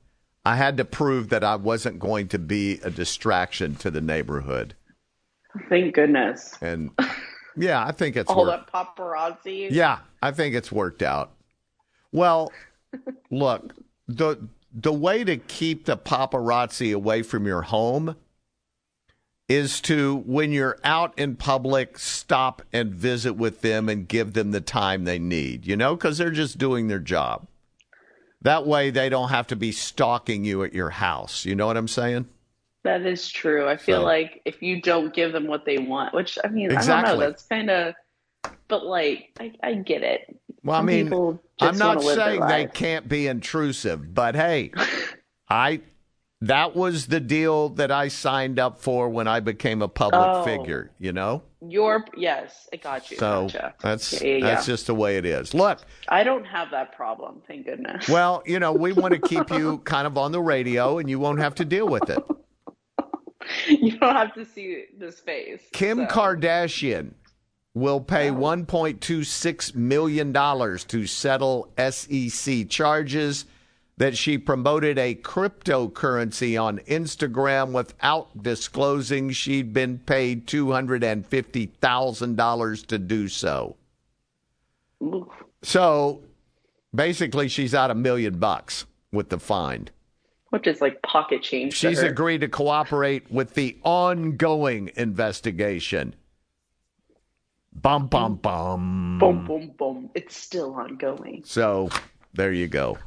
I 0.45 0.55
had 0.55 0.77
to 0.77 0.85
prove 0.85 1.29
that 1.29 1.43
I 1.43 1.55
wasn't 1.55 1.99
going 1.99 2.27
to 2.29 2.39
be 2.39 2.79
a 2.83 2.89
distraction 2.89 3.75
to 3.75 3.89
the 3.89 4.01
neighborhood. 4.01 4.75
Thank 5.69 5.93
goodness. 5.95 6.55
And 6.61 6.91
yeah, 7.55 7.85
I 7.85 7.91
think 7.91 8.15
it's 8.15 8.29
All 8.31 8.45
worked. 8.45 8.71
that 8.71 8.97
paparazzi. 8.97 9.69
Yeah, 9.71 9.99
I 10.21 10.31
think 10.31 10.55
it's 10.55 10.71
worked 10.71 11.01
out. 11.01 11.31
Well, 12.11 12.51
look, 13.31 13.73
the 14.07 14.47
the 14.73 14.93
way 14.93 15.23
to 15.23 15.37
keep 15.37 15.85
the 15.85 15.95
paparazzi 15.95 16.93
away 16.93 17.21
from 17.21 17.45
your 17.45 17.61
home 17.61 18.15
is 19.47 19.79
to 19.81 20.23
when 20.25 20.51
you're 20.51 20.79
out 20.83 21.17
in 21.17 21.35
public 21.35 21.99
stop 21.99 22.63
and 22.73 22.91
visit 22.93 23.33
with 23.33 23.61
them 23.61 23.87
and 23.87 24.07
give 24.07 24.33
them 24.33 24.51
the 24.51 24.61
time 24.61 25.03
they 25.03 25.19
need, 25.19 25.65
you 25.67 25.75
know, 25.77 25.95
cuz 25.95 26.17
they're 26.17 26.31
just 26.31 26.57
doing 26.57 26.87
their 26.87 26.99
job. 26.99 27.47
That 28.43 28.65
way 28.67 28.89
they 28.89 29.09
don't 29.09 29.29
have 29.29 29.47
to 29.47 29.55
be 29.55 29.71
stalking 29.71 30.43
you 30.45 30.63
at 30.63 30.73
your 30.73 30.89
house. 30.89 31.45
You 31.45 31.55
know 31.55 31.65
what 31.67 31.77
I'm 31.77 31.87
saying? 31.87 32.27
That 32.83 33.05
is 33.05 33.29
true. 33.29 33.67
I 33.67 33.77
feel 33.77 33.99
So- 34.01 34.03
like 34.05 34.41
if 34.45 34.61
you 34.61 34.81
don't 34.81 35.13
give 35.13 35.31
them 35.31 35.47
what 35.47 35.65
they 35.65 35.77
want, 35.77 36.13
which 36.13 36.37
I 36.43 36.49
mean, 36.49 36.65
I 36.65 36.73
don't 36.73 36.77
Exactly. 36.77 37.13
know, 37.13 37.19
that's 37.19 37.43
kind 37.43 37.69
of, 37.69 37.93
but 38.67 38.85
like, 38.85 39.29
I, 39.39 39.53
I 39.63 39.73
get 39.75 40.03
it. 40.03 40.37
Well, 40.63 40.79
I 40.79 40.81
mean, 40.83 41.07
I'm 41.61 41.77
not 41.77 41.97
wanna 41.97 42.07
live 42.07 42.15
their 42.17 42.25
saying 42.27 42.47
they 42.47 42.67
can't 42.67 43.07
be 43.07 43.27
intrusive, 43.27 44.13
but 44.13 44.35
hey, 44.35 44.71
I 45.49 45.81
that 46.47 46.75
was 46.75 47.07
the 47.07 47.19
deal 47.19 47.69
that 47.69 47.89
I 47.91 48.07
signed 48.09 48.59
up 48.59 48.79
for 48.79 49.09
when 49.09 49.27
I 49.27 49.39
became 49.39 49.81
a 49.81 49.87
public 49.87 50.21
Oh. 50.25 50.43
figure, 50.43 50.91
you 50.99 51.11
know? 51.13 51.43
Your 51.65 52.03
yes, 52.17 52.67
I 52.73 52.75
got 52.77 53.09
you. 53.09 53.17
So 53.17 53.43
gotcha. 53.43 53.73
that's 53.81 54.21
Yeah, 54.21 54.27
yeah, 54.27 54.45
that's 54.47 54.67
yeah. 54.67 54.73
just 54.73 54.87
the 54.87 54.95
way 54.95 55.15
it 55.17 55.25
is. 55.25 55.53
Look, 55.53 55.79
I 56.09 56.23
don't 56.25 56.43
have 56.45 56.71
that 56.71 56.93
problem. 56.95 57.41
Thank 57.47 57.65
goodness. 57.67 58.09
well, 58.09 58.43
you 58.45 58.59
know, 58.59 58.73
we 58.73 58.91
want 58.91 59.13
to 59.13 59.19
keep 59.21 59.49
you 59.49 59.77
kind 59.85 60.05
of 60.05 60.17
on 60.17 60.31
the 60.33 60.41
radio 60.41 60.97
and 60.99 61.09
you 61.09 61.19
won't 61.19 61.39
have 61.39 61.55
to 61.55 61.65
deal 61.65 61.87
with 61.87 62.09
it. 62.09 62.19
you 63.67 63.97
don't 63.97 64.15
have 64.15 64.33
to 64.33 64.43
see 64.45 64.85
this 64.97 65.21
face. 65.21 65.61
Kim 65.71 65.99
so. 65.99 66.05
Kardashian 66.07 67.13
will 67.73 68.01
pay 68.01 68.29
$1.26 68.29 69.75
million 69.75 70.33
to 70.33 71.05
settle 71.07 71.71
SEC 71.89 72.67
charges 72.69 73.45
that 73.97 74.17
she 74.17 74.37
promoted 74.39 74.97
a 74.97 75.13
cryptocurrency 75.15 76.59
on 76.61 76.79
Instagram 76.79 77.71
without 77.73 78.41
disclosing 78.41 79.29
she'd 79.31 79.71
been 79.73 79.99
paid 79.99 80.47
$250,000 80.47 82.85
to 82.87 82.97
do 82.99 83.27
so. 83.27 83.75
So 85.61 86.21
basically, 86.95 87.47
she's 87.49 87.75
out 87.75 87.91
a 87.91 87.95
million 87.95 88.39
bucks 88.39 88.85
with 89.11 89.29
the 89.29 89.37
fine. 89.39 89.89
which 90.49 90.65
is 90.67 90.81
like 90.81 91.01
pocket 91.03 91.43
change. 91.43 91.79
to 91.79 91.89
She's 91.89 92.01
her. 92.01 92.07
agreed 92.07 92.41
to 92.41 92.47
cooperate 92.47 93.29
with 93.31 93.53
the 93.53 93.77
ongoing 93.83 94.89
investigation. 94.95 96.15
Bum, 97.81 98.07
bum, 98.07 98.35
bum. 98.35 99.17
Boom, 99.19 99.45
boom, 99.45 99.71
boom. 99.77 100.09
It's 100.13 100.37
still 100.37 100.73
ongoing. 100.75 101.41
So 101.45 101.89
there 102.33 102.51
you 102.53 102.67
go. 102.67 102.97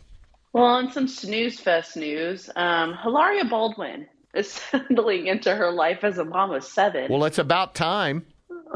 Well, 0.56 0.64
on 0.64 0.90
some 0.90 1.06
snooze 1.06 1.60
fest 1.60 1.98
news, 1.98 2.48
um, 2.56 2.96
Hilaria 3.02 3.44
Baldwin 3.44 4.06
is 4.34 4.50
settling 4.70 5.26
into 5.26 5.54
her 5.54 5.70
life 5.70 6.02
as 6.02 6.16
a 6.16 6.24
mom 6.24 6.50
of 6.52 6.64
seven. 6.64 7.12
Well, 7.12 7.26
it's 7.26 7.36
about 7.36 7.74
time. 7.74 8.24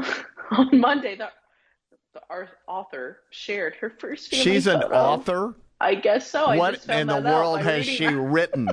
on 0.50 0.78
Monday, 0.78 1.16
the, 1.16 1.30
the 2.12 2.20
author 2.68 3.20
shared 3.30 3.76
her 3.76 3.88
first 3.98 4.30
She's 4.30 4.66
an 4.66 4.82
photo. 4.82 4.94
author. 4.94 5.54
I 5.80 5.94
guess 5.94 6.30
so. 6.30 6.44
I 6.44 6.58
what 6.58 6.74
just 6.74 6.86
found 6.86 7.00
in 7.00 7.06
the 7.06 7.22
world 7.22 7.62
has 7.62 7.86
she 7.86 8.04
that. 8.04 8.14
written? 8.14 8.68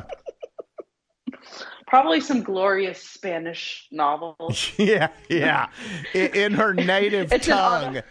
Probably 1.87 2.19
some 2.19 2.43
glorious 2.43 3.01
Spanish 3.01 3.87
novels. 3.89 4.73
yeah, 4.77 5.07
yeah. 5.29 5.69
In, 6.13 6.35
in 6.35 6.53
her 6.55 6.73
native 6.73 7.31
an 7.31 7.39
tongue. 7.39 8.01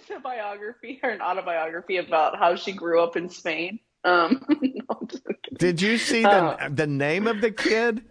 It's 0.00 0.10
a 0.10 0.18
biography 0.18 0.98
or 1.02 1.10
an 1.10 1.20
autobiography 1.20 1.98
about 1.98 2.38
how 2.38 2.54
she 2.54 2.72
grew 2.72 3.02
up 3.02 3.16
in 3.16 3.28
Spain. 3.28 3.78
Um, 4.04 4.42
no, 4.48 4.84
I'm 4.90 5.06
just 5.06 5.24
kidding. 5.24 5.58
Did 5.58 5.82
you 5.82 5.98
see 5.98 6.22
the 6.22 6.28
Uh, 6.30 6.68
the 6.70 6.86
name 6.86 7.26
of 7.26 7.40
the 7.40 7.50
kid? 7.50 8.02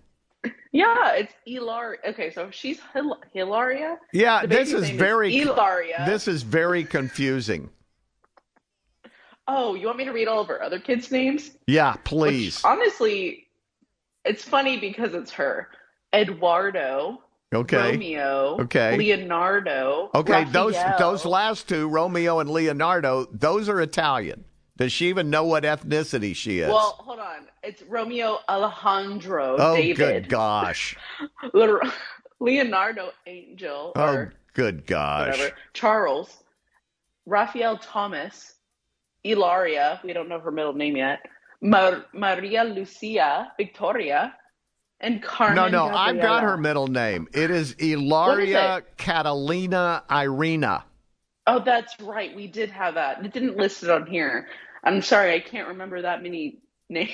Yeah, 0.72 1.14
it's 1.16 1.34
Hilar. 1.48 1.96
Okay, 2.08 2.30
so 2.32 2.52
she's 2.52 2.80
Hil- 2.94 3.20
Hilaria. 3.34 3.98
Yeah, 4.14 4.46
this 4.46 4.72
is 4.72 4.92
very 4.92 5.32
Hilaria. 5.34 6.04
This 6.08 6.28
is 6.28 6.44
very 6.44 6.84
confusing. 6.84 7.72
Oh, 9.48 9.74
you 9.74 9.88
want 9.88 9.98
me 9.98 10.06
to 10.06 10.12
read 10.12 10.28
all 10.28 10.42
of 10.42 10.48
her 10.48 10.62
other 10.62 10.80
kids' 10.80 11.12
names? 11.12 11.58
Yeah, 11.66 11.96
please. 12.04 12.64
Honestly, 12.64 13.48
it's 14.24 14.44
funny 14.44 14.78
because 14.80 15.16
it's 15.16 15.32
her. 15.32 15.70
Eduardo. 16.14 17.24
Okay. 17.54 17.92
Romeo. 17.94 18.58
Okay. 18.62 18.96
Leonardo. 18.96 20.12
Okay, 20.14 20.44
those 20.46 20.76
Raphael. 20.76 21.00
those 21.00 21.26
last 21.26 21.68
two, 21.68 21.88
Romeo 21.88 22.40
and 22.40 22.50
Leonardo, 22.50 23.28
those 23.32 23.68
are 23.68 23.82
Italian. 23.82 24.46
Does 24.78 24.92
she 24.92 25.10
even 25.10 25.30
know 25.30 25.44
what 25.44 25.64
ethnicity 25.64 26.36
she 26.36 26.60
is? 26.60 26.70
Well, 26.70 26.96
hold 27.00 27.20
on. 27.20 27.48
It's 27.64 27.82
Romeo 27.84 28.40
Alejandro 28.48 29.58
oh, 29.60 29.76
David. 29.76 29.98
good 29.98 30.30
gosh. 30.30 30.96
Leonardo 32.40 33.12
Angel. 33.26 33.92
Oh, 33.96 34.28
good 34.54 34.86
gosh. 34.86 35.32
whatever. 35.32 35.56
Charles. 35.74 36.44
Raphael 37.26 37.78
Thomas. 37.78 38.54
Ilaria. 39.26 40.00
We 40.04 40.14
don't 40.14 40.30
know 40.30 40.40
her 40.40 40.52
middle 40.52 40.74
name 40.74 40.96
yet. 40.96 41.20
Mar- 41.62 42.06
Maria 42.14 42.64
Lucia 42.64 43.52
Victoria. 43.58 44.34
And 45.02 45.24
Carmen. 45.24 45.56
no, 45.56 45.68
no, 45.70 45.86
I've 45.96 46.22
got 46.22 46.44
her 46.44 46.58
middle 46.58 46.88
name. 46.88 47.28
It 47.34 47.52
is 47.52 47.74
Ilaria 47.74 48.84
Catalina 48.98 50.04
Irina. 50.12 50.84
Oh, 51.48 51.60
that's 51.64 52.00
right. 52.02 52.36
We 52.36 52.48
did 52.48 52.70
have 52.72 52.96
that. 52.96 53.24
It 53.24 53.32
didn't 53.34 53.56
list 53.58 53.82
it 53.84 53.90
on 53.90 54.06
here. 54.06 54.48
I'm 54.84 55.02
sorry, 55.02 55.34
I 55.34 55.40
can't 55.40 55.70
remember 55.70 56.02
that 56.02 56.22
many 56.22 56.60
names. 56.90 57.12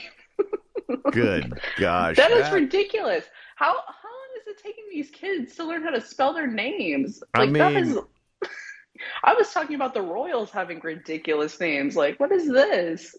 Good 1.12 1.60
gosh. 1.78 2.16
that 2.18 2.32
is 2.32 2.52
ridiculous. 2.52 3.24
How 3.56 3.68
how 3.74 3.74
long 3.74 4.30
is 4.42 4.48
it 4.48 4.62
taking 4.62 4.84
these 4.92 5.10
kids 5.12 5.56
to 5.56 5.64
learn 5.64 5.84
how 5.84 5.92
to 5.92 6.02
spell 6.02 6.34
their 6.34 6.48
names? 6.48 7.24
I 7.34 7.46
Like 7.46 7.54
that 7.54 7.74
mean- 7.74 7.84
is 7.86 7.98
I 9.24 9.34
was 9.36 9.52
talking 9.54 9.76
about 9.76 9.94
the 9.94 10.02
Royals 10.02 10.52
having 10.52 10.80
ridiculous 10.80 11.60
names. 11.60 11.96
Like, 11.96 12.20
what 12.20 12.32
is 12.32 12.48
this? 12.48 13.16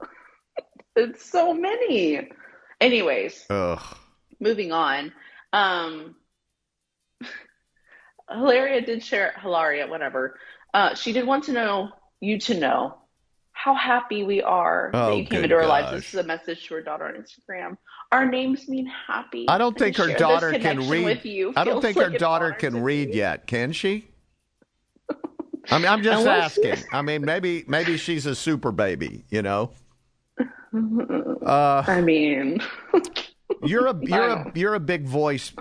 It's 0.96 1.24
so 1.30 1.54
many. 1.54 2.28
Anyways, 2.80 3.46
Ugh. 3.50 3.96
Moving 4.40 4.72
on. 4.72 5.12
Um 5.52 6.14
Hilaria 8.30 8.82
did 8.82 9.02
share 9.02 9.34
Hilaria, 9.40 9.86
whatever. 9.86 10.38
Uh, 10.74 10.94
she 10.94 11.12
did 11.12 11.26
want 11.26 11.44
to 11.44 11.52
know 11.52 11.90
you 12.20 12.38
to 12.40 12.58
know 12.58 12.98
how 13.52 13.74
happy 13.74 14.22
we 14.22 14.40
are 14.42 14.90
Oh, 14.94 15.10
that 15.10 15.16
you 15.16 15.24
came 15.24 15.42
into 15.42 15.56
our 15.56 15.66
lives. 15.66 15.90
This 15.90 16.14
is 16.14 16.20
a 16.20 16.22
message 16.22 16.66
to 16.68 16.74
her 16.74 16.82
daughter 16.82 17.06
on 17.06 17.14
Instagram. 17.14 17.76
Our 18.12 18.24
names 18.26 18.68
mean 18.68 18.86
happy. 18.86 19.46
I 19.48 19.58
don't 19.58 19.76
think 19.76 19.96
her 19.96 20.14
daughter 20.14 20.52
can 20.58 20.88
read. 20.88 21.04
With 21.04 21.24
you 21.24 21.52
I 21.56 21.64
don't 21.64 21.82
think 21.82 21.96
like 21.96 22.12
her 22.12 22.18
daughter 22.18 22.52
can 22.52 22.82
read 22.82 23.08
me. 23.08 23.16
yet, 23.16 23.46
can 23.46 23.72
she? 23.72 24.08
I 25.70 25.78
mean, 25.78 25.88
I'm 25.88 26.02
just 26.02 26.26
asking. 26.26 26.76
I 26.92 27.02
mean, 27.02 27.24
maybe 27.24 27.64
maybe 27.66 27.96
she's 27.96 28.26
a 28.26 28.34
super 28.34 28.72
baby, 28.72 29.24
you 29.30 29.42
know. 29.42 29.70
Uh, 30.70 31.82
I 31.86 32.02
mean, 32.02 32.60
you're 33.62 33.86
a 33.86 33.98
you're 34.02 34.28
a 34.28 34.52
you're 34.54 34.74
a 34.74 34.80
big 34.80 35.04
voice 35.04 35.52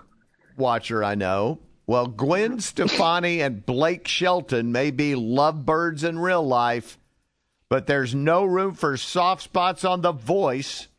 watcher, 0.57 1.03
I 1.03 1.15
know. 1.15 1.59
Well, 1.85 2.07
Gwen 2.07 2.59
Stefani 2.59 3.41
and 3.41 3.65
Blake 3.65 4.07
Shelton 4.07 4.71
may 4.73 4.91
be 4.91 5.15
lovebirds 5.15 6.03
in 6.03 6.19
real 6.19 6.45
life, 6.45 6.97
but 7.69 7.88
there's 7.88 8.13
no 8.13 8.43
room 8.43 8.73
for 8.73 8.97
soft 8.97 9.43
spots 9.43 9.85
on 9.85 10.01
The 10.01 10.11
Voice. 10.11 10.89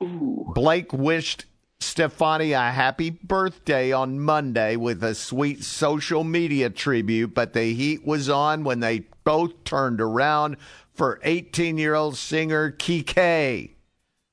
Blake 0.00 0.92
wished 0.92 1.46
Stefani 1.80 2.52
a 2.52 2.60
happy 2.60 3.10
birthday 3.10 3.90
on 3.90 4.20
Monday 4.20 4.76
with 4.76 5.02
a 5.02 5.16
sweet 5.16 5.64
social 5.64 6.22
media 6.22 6.70
tribute, 6.70 7.34
but 7.34 7.52
the 7.52 7.74
heat 7.74 8.06
was 8.06 8.28
on 8.28 8.62
when 8.62 8.80
they 8.80 9.00
both 9.24 9.64
turned 9.64 10.00
around 10.00 10.58
for 10.92 11.18
18 11.24 11.76
year 11.76 11.94
old 11.94 12.16
singer 12.16 12.70
Kique. 12.70 13.76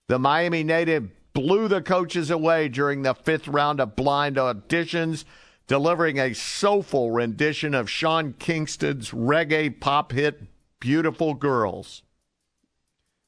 The 0.07 0.19
Miami 0.19 0.63
native 0.63 1.09
blew 1.33 1.67
the 1.67 1.81
coaches 1.81 2.29
away 2.29 2.67
during 2.67 3.01
the 3.01 3.13
fifth 3.13 3.47
round 3.47 3.79
of 3.79 3.95
blind 3.95 4.35
auditions, 4.35 5.23
delivering 5.67 6.19
a 6.19 6.33
soulful 6.33 7.11
rendition 7.11 7.73
of 7.73 7.89
Sean 7.89 8.33
Kingston's 8.33 9.11
reggae 9.11 9.79
pop 9.79 10.11
hit 10.11 10.43
Beautiful 10.79 11.33
Girls. 11.33 12.03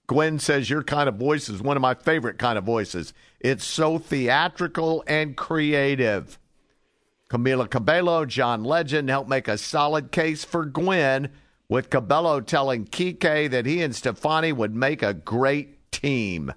Gwen 0.07 0.37
says 0.37 0.69
your 0.69 0.83
kind 0.83 1.07
of 1.07 1.15
voice 1.15 1.47
is 1.47 1.61
one 1.61 1.77
of 1.77 1.81
my 1.81 1.93
favorite 1.93 2.37
kind 2.37 2.57
of 2.57 2.65
voices. 2.65 3.13
It's 3.39 3.63
so 3.63 3.97
theatrical 3.97 5.03
and 5.07 5.37
creative. 5.37 6.37
Camila 7.29 7.69
Cabello, 7.69 8.25
John 8.25 8.63
Legend 8.63 9.09
helped 9.09 9.29
make 9.29 9.47
a 9.47 9.57
solid 9.57 10.11
case 10.11 10.43
for 10.43 10.65
Gwen, 10.65 11.29
with 11.69 11.89
Cabello 11.89 12.41
telling 12.41 12.85
Kique 12.85 13.49
that 13.49 13.65
he 13.65 13.81
and 13.81 13.95
Stefani 13.95 14.51
would 14.51 14.75
make 14.75 15.01
a 15.01 15.13
great 15.13 15.91
team. 15.91 16.53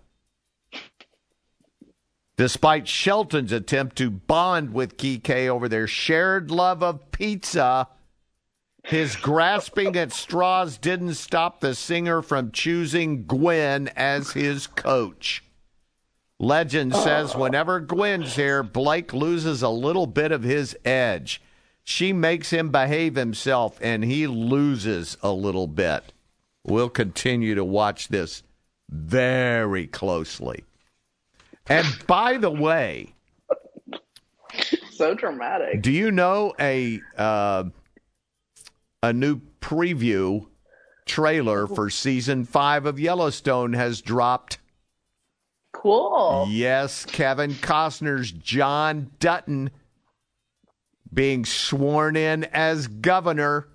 Despite 2.37 2.87
Shelton's 2.87 3.53
attempt 3.53 3.97
to 3.97 4.11
bond 4.11 4.75
with 4.75 4.99
Kique 4.99 5.49
over 5.49 5.69
their 5.69 5.87
shared 5.87 6.51
love 6.51 6.83
of 6.83 7.11
pizza, 7.11 7.89
his 8.85 9.17
grasping 9.17 9.97
at 9.97 10.13
straws 10.13 10.77
didn't 10.77 11.15
stop 11.15 11.61
the 11.61 11.75
singer 11.75 12.21
from 12.21 12.53
choosing 12.53 13.25
Gwen 13.25 13.89
as 13.97 14.33
his 14.33 14.67
coach. 14.67 15.43
Legend 16.39 16.95
says 16.95 17.35
uh. 17.35 17.39
whenever 17.39 17.81
Gwen's 17.81 18.37
here, 18.37 18.63
Blake 18.63 19.15
loses 19.15 19.63
a 19.63 19.71
little 19.71 20.07
bit 20.07 20.31
of 20.31 20.43
his 20.43 20.77
edge. 20.85 21.41
She 21.83 22.13
makes 22.13 22.51
him 22.51 22.71
behave 22.71 23.17
himself, 23.17 23.79
and 23.81 24.05
he 24.05 24.27
loses 24.27 25.17
a 25.23 25.33
little 25.33 25.67
bit. 25.67 26.13
We'll 26.65 26.91
continue 26.91 27.55
to 27.55 27.65
watch 27.65 28.09
this 28.09 28.43
very 28.91 29.87
closely. 29.87 30.65
And 31.69 31.87
by 32.07 32.39
the 32.39 32.51
way, 32.51 33.15
so 34.93 35.15
dramatic. 35.15 35.83
do 35.83 35.91
you 35.91 36.11
know 36.11 36.55
a 36.61 37.01
uh, 37.17 37.65
a 39.03 39.13
new 39.13 39.41
preview 39.61 40.47
trailer 41.07 41.67
for 41.67 41.91
season 41.91 42.45
five 42.45 42.87
of 42.87 43.01
Yellowstone 43.01 43.73
has 43.73 44.01
dropped? 44.01 44.59
Cool. 45.73 46.47
Yes, 46.51 47.05
Kevin 47.05 47.53
Costner's 47.53 48.33
John 48.33 49.11
Dutton 49.19 49.71
being 51.13 51.45
sworn 51.45 52.17
in 52.17 52.45
as 52.45 52.87
governor. 52.87 53.69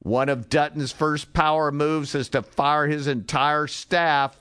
One 0.00 0.28
of 0.28 0.48
Dutton's 0.48 0.92
first 0.92 1.32
power 1.32 1.70
moves 1.70 2.14
is 2.14 2.28
to 2.30 2.42
fire 2.42 2.86
his 2.86 3.06
entire 3.06 3.66
staff. 3.66 4.36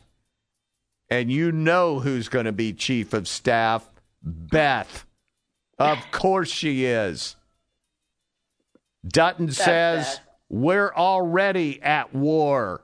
And 1.12 1.32
you 1.32 1.52
know 1.52 2.00
who's 2.00 2.28
going 2.28 2.46
to 2.46 2.52
be 2.52 2.74
chief 2.74 3.14
of 3.14 3.28
staff? 3.28 3.88
Beth. 4.24 5.06
Of 5.78 6.00
course 6.12 6.50
she 6.50 6.86
is. 6.86 7.36
Dutton 9.08 9.52
says, 9.52 10.06
Beth. 10.06 10.20
We're 10.50 10.94
already 10.96 11.80
at 11.84 12.16
war 12.16 12.82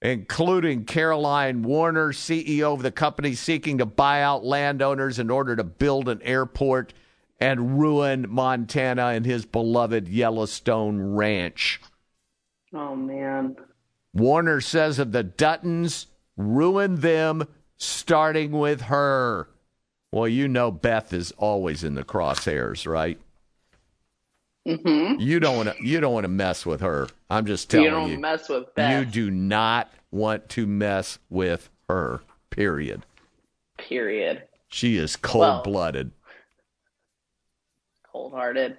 including 0.00 0.84
Caroline 0.84 1.62
Warner, 1.62 2.12
CEO 2.12 2.72
of 2.74 2.82
the 2.82 2.90
company 2.90 3.34
seeking 3.34 3.78
to 3.78 3.86
buy 3.86 4.22
out 4.22 4.44
landowners 4.44 5.18
in 5.18 5.30
order 5.30 5.56
to 5.56 5.64
build 5.64 6.08
an 6.08 6.22
airport 6.22 6.94
and 7.40 7.80
ruin 7.80 8.26
Montana 8.28 9.06
and 9.06 9.24
his 9.24 9.44
beloved 9.44 10.08
Yellowstone 10.08 11.14
Ranch. 11.14 11.80
Oh 12.72 12.94
man. 12.94 13.56
Warner 14.12 14.60
says 14.60 14.98
of 14.98 15.12
the 15.12 15.24
Duttons, 15.24 16.06
ruin 16.38 17.00
them 17.00 17.46
starting 17.76 18.52
with 18.52 18.80
her. 18.82 19.48
Well, 20.10 20.26
you 20.28 20.48
know 20.48 20.70
Beth 20.70 21.12
is 21.12 21.32
always 21.32 21.84
in 21.84 21.94
the 21.94 22.04
crosshairs, 22.04 22.86
right? 22.90 23.20
Mm-hmm. 24.66 25.20
You 25.20 25.40
don't 25.40 25.56
want 25.56 25.76
to 25.76 25.84
you 25.86 26.00
don't 26.00 26.12
want 26.14 26.24
to 26.24 26.28
mess 26.28 26.64
with 26.66 26.80
her. 26.80 27.08
I'm 27.30 27.44
just 27.46 27.70
telling 27.70 27.86
You 27.86 27.90
you. 28.00 28.12
don't 28.12 28.20
mess 28.20 28.48
with 28.48 28.74
Beth. 28.74 28.98
You 28.98 29.04
do 29.10 29.30
not 29.30 29.90
want 30.10 30.48
to 30.50 30.66
mess 30.66 31.18
with 31.28 31.68
her. 31.88 32.20
Period. 32.50 33.04
Period. 33.78 34.42
She 34.68 34.96
is 34.96 35.16
cold 35.16 35.64
blooded. 35.64 36.10
Cold 38.12 38.32
hearted. 38.32 38.76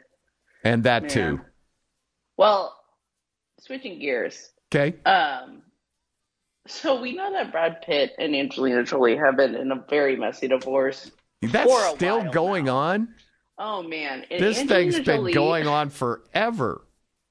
and 0.63 0.83
that 0.83 1.03
Man. 1.03 1.11
too. 1.11 1.41
Well, 2.37 2.75
switching 3.59 3.99
gears. 3.99 4.49
Okay. 4.73 4.95
Um, 5.09 5.61
so 6.67 6.99
we 7.01 7.13
know 7.13 7.31
that 7.33 7.51
Brad 7.51 7.81
Pitt 7.81 8.13
and 8.19 8.35
Angelina 8.35 8.83
Jolie 8.83 9.15
have 9.17 9.37
been 9.37 9.55
in 9.55 9.71
a 9.71 9.83
very 9.89 10.15
messy 10.15 10.47
divorce. 10.47 11.11
That's 11.41 11.73
still 11.95 12.23
going 12.31 12.69
on. 12.69 13.09
Oh 13.57 13.83
man, 13.83 14.25
And 14.29 14.41
This 14.43 14.59
Angelina 14.59 14.91
thing's 14.91 15.05
been 15.05 15.31
going 15.33 15.67
on 15.67 15.89
forever. 15.89 16.81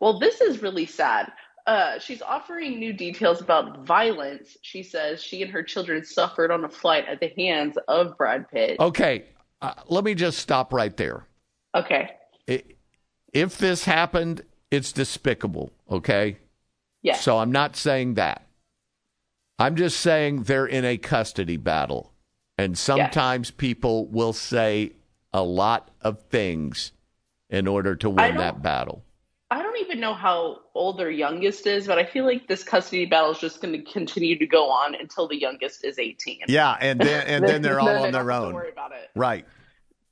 Well, 0.01 0.19
this 0.19 0.41
is 0.41 0.63
really 0.63 0.87
sad. 0.87 1.33
uh, 1.67 1.99
she's 1.99 2.23
offering 2.23 2.79
new 2.79 2.93
details 2.95 3.41
about 3.43 3.85
violence. 3.85 4.57
She 4.63 4.83
says 4.83 5.23
she 5.23 5.43
and 5.43 5.51
her 5.51 5.63
children 5.63 6.05
suffered 6.05 6.51
on 6.51 6.65
a 6.65 6.69
flight 6.69 7.05
at 7.07 7.21
the 7.21 7.29
hands 7.37 7.77
of 7.89 8.17
Brad 8.17 8.51
Pitt. 8.51 8.79
Okay, 8.81 9.25
uh, 9.61 9.75
let 9.89 10.05
me 10.05 10.15
just 10.15 10.39
stop 10.39 10.73
right 10.73 10.97
there. 10.97 11.27
Okay. 11.75 12.11
If 13.35 13.59
this 13.59 13.85
happened, 13.85 14.43
it's 14.71 14.91
despicable, 14.93 15.71
okay? 15.91 16.39
Yeah. 17.03 17.17
So 17.17 17.39
I'm 17.39 17.53
not 17.53 17.77
saying 17.77 18.15
that. 18.15 18.47
I'm 19.59 19.77
just 19.77 20.01
saying 20.01 20.45
they're 20.45 20.67
in 20.67 20.85
a 20.85 20.97
custody 20.99 21.57
battle. 21.57 22.13
And 22.57 22.77
sometimes 22.77 23.51
people 23.51 24.07
will 24.07 24.33
say 24.33 24.93
a 25.33 25.43
lot 25.43 25.91
of 26.01 26.21
things 26.25 26.93
in 27.51 27.67
order 27.67 27.95
to 27.97 28.11
win 28.11 28.37
that 28.37 28.63
battle. 28.63 29.05
I 29.51 29.63
don't 29.63 29.79
even 29.79 30.01
know 30.01 30.13
how 30.13 30.61
old 30.75 30.99
their 30.99 31.11
youngest 31.11 31.67
is, 31.67 31.87
but 31.87 31.99
I 31.99 32.05
feel 32.05 32.27
like 32.27 32.47
this 32.49 32.63
custody 32.63 33.07
battle 33.07 33.31
is 33.31 33.39
just 33.39 33.63
going 33.63 33.73
to 33.73 33.91
continue 33.91 34.39
to 34.39 34.47
go 34.47 34.69
on 34.69 34.95
until 34.95 35.27
the 35.27 35.41
youngest 35.41 35.85
is 35.85 35.99
18. 35.99 36.41
Yeah, 36.49 36.77
and 36.81 37.01
then 37.01 37.27
and 37.27 37.49
then 37.49 37.63
they're 37.63 37.81
all 37.81 37.87
Then 37.87 37.97
on 37.97 38.03
they 38.03 38.11
don't 38.11 38.27
their 38.27 38.33
have 38.35 38.43
to 38.43 38.49
own. 38.49 38.55
worry 38.55 38.71
about 38.71 38.93
it. 38.93 39.11
Right. 39.15 39.47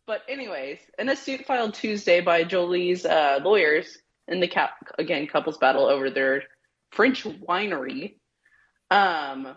But 0.07 0.23
anyways, 0.29 0.79
in 0.99 1.09
a 1.09 1.17
suit 1.17 1.45
filed 1.45 1.75
Tuesday 1.75 2.21
by 2.21 2.45
Jolie's 2.45 3.05
uh, 3.05 3.41
lawyers 3.43 3.99
in 4.29 4.41
the 4.41 4.49
cap 4.49 4.71
again 4.99 5.27
couples 5.27 5.59
battle 5.59 5.85
over 5.87 6.11
their 6.11 6.45
French 6.93 7.25
winery. 7.25 8.15
Um, 8.91 9.57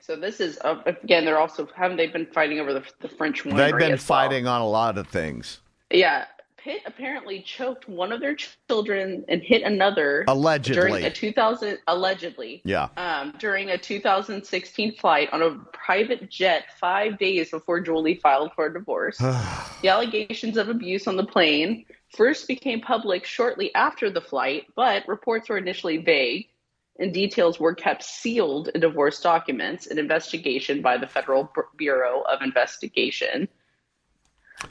so 0.00 0.16
this 0.16 0.40
is 0.40 0.58
uh, 0.62 0.82
again 0.86 1.24
they're 1.24 1.38
also 1.38 1.68
haven't 1.74 1.96
they 1.96 2.08
been 2.08 2.26
fighting 2.26 2.60
over 2.60 2.72
the, 2.72 2.84
the 3.00 3.08
French 3.08 3.44
winery? 3.44 3.56
They've 3.56 3.78
been 3.78 3.92
as 3.92 4.08
well? 4.08 4.20
fighting 4.20 4.46
on 4.46 4.60
a 4.60 4.68
lot 4.68 4.98
of 4.98 5.06
things. 5.08 5.60
Yeah, 5.90 6.26
Pitt 6.64 6.80
apparently 6.86 7.42
choked 7.42 7.90
one 7.90 8.10
of 8.10 8.22
their 8.22 8.34
children 8.34 9.22
and 9.28 9.42
hit 9.42 9.62
another 9.62 10.24
Allegedly. 10.28 10.80
during 10.80 11.04
a 11.04 11.10
2000 11.10 11.78
allegedly. 11.86 12.62
Yeah. 12.64 12.88
Um, 12.96 13.34
during 13.38 13.68
a 13.68 13.76
2016 13.76 14.96
flight 14.96 15.28
on 15.32 15.42
a 15.42 15.58
private 15.76 16.30
jet 16.30 16.64
five 16.80 17.18
days 17.18 17.50
before 17.50 17.80
Jolie 17.80 18.14
filed 18.14 18.52
for 18.54 18.66
a 18.66 18.72
divorce. 18.72 19.18
the 19.82 19.88
allegations 19.88 20.56
of 20.56 20.70
abuse 20.70 21.06
on 21.06 21.16
the 21.16 21.26
plane 21.26 21.84
first 22.16 22.48
became 22.48 22.80
public 22.80 23.26
shortly 23.26 23.74
after 23.74 24.08
the 24.08 24.22
flight, 24.22 24.64
but 24.74 25.06
reports 25.06 25.50
were 25.50 25.58
initially 25.58 25.98
vague 25.98 26.48
and 26.98 27.12
details 27.12 27.58
were 27.58 27.74
kept 27.74 28.02
sealed 28.02 28.68
in 28.68 28.80
divorce 28.80 29.20
documents, 29.20 29.86
an 29.86 29.98
investigation 29.98 30.80
by 30.80 30.96
the 30.96 31.06
Federal 31.06 31.52
Bureau 31.76 32.22
of 32.22 32.40
Investigation 32.42 33.48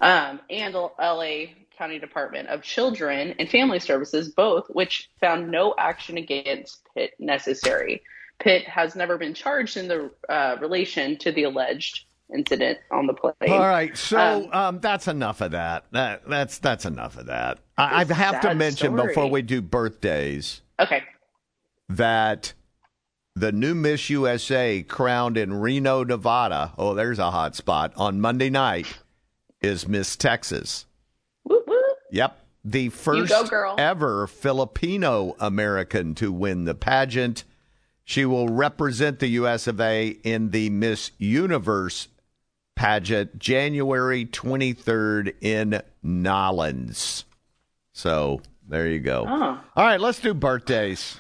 um, 0.02 0.40
and 0.50 0.74
LA 0.74 1.46
County 1.78 2.00
Department 2.00 2.48
of 2.50 2.62
Children 2.62 3.36
and 3.40 3.50
Family 3.50 3.80
Services, 3.80 4.30
both 4.30 4.68
which 4.70 5.10
found 5.20 5.52
no 5.52 5.74
action 5.78 6.18
against 6.18 6.82
Pitt 6.96 7.14
necessary. 7.20 8.02
Pitt 8.40 8.64
has 8.64 8.96
never 8.96 9.18
been 9.18 9.34
charged 9.34 9.78
in 9.78 9.88
the 9.88 10.12
uh, 10.30 10.58
relation 10.60 11.18
to 11.20 11.32
the 11.32 11.44
alleged 11.44 12.06
incident 12.34 12.80
on 12.92 13.06
the 13.06 13.14
plane. 13.14 13.34
All 13.48 13.60
right, 13.60 13.96
so 13.98 14.18
Um, 14.18 14.50
um, 14.54 14.80
that's 14.80 15.08
enough 15.08 15.42
of 15.42 15.52
that. 15.52 15.86
That 15.92 16.28
that's 16.28 16.58
that's 16.58 16.86
enough 16.86 17.18
of 17.18 17.28
that. 17.28 17.60
I, 17.78 18.02
I 18.02 18.14
have 18.14 18.42
to 18.42 18.56
mention 18.56 18.94
story. 18.94 19.08
before 19.08 19.30
we 19.30 19.42
do 19.42 19.62
birthdays 19.62 20.62
okay. 20.80 21.04
That 21.90 22.54
the 23.36 23.52
new 23.52 23.74
Miss 23.74 24.10
USA 24.10 24.84
crowned 24.84 25.38
in 25.38 25.54
Reno, 25.54 26.04
Nevada. 26.04 26.74
Oh, 26.78 26.94
there's 26.94 27.20
a 27.20 27.32
hot 27.32 27.56
spot 27.56 27.94
on 27.96 28.22
Monday 28.22 28.50
night. 28.50 28.88
Is 29.62 29.88
Miss 29.88 30.16
Texas? 30.16 30.86
Yep, 32.12 32.38
the 32.64 32.90
first 32.90 33.50
go, 33.50 33.76
ever 33.78 34.28
Filipino 34.28 35.36
American 35.40 36.14
to 36.16 36.32
win 36.32 36.66
the 36.66 36.76
pageant. 36.76 37.44
She 38.06 38.26
will 38.26 38.50
represent 38.50 39.20
the 39.20 39.30
US 39.30 39.66
of 39.68 39.80
A 39.82 40.10
in 40.24 40.52
the 40.52 40.70
Miss 40.70 41.12
Universe 41.18 42.10
pageant 42.76 43.40
January 43.40 44.26
23rd 44.26 45.34
in 45.42 45.82
Nolens. 46.04 47.26
So 47.94 48.42
there 48.68 48.88
you 48.88 49.00
go. 49.00 49.26
Oh. 49.28 49.60
All 49.76 49.86
right, 49.86 50.00
let's 50.00 50.20
do 50.20 50.34
birthdays. 50.34 51.20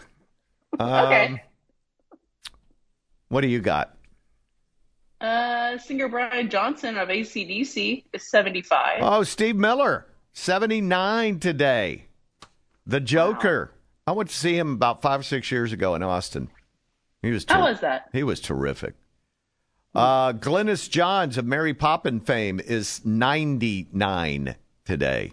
Um, 0.79 0.89
Okay. 1.05 1.43
What 3.29 3.41
do 3.41 3.47
you 3.47 3.59
got? 3.61 3.95
Uh, 5.19 5.77
singer 5.77 6.07
Brian 6.07 6.49
Johnson 6.49 6.97
of 6.97 7.09
ACDC 7.09 8.03
is 8.13 8.29
75. 8.29 8.99
Oh, 9.01 9.23
Steve 9.23 9.55
Miller, 9.55 10.05
79 10.33 11.39
today. 11.39 12.05
The 12.85 12.99
Joker. 12.99 13.71
I 14.05 14.11
went 14.11 14.29
to 14.29 14.35
see 14.35 14.57
him 14.57 14.73
about 14.73 15.01
five 15.01 15.21
or 15.21 15.23
six 15.23 15.49
years 15.49 15.71
ago 15.71 15.95
in 15.95 16.03
Austin. 16.03 16.49
He 17.21 17.31
was 17.31 17.45
How 17.47 17.61
was 17.61 17.79
that? 17.79 18.09
He 18.11 18.21
was 18.23 18.41
terrific. 18.41 18.95
Uh, 19.95 20.33
Glynis 20.33 20.89
Johns 20.89 21.37
of 21.37 21.45
Mary 21.45 21.73
Poppin 21.73 22.19
fame 22.19 22.59
is 22.59 23.03
99 23.05 24.55
today. 24.85 25.31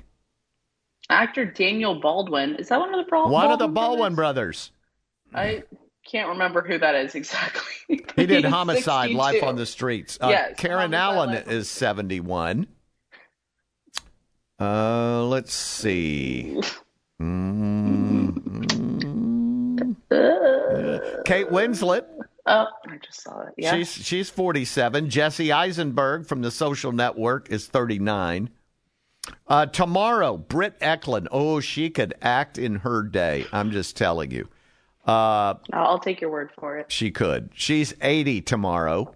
Actor 1.09 1.47
Daniel 1.47 1.99
Baldwin. 1.99 2.55
Is 2.57 2.69
that 2.69 2.79
one 2.79 2.95
of 2.95 3.05
the 3.05 3.11
Bal- 3.11 3.29
One 3.29 3.51
of 3.51 3.59
the 3.59 3.67
Baldwin 3.67 3.75
Baldwin 3.75 4.15
brothers. 4.15 4.71
I 5.35 5.63
can't 6.05 6.29
remember 6.29 6.63
who 6.63 6.79
that 6.79 6.95
is 6.95 7.15
exactly. 7.15 7.63
He 7.89 7.97
did 8.27 8.45
He's 8.45 8.53
Homicide, 8.53 9.11
62. 9.11 9.19
Life 9.19 9.43
on 9.43 9.57
the 9.57 9.67
Streets. 9.67 10.19
Uh, 10.21 10.29
Yes, 10.31 10.55
Karen 10.59 10.95
Allen 10.95 11.35
is 11.35 11.69
71. 11.71 12.67
Uh, 14.59 15.25
let's 15.25 15.55
see. 15.55 16.61
Mm. 17.21 18.37
Kate 21.25 21.49
Winslet. 21.49 22.05
Oh, 22.47 22.67
I 22.87 22.97
just 23.05 23.23
saw 23.23 23.43
it. 23.43 23.55
Yeah. 23.57 23.75
She's 23.75 23.93
she's 23.93 24.31
47. 24.31 25.09
Jesse 25.09 25.53
Eisenberg 25.53 26.27
from 26.27 26.43
the 26.43 26.51
Social 26.51 26.93
Network 26.93 27.51
is 27.51 27.67
39. 27.67 28.51
Uh, 29.47 29.67
tomorrow, 29.67 30.37
Britt 30.37 30.79
Ekland. 30.81 31.29
Oh, 31.31 31.61
she 31.61 31.91
could 31.91 32.15
act 32.21 32.59
in 32.59 32.77
her 32.77 33.03
day. 33.03 33.47
I'm 33.53 33.71
just 33.71 33.97
telling 33.97 34.31
you. 34.31 34.49
Uh, 35.07 35.55
I'll 35.73 35.99
take 35.99 36.21
your 36.21 36.31
word 36.31 36.51
for 36.59 36.79
it. 36.79 36.93
she 36.93 37.11
could. 37.11 37.51
She's 37.55 37.95
80 38.03 38.43
tomorrow. 38.43 39.15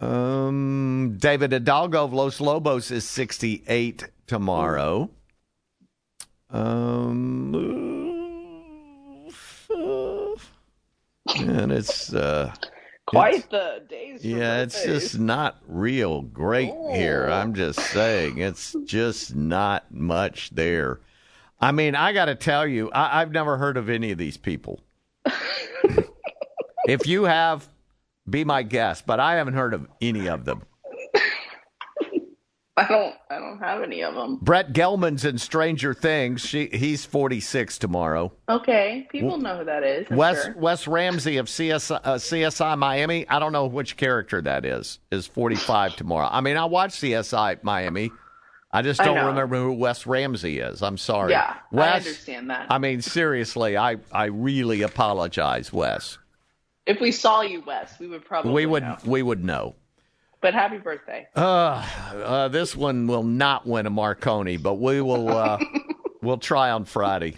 Um, 0.00 1.16
David 1.18 1.52
Hidalgo 1.52 2.04
of 2.04 2.12
Los 2.12 2.40
Lobos 2.40 2.90
is 2.90 3.04
68 3.08 4.08
tomorrow. 4.26 5.10
Um, 6.50 7.54
and 11.36 11.72
it's 11.72 12.12
uh, 12.14 12.52
Quite 13.06 13.50
the 13.50 13.82
days. 13.88 14.22
for 14.22 14.26
yeah, 14.28 14.62
it's 14.62 14.76
birthdays. 14.76 15.02
just 15.02 15.18
not 15.18 15.58
real 15.66 16.22
great 16.22 16.72
here. 16.92 17.26
I'm 17.26 17.54
just 17.54 17.80
saying, 17.80 18.38
it's 18.38 18.74
just 18.84 19.34
not 19.34 19.90
much 19.92 20.50
there. 20.50 21.00
I 21.60 21.72
mean, 21.72 21.94
I 21.94 22.12
got 22.12 22.26
to 22.26 22.34
tell 22.34 22.66
you, 22.66 22.90
I, 22.90 23.20
I've 23.20 23.32
never 23.32 23.56
heard 23.56 23.76
of 23.76 23.88
any 23.88 24.12
of 24.12 24.18
these 24.18 24.36
people. 24.36 24.80
if 26.86 27.06
you 27.06 27.24
have, 27.24 27.68
be 28.28 28.44
my 28.44 28.62
guest, 28.62 29.06
but 29.06 29.18
I 29.18 29.36
haven't 29.36 29.54
heard 29.54 29.74
of 29.74 29.88
any 30.00 30.28
of 30.28 30.44
them. 30.44 30.62
I 32.76 32.86
don't. 32.86 33.14
I 33.28 33.38
don't 33.40 33.58
have 33.58 33.82
any 33.82 34.04
of 34.04 34.14
them. 34.14 34.38
Brett 34.40 34.72
Gelman's 34.72 35.24
in 35.24 35.38
Stranger 35.38 35.94
Things. 35.94 36.42
She 36.42 36.68
he's 36.72 37.04
46 37.04 37.76
tomorrow. 37.78 38.32
Okay, 38.48 39.08
people 39.10 39.36
know 39.36 39.58
who 39.58 39.64
that 39.64 39.82
is. 39.82 40.06
I'm 40.10 40.16
Wes 40.16 40.44
sure. 40.44 40.54
Wes 40.56 40.86
Ramsey 40.86 41.38
of 41.38 41.46
CSI, 41.46 42.00
uh, 42.04 42.14
CSI 42.14 42.78
Miami. 42.78 43.28
I 43.28 43.40
don't 43.40 43.52
know 43.52 43.66
which 43.66 43.96
character 43.96 44.40
that 44.42 44.64
is. 44.64 45.00
Is 45.10 45.26
45 45.26 45.96
tomorrow. 45.96 46.28
I 46.30 46.40
mean, 46.40 46.56
I 46.56 46.66
watch 46.66 46.92
CSI 46.92 47.64
Miami. 47.64 48.12
I 48.70 48.82
just 48.82 49.00
don't 49.00 49.14
know. 49.14 49.28
remember 49.28 49.56
who 49.56 49.72
Wes 49.72 50.06
Ramsey 50.06 50.58
is. 50.58 50.82
I'm 50.82 50.98
sorry. 50.98 51.32
Yeah, 51.32 51.56
I 51.74 51.90
understand 51.90 52.50
that. 52.50 52.66
I 52.70 52.78
mean, 52.78 53.00
seriously, 53.00 53.76
I 53.76 53.96
I 54.12 54.26
really 54.26 54.82
apologize, 54.82 55.72
Wes. 55.72 56.18
If 56.86 57.00
we 57.00 57.12
saw 57.12 57.40
you, 57.42 57.62
Wes, 57.66 57.98
we 57.98 58.08
would 58.08 58.24
probably. 58.24 58.52
we 58.52 58.66
would 58.66 58.82
know. 58.82 58.96
we 59.06 59.22
would 59.22 59.44
know. 59.44 59.74
But 60.40 60.54
happy 60.54 60.78
birthday. 60.78 61.26
Uh, 61.34 61.84
uh, 62.14 62.48
this 62.48 62.76
one 62.76 63.06
will 63.06 63.24
not 63.24 63.66
win 63.66 63.86
a 63.86 63.90
Marconi, 63.90 64.56
but 64.56 64.74
we 64.74 65.00
will. 65.00 65.28
Uh, 65.28 65.58
we'll 66.22 66.38
try 66.38 66.70
on 66.70 66.84
Friday. 66.84 67.36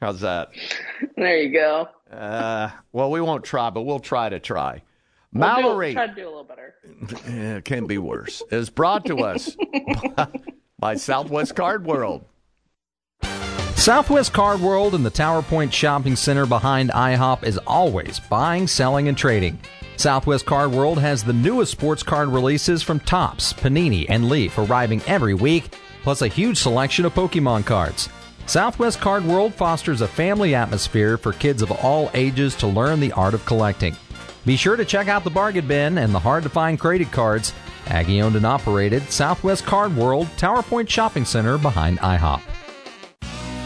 How's 0.00 0.20
that? 0.20 0.50
There 1.16 1.36
you 1.42 1.52
go. 1.52 1.88
Uh, 2.10 2.70
well, 2.92 3.10
we 3.10 3.20
won't 3.20 3.44
try, 3.44 3.70
but 3.70 3.82
we'll 3.82 4.00
try 4.00 4.28
to 4.30 4.40
try. 4.40 4.82
We'll 5.32 5.54
do- 5.56 5.62
Mallory, 5.62 5.92
try 5.92 6.06
to 6.06 6.14
do 6.14 6.22
a 6.24 6.30
little 6.30 6.44
better. 6.44 6.74
It 7.58 7.64
can 7.64 7.86
be 7.86 7.98
worse, 7.98 8.42
is 8.50 8.70
brought 8.70 9.04
to 9.06 9.18
us 9.18 9.54
by 10.80 10.94
Southwest 10.94 11.54
Card 11.54 11.84
World. 11.84 12.24
Southwest 13.76 14.32
Card 14.32 14.60
World 14.60 14.94
and 14.94 15.04
the 15.04 15.10
Tower 15.10 15.42
Point 15.42 15.72
Shopping 15.72 16.16
Center 16.16 16.46
behind 16.46 16.90
IHOP 16.90 17.44
is 17.44 17.58
always 17.66 18.18
buying, 18.18 18.66
selling, 18.66 19.06
and 19.06 19.16
trading. 19.16 19.58
Southwest 19.96 20.46
Card 20.46 20.72
World 20.72 20.98
has 20.98 21.22
the 21.22 21.34
newest 21.34 21.72
sports 21.72 22.02
card 22.02 22.28
releases 22.28 22.82
from 22.82 22.98
Topps, 23.00 23.52
Panini, 23.52 24.06
and 24.08 24.30
Leaf 24.30 24.56
arriving 24.56 25.02
every 25.06 25.34
week, 25.34 25.76
plus 26.02 26.22
a 26.22 26.28
huge 26.28 26.56
selection 26.56 27.04
of 27.04 27.14
Pokemon 27.14 27.66
cards. 27.66 28.08
Southwest 28.46 29.00
Card 29.00 29.24
World 29.24 29.54
fosters 29.54 30.00
a 30.00 30.08
family 30.08 30.54
atmosphere 30.54 31.18
for 31.18 31.34
kids 31.34 31.60
of 31.60 31.70
all 31.70 32.10
ages 32.14 32.54
to 32.56 32.66
learn 32.66 33.00
the 33.00 33.12
art 33.12 33.34
of 33.34 33.44
collecting. 33.44 33.94
Be 34.46 34.56
sure 34.56 34.76
to 34.76 34.86
check 34.86 35.08
out 35.08 35.24
the 35.24 35.30
bargain 35.30 35.66
bin 35.66 35.98
and 35.98 36.14
the 36.14 36.18
hard 36.18 36.42
to 36.44 36.48
find 36.48 36.80
credit 36.80 37.12
cards. 37.12 37.52
Aggie 37.86 38.22
owned 38.22 38.36
and 38.36 38.46
operated 38.46 39.10
Southwest 39.10 39.64
Card 39.64 39.96
World, 39.96 40.28
Tower 40.36 40.62
Point 40.62 40.88
Shopping 40.88 41.24
Center 41.24 41.58
behind 41.58 41.98
IHOP. 41.98 42.40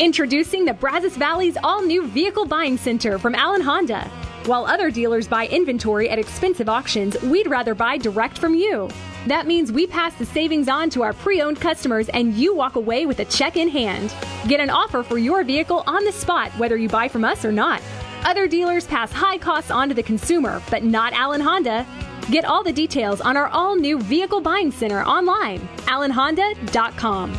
Introducing 0.00 0.64
the 0.64 0.74
Brazos 0.74 1.16
Valley's 1.16 1.56
all 1.62 1.80
new 1.80 2.06
vehicle 2.08 2.46
buying 2.46 2.76
center 2.76 3.18
from 3.18 3.34
Allen 3.34 3.60
Honda. 3.60 4.10
While 4.46 4.66
other 4.66 4.90
dealers 4.90 5.26
buy 5.26 5.46
inventory 5.46 6.10
at 6.10 6.18
expensive 6.18 6.68
auctions, 6.68 7.20
we'd 7.22 7.46
rather 7.46 7.74
buy 7.74 7.96
direct 7.96 8.36
from 8.36 8.54
you. 8.54 8.90
That 9.26 9.46
means 9.46 9.72
we 9.72 9.86
pass 9.86 10.12
the 10.14 10.26
savings 10.26 10.68
on 10.68 10.90
to 10.90 11.02
our 11.02 11.14
pre 11.14 11.40
owned 11.40 11.60
customers 11.60 12.08
and 12.10 12.34
you 12.34 12.54
walk 12.54 12.76
away 12.76 13.06
with 13.06 13.20
a 13.20 13.24
check 13.24 13.56
in 13.56 13.68
hand. 13.68 14.14
Get 14.48 14.60
an 14.60 14.68
offer 14.68 15.02
for 15.02 15.16
your 15.16 15.44
vehicle 15.44 15.82
on 15.86 16.04
the 16.04 16.12
spot, 16.12 16.50
whether 16.58 16.76
you 16.76 16.88
buy 16.88 17.08
from 17.08 17.24
us 17.24 17.44
or 17.44 17.52
not. 17.52 17.80
Other 18.24 18.46
dealers 18.46 18.86
pass 18.86 19.12
high 19.12 19.38
costs 19.38 19.70
on 19.70 19.88
to 19.88 19.94
the 19.94 20.02
consumer, 20.02 20.60
but 20.70 20.82
not 20.82 21.12
Allen 21.14 21.40
Honda. 21.40 21.86
Get 22.30 22.46
all 22.46 22.62
the 22.62 22.72
details 22.72 23.20
on 23.20 23.36
our 23.36 23.48
all 23.48 23.76
new 23.76 24.00
vehicle 24.00 24.40
buying 24.40 24.70
center 24.70 25.04
online, 25.04 25.60
allenhonda.com. 25.84 27.38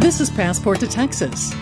This 0.00 0.20
is 0.20 0.30
Passport 0.30 0.80
to 0.80 0.86
Texas. 0.86 1.54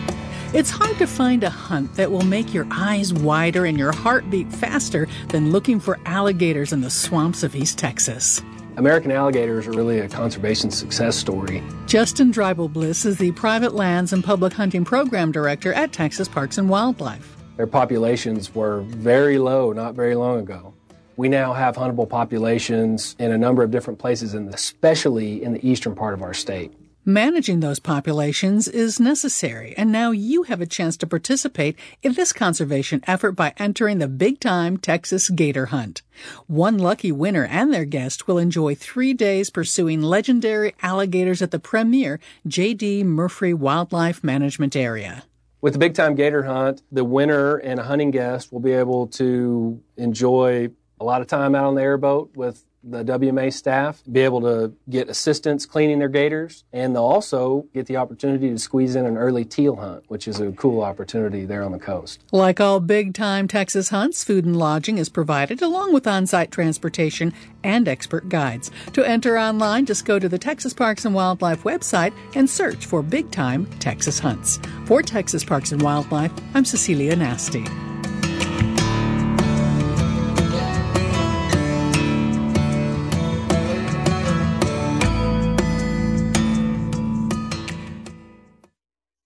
It's 0.53 0.69
hard 0.69 0.97
to 0.97 1.07
find 1.07 1.43
a 1.43 1.49
hunt 1.49 1.95
that 1.95 2.11
will 2.11 2.23
make 2.23 2.53
your 2.53 2.67
eyes 2.71 3.13
wider 3.13 3.65
and 3.65 3.77
your 3.77 3.91
heart 3.91 4.29
beat 4.29 4.51
faster 4.51 5.07
than 5.29 5.51
looking 5.51 5.79
for 5.79 5.99
alligators 6.05 6.71
in 6.71 6.81
the 6.81 6.89
swamps 6.89 7.43
of 7.43 7.55
East 7.55 7.77
Texas. 7.77 8.41
American 8.77 9.11
alligators 9.11 9.67
are 9.67 9.71
really 9.71 9.99
a 9.99 10.07
conservation 10.07 10.71
success 10.71 11.15
story. 11.15 11.63
Justin 11.85 12.31
Dreibelbis 12.31 13.05
is 13.05 13.17
the 13.17 13.31
Private 13.33 13.75
Lands 13.75 14.13
and 14.13 14.23
Public 14.23 14.53
Hunting 14.53 14.85
Program 14.85 15.31
Director 15.31 15.73
at 15.73 15.91
Texas 15.91 16.27
Parks 16.27 16.57
and 16.57 16.69
Wildlife. 16.69 17.42
Their 17.55 17.67
populations 17.67 18.53
were 18.55 18.81
very 18.81 19.37
low 19.37 19.73
not 19.73 19.93
very 19.93 20.15
long 20.15 20.39
ago. 20.39 20.73
We 21.15 21.29
now 21.29 21.53
have 21.53 21.75
huntable 21.75 22.09
populations 22.09 23.15
in 23.19 23.31
a 23.31 23.37
number 23.37 23.61
of 23.61 23.69
different 23.69 23.99
places, 23.99 24.33
and 24.33 24.51
especially 24.51 25.43
in 25.43 25.53
the 25.53 25.67
eastern 25.67 25.93
part 25.93 26.15
of 26.15 26.23
our 26.23 26.33
state. 26.33 26.73
Managing 27.05 27.59
those 27.59 27.79
populations 27.79 28.67
is 28.69 28.97
necessary, 28.97 29.75
and 29.77 29.91
now 29.91 30.11
you 30.11 30.43
have 30.43 30.61
a 30.61 30.65
chance 30.65 30.95
to 30.97 31.05
participate 31.05 31.77
in 32.01 32.13
this 32.13 32.31
conservation 32.31 33.03
effort 33.05 33.33
by 33.33 33.53
entering 33.57 33.99
the 33.99 34.07
big 34.07 34.39
time 34.39 34.77
Texas 34.77 35.29
Gator 35.29 35.67
Hunt. 35.67 36.01
One 36.47 36.77
lucky 36.77 37.11
winner 37.11 37.43
and 37.45 37.73
their 37.73 37.83
guest 37.83 38.25
will 38.25 38.37
enjoy 38.37 38.73
three 38.73 39.13
days 39.13 39.49
pursuing 39.49 40.01
legendary 40.01 40.73
alligators 40.81 41.41
at 41.41 41.51
the 41.51 41.59
premier 41.59 42.21
J.D. 42.47 43.03
Murphy 43.03 43.53
Wildlife 43.53 44.23
Management 44.23 44.75
Area. 44.75 45.25
With 45.63 45.71
the 45.71 45.79
big 45.79 45.93
time 45.93 46.15
gator 46.15 46.43
hunt, 46.43 46.81
the 46.91 47.05
winner 47.05 47.55
and 47.55 47.79
a 47.79 47.83
hunting 47.83 48.11
guest 48.11 48.51
will 48.51 48.59
be 48.59 48.73
able 48.73 49.07
to 49.07 49.81
enjoy 49.95 50.67
a 50.99 51.05
lot 51.05 51.21
of 51.21 51.27
time 51.27 51.55
out 51.55 51.63
on 51.63 51.75
the 51.75 51.81
airboat 51.81 52.35
with 52.35 52.65
the 52.83 53.03
WMA 53.03 53.53
staff, 53.53 54.01
be 54.11 54.21
able 54.21 54.41
to 54.41 54.73
get 54.89 55.09
assistance 55.09 55.65
cleaning 55.65 55.99
their 55.99 56.09
gators, 56.09 56.63
and 56.73 56.95
they'll 56.95 57.03
also 57.03 57.65
get 57.73 57.85
the 57.85 57.97
opportunity 57.97 58.49
to 58.49 58.59
squeeze 58.59 58.95
in 58.95 59.05
an 59.05 59.17
early 59.17 59.45
teal 59.45 59.77
hunt, 59.77 60.03
which 60.07 60.27
is 60.27 60.39
a 60.39 60.51
cool 60.51 60.81
opportunity 60.81 61.45
there 61.45 61.63
on 61.63 61.71
the 61.71 61.79
coast. 61.79 62.23
Like 62.31 62.59
all 62.59 62.79
big 62.79 63.13
time 63.13 63.47
Texas 63.47 63.89
hunts, 63.89 64.23
food 64.23 64.45
and 64.45 64.57
lodging 64.57 64.97
is 64.97 65.09
provided 65.09 65.61
along 65.61 65.93
with 65.93 66.07
on 66.07 66.27
site 66.27 66.51
transportation 66.51 67.33
and 67.63 67.87
expert 67.87 68.29
guides. 68.29 68.71
To 68.93 69.07
enter 69.07 69.37
online, 69.37 69.85
just 69.85 70.05
go 70.05 70.19
to 70.19 70.27
the 70.27 70.39
Texas 70.39 70.73
Parks 70.73 71.05
and 71.05 71.15
Wildlife 71.15 71.63
website 71.63 72.13
and 72.35 72.49
search 72.49 72.85
for 72.85 73.01
big 73.01 73.31
time 73.31 73.65
Texas 73.79 74.19
hunts. 74.19 74.59
For 74.85 75.01
Texas 75.01 75.43
Parks 75.43 75.71
and 75.71 75.81
Wildlife, 75.81 76.31
I'm 76.53 76.65
Cecilia 76.65 77.15
Nasti. 77.15 77.92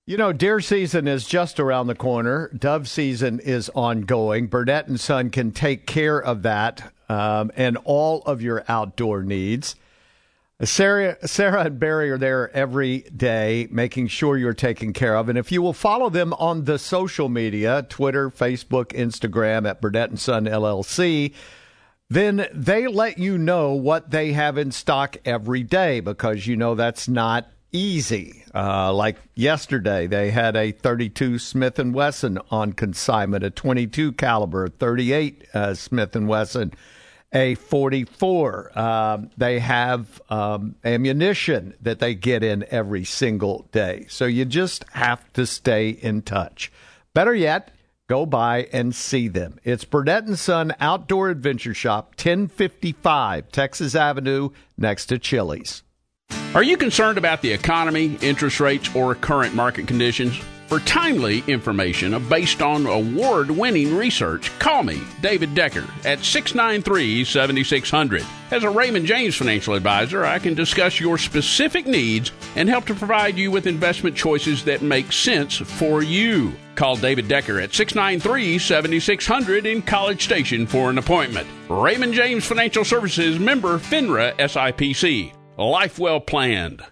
You 0.09 0.15
know, 0.15 0.31
deer 0.31 0.61
season 0.61 1.05
is 1.05 1.25
just 1.25 1.59
around 1.59 1.87
the 1.87 1.93
corner. 1.93 2.49
Dove 2.57 2.87
season 2.87 3.41
is 3.41 3.69
ongoing. 3.75 4.47
Burdett 4.47 4.87
and 4.87 4.97
Son 4.97 5.29
can 5.29 5.51
take 5.51 5.85
care 5.85 6.17
of 6.17 6.43
that 6.43 6.93
um, 7.09 7.51
and 7.57 7.75
all 7.83 8.21
of 8.21 8.41
your 8.41 8.63
outdoor 8.69 9.21
needs. 9.21 9.75
Sarah, 10.63 11.17
Sarah 11.27 11.65
and 11.65 11.77
Barry 11.77 12.09
are 12.09 12.17
there 12.17 12.49
every 12.55 12.99
day, 12.99 13.67
making 13.69 14.07
sure 14.07 14.37
you're 14.37 14.53
taken 14.53 14.93
care 14.93 15.17
of. 15.17 15.27
And 15.27 15.37
if 15.37 15.51
you 15.51 15.61
will 15.61 15.73
follow 15.73 16.09
them 16.09 16.31
on 16.35 16.63
the 16.63 16.79
social 16.79 17.27
media 17.27 17.85
Twitter, 17.89 18.29
Facebook, 18.29 18.93
Instagram 18.93 19.69
at 19.69 19.81
Burdett 19.81 20.09
and 20.09 20.19
Son 20.19 20.45
LLC, 20.45 21.33
then 22.09 22.47
they 22.53 22.87
let 22.87 23.17
you 23.17 23.37
know 23.37 23.73
what 23.73 24.11
they 24.11 24.31
have 24.31 24.57
in 24.57 24.71
stock 24.71 25.17
every 25.25 25.63
day 25.63 25.99
because 25.99 26.47
you 26.47 26.55
know 26.55 26.75
that's 26.75 27.09
not 27.09 27.51
easy. 27.71 28.43
Uh, 28.53 28.93
like 28.93 29.17
yesterday, 29.35 30.07
they 30.07 30.31
had 30.31 30.55
a 30.55 30.71
32 30.71 31.39
Smith 31.39 31.79
and 31.79 31.93
Wesson 31.93 32.39
on 32.49 32.73
consignment, 32.73 33.43
a 33.43 33.49
22 33.49 34.13
caliber, 34.13 34.67
38 34.67 35.45
uh, 35.53 35.73
Smith 35.73 36.15
and 36.15 36.27
Wesson, 36.27 36.73
a 37.33 37.55
44. 37.55 38.77
Um, 38.79 39.29
they 39.37 39.59
have 39.59 40.21
um, 40.29 40.75
ammunition 40.83 41.75
that 41.81 41.99
they 41.99 42.15
get 42.15 42.43
in 42.43 42.65
every 42.69 43.03
single 43.03 43.67
day. 43.71 44.05
So 44.09 44.25
you 44.25 44.45
just 44.45 44.85
have 44.91 45.31
to 45.33 45.45
stay 45.45 45.89
in 45.89 46.21
touch. 46.21 46.71
Better 47.13 47.35
yet, 47.35 47.71
go 48.07 48.25
by 48.25 48.69
and 48.71 48.95
see 48.95 49.27
them. 49.27 49.59
It's 49.63 49.83
Burdett 49.83 50.25
and 50.25 50.39
Son 50.39 50.73
Outdoor 50.79 51.29
Adventure 51.29 51.73
Shop, 51.73 52.09
1055 52.11 53.51
Texas 53.51 53.95
Avenue, 53.95 54.49
next 54.77 55.07
to 55.07 55.19
Chili's. 55.19 55.83
Are 56.55 56.63
you 56.63 56.77
concerned 56.77 57.17
about 57.17 57.41
the 57.41 57.51
economy, 57.51 58.17
interest 58.21 58.59
rates, 58.59 58.95
or 58.95 59.13
current 59.15 59.53
market 59.53 59.85
conditions? 59.85 60.39
For 60.67 60.79
timely 60.79 61.43
information 61.47 62.27
based 62.27 62.61
on 62.61 62.87
award 62.87 63.51
winning 63.51 63.95
research, 63.95 64.49
call 64.59 64.83
me, 64.83 65.01
David 65.21 65.53
Decker, 65.55 65.85
at 66.03 66.23
693 66.23 67.23
7600. 67.25 68.25
As 68.51 68.63
a 68.63 68.69
Raymond 68.69 69.05
James 69.05 69.35
financial 69.35 69.75
advisor, 69.75 70.25
I 70.25 70.39
can 70.39 70.55
discuss 70.55 70.99
your 70.99 71.17
specific 71.17 71.85
needs 71.85 72.31
and 72.55 72.67
help 72.67 72.85
to 72.85 72.95
provide 72.95 73.37
you 73.37 73.51
with 73.51 73.67
investment 73.67 74.15
choices 74.15 74.63
that 74.65 74.81
make 74.81 75.11
sense 75.11 75.55
for 75.55 76.01
you. 76.01 76.53
Call 76.75 76.95
David 76.95 77.27
Decker 77.27 77.59
at 77.61 77.73
693 77.73 78.57
7600 78.57 79.65
in 79.65 79.81
College 79.81 80.23
Station 80.23 80.65
for 80.65 80.89
an 80.89 80.97
appointment. 80.97 81.47
Raymond 81.69 82.13
James 82.13 82.45
Financial 82.45 82.83
Services 82.83 83.37
member 83.37 83.77
FINRA 83.77 84.35
SIPC. 84.37 85.36
Life 85.59 85.97
well 85.97 86.19
planned. 86.19 86.83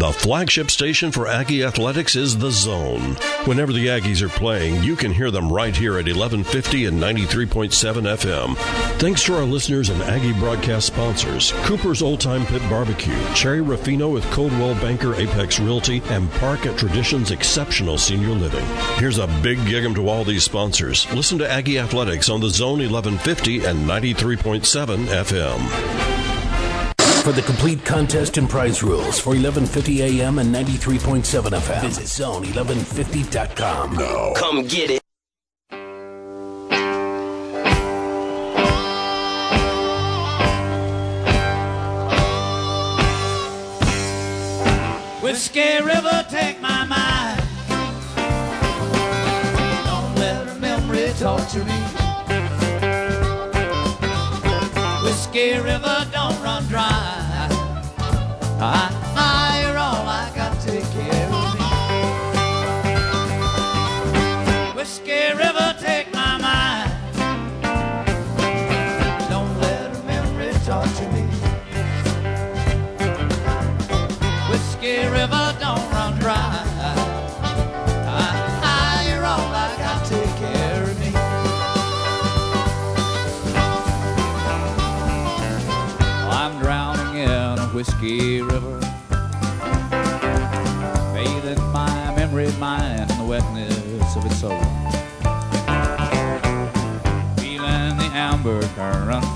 The 0.00 0.12
flagship 0.12 0.70
station 0.70 1.12
for 1.12 1.28
Aggie 1.28 1.62
Athletics 1.62 2.16
is 2.16 2.38
The 2.38 2.50
Zone. 2.50 3.16
Whenever 3.44 3.70
the 3.70 3.88
Aggies 3.88 4.22
are 4.22 4.30
playing, 4.30 4.82
you 4.82 4.96
can 4.96 5.12
hear 5.12 5.30
them 5.30 5.52
right 5.52 5.76
here 5.76 5.98
at 5.98 6.06
1150 6.06 6.86
and 6.86 6.98
93.7 6.98 7.68
FM. 8.16 8.56
Thanks 8.98 9.22
to 9.24 9.36
our 9.36 9.44
listeners 9.44 9.90
and 9.90 10.00
Aggie 10.04 10.32
broadcast 10.32 10.86
sponsors 10.86 11.52
Cooper's 11.64 12.00
Old 12.00 12.18
Time 12.18 12.46
Pit 12.46 12.62
Barbecue, 12.70 13.12
Cherry 13.34 13.60
Rafino 13.60 14.10
with 14.10 14.24
Coldwell 14.30 14.74
Banker 14.76 15.14
Apex 15.16 15.60
Realty, 15.60 16.00
and 16.08 16.30
Park 16.32 16.64
at 16.64 16.78
Traditions 16.78 17.30
Exceptional 17.30 17.98
Senior 17.98 18.30
Living. 18.30 18.64
Here's 18.96 19.18
a 19.18 19.26
big 19.42 19.62
gig 19.66 19.84
'em 19.84 19.94
to 19.96 20.08
all 20.08 20.24
these 20.24 20.44
sponsors. 20.44 21.06
Listen 21.12 21.36
to 21.36 21.50
Aggie 21.50 21.78
Athletics 21.78 22.30
on 22.30 22.40
The 22.40 22.48
Zone 22.48 22.80
1150 22.80 23.66
and 23.66 23.86
93.7 23.86 25.08
FM. 25.08 26.29
For 27.30 27.36
the 27.36 27.42
complete 27.42 27.84
contest 27.84 28.38
and 28.38 28.50
prize 28.50 28.82
rules 28.82 29.20
for 29.20 29.30
1150 29.30 30.02
AM 30.02 30.40
and 30.40 30.52
93.7 30.52 31.22
FM, 31.52 31.80
visit 31.80 32.06
zone1150.com. 32.06 33.96
No. 33.96 34.32
Come 34.36 34.66
get 34.66 34.90
it. 34.90 35.00
Whiskey 45.22 45.84
River, 45.84 46.26
take 46.28 46.60
my 46.60 46.84
mind. 46.84 47.40
Don't 49.86 50.14
let 50.16 50.48
her 50.48 50.58
memory 50.58 51.12
torture 51.16 51.64
me. 51.64 51.99
Whiskey 55.10 55.58
River, 55.58 56.06
don't 56.12 56.40
run 56.40 56.64
dry. 56.68 56.86
I, 58.60 58.88
I, 59.16 59.49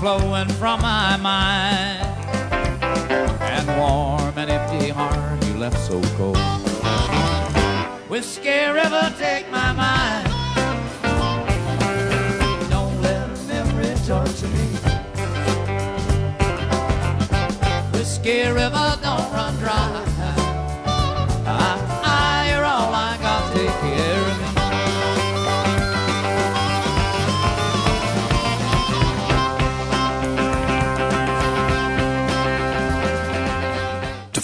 flowing 0.05 0.47
from 0.59 0.79
my 0.81 1.17
mind. 1.17 2.05
And 3.41 3.67
warm 3.79 4.37
and 4.37 4.51
empty 4.51 4.89
heart 4.89 5.43
you 5.47 5.55
left 5.55 5.79
so 5.79 5.99
cold. 6.15 6.37
Whiskey 8.07 8.67
River, 8.67 9.11
take 9.17 9.49
my 9.49 9.71
mind. 9.73 10.27
Don't 12.69 13.01
let 13.01 13.27
memory 13.47 13.95
torture 14.05 14.51
me. 14.55 14.67
Whiskey 17.93 18.41
River, 18.49 18.99
don't 19.01 19.31
run 19.33 19.55
dry. 19.57 20.14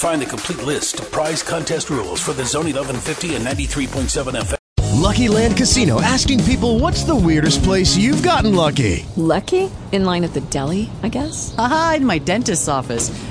Find 0.01 0.19
the 0.19 0.25
complete 0.25 0.63
list 0.63 0.99
of 0.99 1.11
prize 1.11 1.43
contest 1.43 1.91
rules 1.91 2.19
for 2.19 2.33
the 2.33 2.43
Zone 2.43 2.65
1150 2.65 3.35
and 3.35 3.45
93.7 3.45 4.33
FM. 4.35 4.57
Lucky 4.99 5.27
Land 5.27 5.55
Casino 5.55 6.01
asking 6.01 6.43
people 6.43 6.79
what's 6.79 7.03
the 7.03 7.15
weirdest 7.15 7.61
place 7.63 7.95
you've 7.95 8.23
gotten 8.23 8.55
lucky? 8.55 9.05
Lucky? 9.15 9.71
In 9.91 10.03
line 10.05 10.23
at 10.23 10.33
the 10.33 10.41
deli, 10.41 10.89
I 11.03 11.09
guess? 11.09 11.53
Aha, 11.55 11.95
in 11.97 12.05
my 12.05 12.17
dentist's 12.17 12.67
office. 12.67 13.11